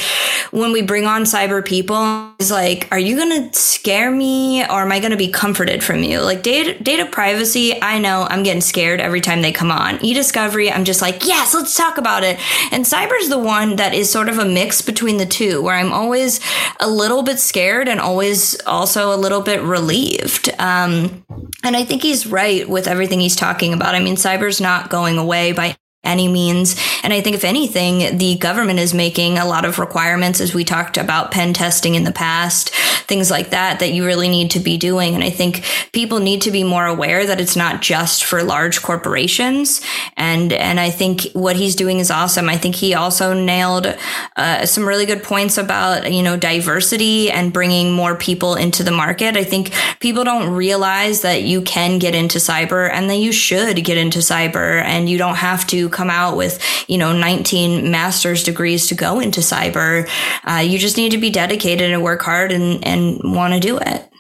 when 0.52 0.72
we 0.72 0.84
bring 0.84 1.06
on 1.06 1.24
cyber 1.24 1.66
people, 1.66 2.32
it's 2.38 2.52
like, 2.52 2.88
are 2.92 3.00
you 3.00 3.16
going 3.16 3.50
to 3.50 3.58
scare 3.58 4.12
me 4.12 4.64
or 4.64 4.84
am 4.84 4.92
I 4.92 5.00
going 5.00 5.12
to 5.12 5.18
be 5.18 5.30
comforted 5.30 5.84
from 5.84 6.04
you? 6.04 6.22
Like 6.22 6.44
data, 6.44 6.78
data 6.82 7.08
privacy, 7.08 7.82
I 7.82 7.98
know 7.98 8.28
I'm 8.30 8.44
getting 8.44 8.62
scared 8.62 9.02
every 9.02 9.20
time 9.20 9.42
they 9.42 9.52
come 9.52 9.72
on. 9.72 10.04
E-discovery, 10.06 10.72
I'm 10.72 10.86
just 10.86 11.02
like, 11.02 11.26
yes, 11.26 11.56
let's 11.56 11.76
talk 11.76 11.98
about 11.98 12.24
it. 12.24 12.38
And 12.72 12.86
cyber's 12.86 13.30
the 13.30 13.40
one 13.40 13.78
that 13.78 13.96
is 13.96 14.12
sort 14.12 14.30
of 14.30 14.38
a 14.38 14.46
mix 14.46 14.84
between 14.84 15.18
the 15.18 15.26
two 15.26 15.64
where 15.64 15.76
I'm 15.76 15.92
always 15.92 16.40
a 16.80 16.88
little 16.88 17.24
bit 17.24 17.40
scared 17.40 17.88
and 17.88 18.00
always 18.00 18.62
also 18.68 19.12
a 19.12 19.18
little 19.18 19.42
bit 19.42 19.64
relieved. 19.64 20.50
Um, 20.60 21.26
and 21.64 21.76
I 21.76 21.84
think 21.84 22.04
he's 22.04 22.28
right 22.28 22.70
with 22.70 22.88
everything 22.88 23.20
he's 23.20 23.36
talking 23.36 23.74
about. 23.74 23.96
I 23.96 24.00
mean, 24.00 24.18
cyber's 24.36 24.60
not 24.60 24.90
going 24.90 25.18
away 25.18 25.54
by 25.54 25.76
any 26.06 26.28
means. 26.28 26.76
And 27.04 27.14
I 27.14 27.22
think 27.22 27.36
if 27.36 27.44
anything, 27.44 28.18
the 28.18 28.38
government 28.38 28.80
is 28.80 28.94
making 28.94 29.38
a 29.38 29.46
lot 29.46 29.66
of 29.66 29.80
requirements 29.80 30.40
as 30.40 30.54
we 30.54 30.64
talked 30.64 30.98
about 30.98 31.32
pen 31.32 31.54
testing 31.54 31.96
in 31.96 32.04
the 32.04 32.12
past, 32.12 32.70
things 33.06 33.30
like 33.30 33.52
that, 33.52 33.80
that 33.80 33.94
you 33.94 34.06
really 34.06 34.30
need 34.30 34.52
to 34.52 34.60
be 34.60 34.78
doing. 34.78 35.16
And 35.16 35.24
I 35.24 35.30
think 35.30 35.64
people 35.92 36.20
need 36.20 36.42
to 36.44 36.52
be 36.52 36.64
more 36.64 36.86
aware 36.86 37.26
that 37.26 37.42
it's 37.42 37.56
not 37.56 37.82
just 37.82 38.24
for 38.24 38.44
large 38.44 38.82
corporations. 38.82 39.82
And, 40.18 40.52
and 40.54 40.80
I 40.80 40.90
think 40.90 41.28
what 41.34 41.56
he's 41.56 41.76
doing 41.76 42.00
is 42.00 42.12
awesome. 42.12 42.50
I 42.50 42.58
think 42.58 42.76
he 42.76 42.94
also 42.94 43.34
nailed 43.34 43.96
uh, 44.36 44.66
some 44.66 44.88
really 44.88 45.06
good 45.06 45.24
points 45.24 45.58
about, 45.58 46.12
you 46.12 46.24
know, 46.24 46.38
diversity 46.38 47.32
and 47.32 47.54
bringing 47.54 47.92
more 47.92 48.16
people 48.16 48.56
into 48.56 48.84
the 48.84 48.92
market. 48.92 49.38
I 49.38 49.44
think 49.44 49.74
people 50.00 50.24
don't 50.24 50.54
realize 50.54 51.22
that 51.22 51.44
you 51.44 51.62
can 51.62 52.00
get 52.00 52.16
into 52.16 52.40
cyber 52.40 52.90
and 52.90 53.10
that 53.10 53.18
you 53.18 53.32
should 53.32 53.84
get 53.84 53.98
into 53.98 54.20
cyber 54.20 54.82
and 54.82 55.10
you 55.10 55.18
don't 55.18 55.36
have 55.36 55.66
to 55.68 55.90
come 55.96 56.10
out 56.10 56.38
with, 56.38 56.62
you 56.88 56.98
know, 56.98 57.18
19 57.18 57.90
master's 57.90 58.44
degrees 58.44 58.88
to 58.88 58.96
go 58.96 59.20
into 59.20 59.40
cyber. 59.40 60.08
Uh, 60.44 60.60
you 60.60 60.78
just 60.78 60.98
need 60.98 61.12
to 61.14 61.18
be 61.18 61.30
dedicated 61.30 61.92
and 61.92 62.04
work 62.04 62.22
hard 62.22 62.52
and, 62.52 62.86
and 62.86 63.20
want 63.24 63.54
to 63.54 63.60
do 63.60 63.78
it. 63.78 64.12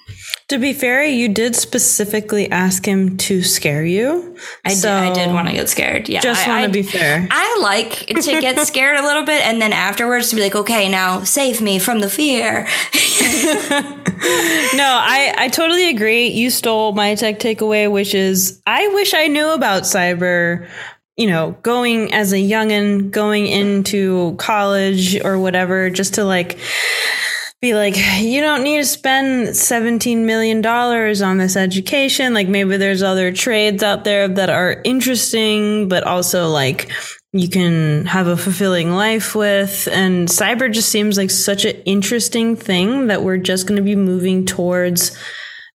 To 0.49 0.59
be 0.59 0.73
fair, 0.73 1.03
you 1.03 1.27
did 1.27 1.55
specifically 1.55 2.51
ask 2.51 2.85
him 2.85 3.17
to 3.17 3.41
scare 3.41 3.83
you. 3.83 4.38
I 4.63 4.75
so 4.75 4.89
did. 4.89 5.09
I 5.09 5.13
did 5.13 5.33
want 5.33 5.47
to 5.47 5.53
get 5.55 5.69
scared. 5.69 6.07
Yeah, 6.07 6.19
just 6.19 6.47
want 6.47 6.65
to 6.65 6.69
be 6.69 6.83
fair. 6.83 7.27
I 7.31 7.57
like 7.63 8.05
to 8.05 8.39
get 8.41 8.59
scared 8.67 8.99
a 8.99 9.01
little 9.01 9.25
bit, 9.25 9.43
and 9.43 9.59
then 9.59 9.73
afterwards 9.73 10.29
to 10.29 10.35
be 10.35 10.43
like, 10.43 10.53
okay, 10.53 10.88
now 10.88 11.23
save 11.23 11.61
me 11.61 11.79
from 11.79 11.99
the 11.99 12.11
fear. 12.11 12.61
no, 14.75 14.85
I 14.85 15.33
I 15.35 15.49
totally 15.51 15.89
agree. 15.89 16.27
You 16.27 16.51
stole 16.51 16.93
my 16.93 17.15
tech 17.15 17.39
takeaway, 17.39 17.91
which 17.91 18.13
is 18.13 18.61
I 18.67 18.88
wish 18.89 19.15
I 19.15 19.25
knew 19.25 19.49
about 19.49 19.81
cyber 19.81 20.69
you 21.17 21.28
know, 21.28 21.58
going 21.63 22.13
as 22.13 22.34
a 22.34 22.38
youngin, 22.38 23.10
going 23.12 23.47
into 23.47 24.36
college 24.38 25.19
or 25.23 25.39
whatever, 25.39 25.89
just 25.89 26.15
to 26.15 26.25
like 26.25 26.58
be 27.62 27.73
like, 27.73 27.95
you 28.19 28.41
don't 28.41 28.63
need 28.63 28.78
to 28.78 28.86
spend 28.86 29.47
$17 29.47 30.25
million 30.25 30.65
on 30.65 31.38
this 31.38 31.56
education. 31.56 32.34
Like 32.34 32.47
maybe 32.47 32.78
there's 32.78 33.01
other 33.01 33.32
trades 33.32 33.82
out 33.82 34.04
there 34.04 34.28
that 34.28 34.49
are 34.49 34.82
interesting, 34.84 35.88
but 35.88 36.04
also 36.04 36.49
like 36.49 36.91
you 37.32 37.49
can 37.49 38.06
have 38.06 38.28
a 38.28 38.38
fulfilling 38.38 38.91
life 38.91 39.36
with. 39.36 39.88
And 39.91 40.28
cyber 40.28 40.71
just 40.71 40.89
seems 40.89 41.17
like 41.17 41.32
such 41.32 41.65
an 41.65 41.75
interesting 41.86 42.56
thing 42.56 43.08
that 43.08 43.23
we're 43.23 43.38
just 43.38 43.67
going 43.67 43.78
to 43.78 43.84
be 43.84 43.95
moving 43.95 44.45
towards 44.45 45.17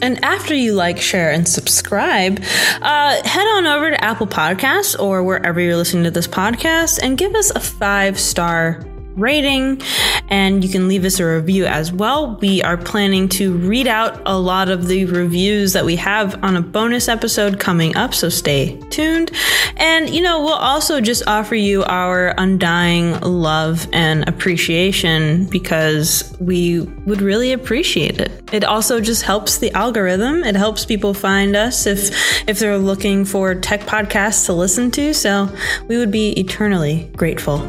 And 0.00 0.24
after 0.24 0.54
you 0.54 0.74
like, 0.74 1.00
share, 1.00 1.32
and 1.32 1.48
subscribe, 1.48 2.40
uh, 2.82 3.22
head 3.24 3.46
on 3.56 3.66
over 3.66 3.90
to 3.90 4.04
Apple 4.04 4.28
Podcasts 4.28 4.98
or 4.98 5.24
wherever 5.24 5.60
you're 5.60 5.76
listening 5.76 6.04
to 6.04 6.10
this 6.10 6.28
podcast 6.28 7.00
and 7.02 7.18
give 7.18 7.34
us 7.34 7.50
a 7.50 7.60
five 7.60 8.18
star 8.18 8.84
rating 9.18 9.82
and 10.28 10.62
you 10.62 10.70
can 10.70 10.88
leave 10.88 11.04
us 11.04 11.20
a 11.20 11.26
review 11.26 11.66
as 11.66 11.92
well. 11.92 12.36
We 12.40 12.62
are 12.62 12.76
planning 12.76 13.28
to 13.30 13.52
read 13.56 13.86
out 13.86 14.20
a 14.26 14.38
lot 14.38 14.68
of 14.68 14.86
the 14.86 15.06
reviews 15.06 15.72
that 15.72 15.84
we 15.84 15.96
have 15.96 16.42
on 16.44 16.56
a 16.56 16.62
bonus 16.62 17.08
episode 17.08 17.58
coming 17.58 17.96
up, 17.96 18.14
so 18.14 18.28
stay 18.28 18.78
tuned. 18.90 19.30
And, 19.76 20.10
you 20.10 20.20
know, 20.20 20.42
we'll 20.42 20.54
also 20.54 21.00
just 21.00 21.26
offer 21.26 21.54
you 21.54 21.84
our 21.84 22.34
undying 22.38 23.18
love 23.20 23.86
and 23.92 24.28
appreciation 24.28 25.46
because 25.46 26.36
we 26.40 26.80
would 26.80 27.22
really 27.22 27.52
appreciate 27.52 28.20
it. 28.20 28.30
It 28.52 28.64
also 28.64 29.00
just 29.00 29.22
helps 29.22 29.58
the 29.58 29.70
algorithm. 29.72 30.44
It 30.44 30.56
helps 30.56 30.84
people 30.84 31.14
find 31.14 31.56
us 31.56 31.86
if 31.86 32.48
if 32.48 32.58
they're 32.58 32.78
looking 32.78 33.24
for 33.24 33.54
tech 33.54 33.80
podcasts 33.82 34.46
to 34.46 34.52
listen 34.52 34.90
to. 34.92 35.14
So 35.14 35.48
we 35.86 35.96
would 35.96 36.10
be 36.10 36.30
eternally 36.38 37.10
grateful 37.16 37.68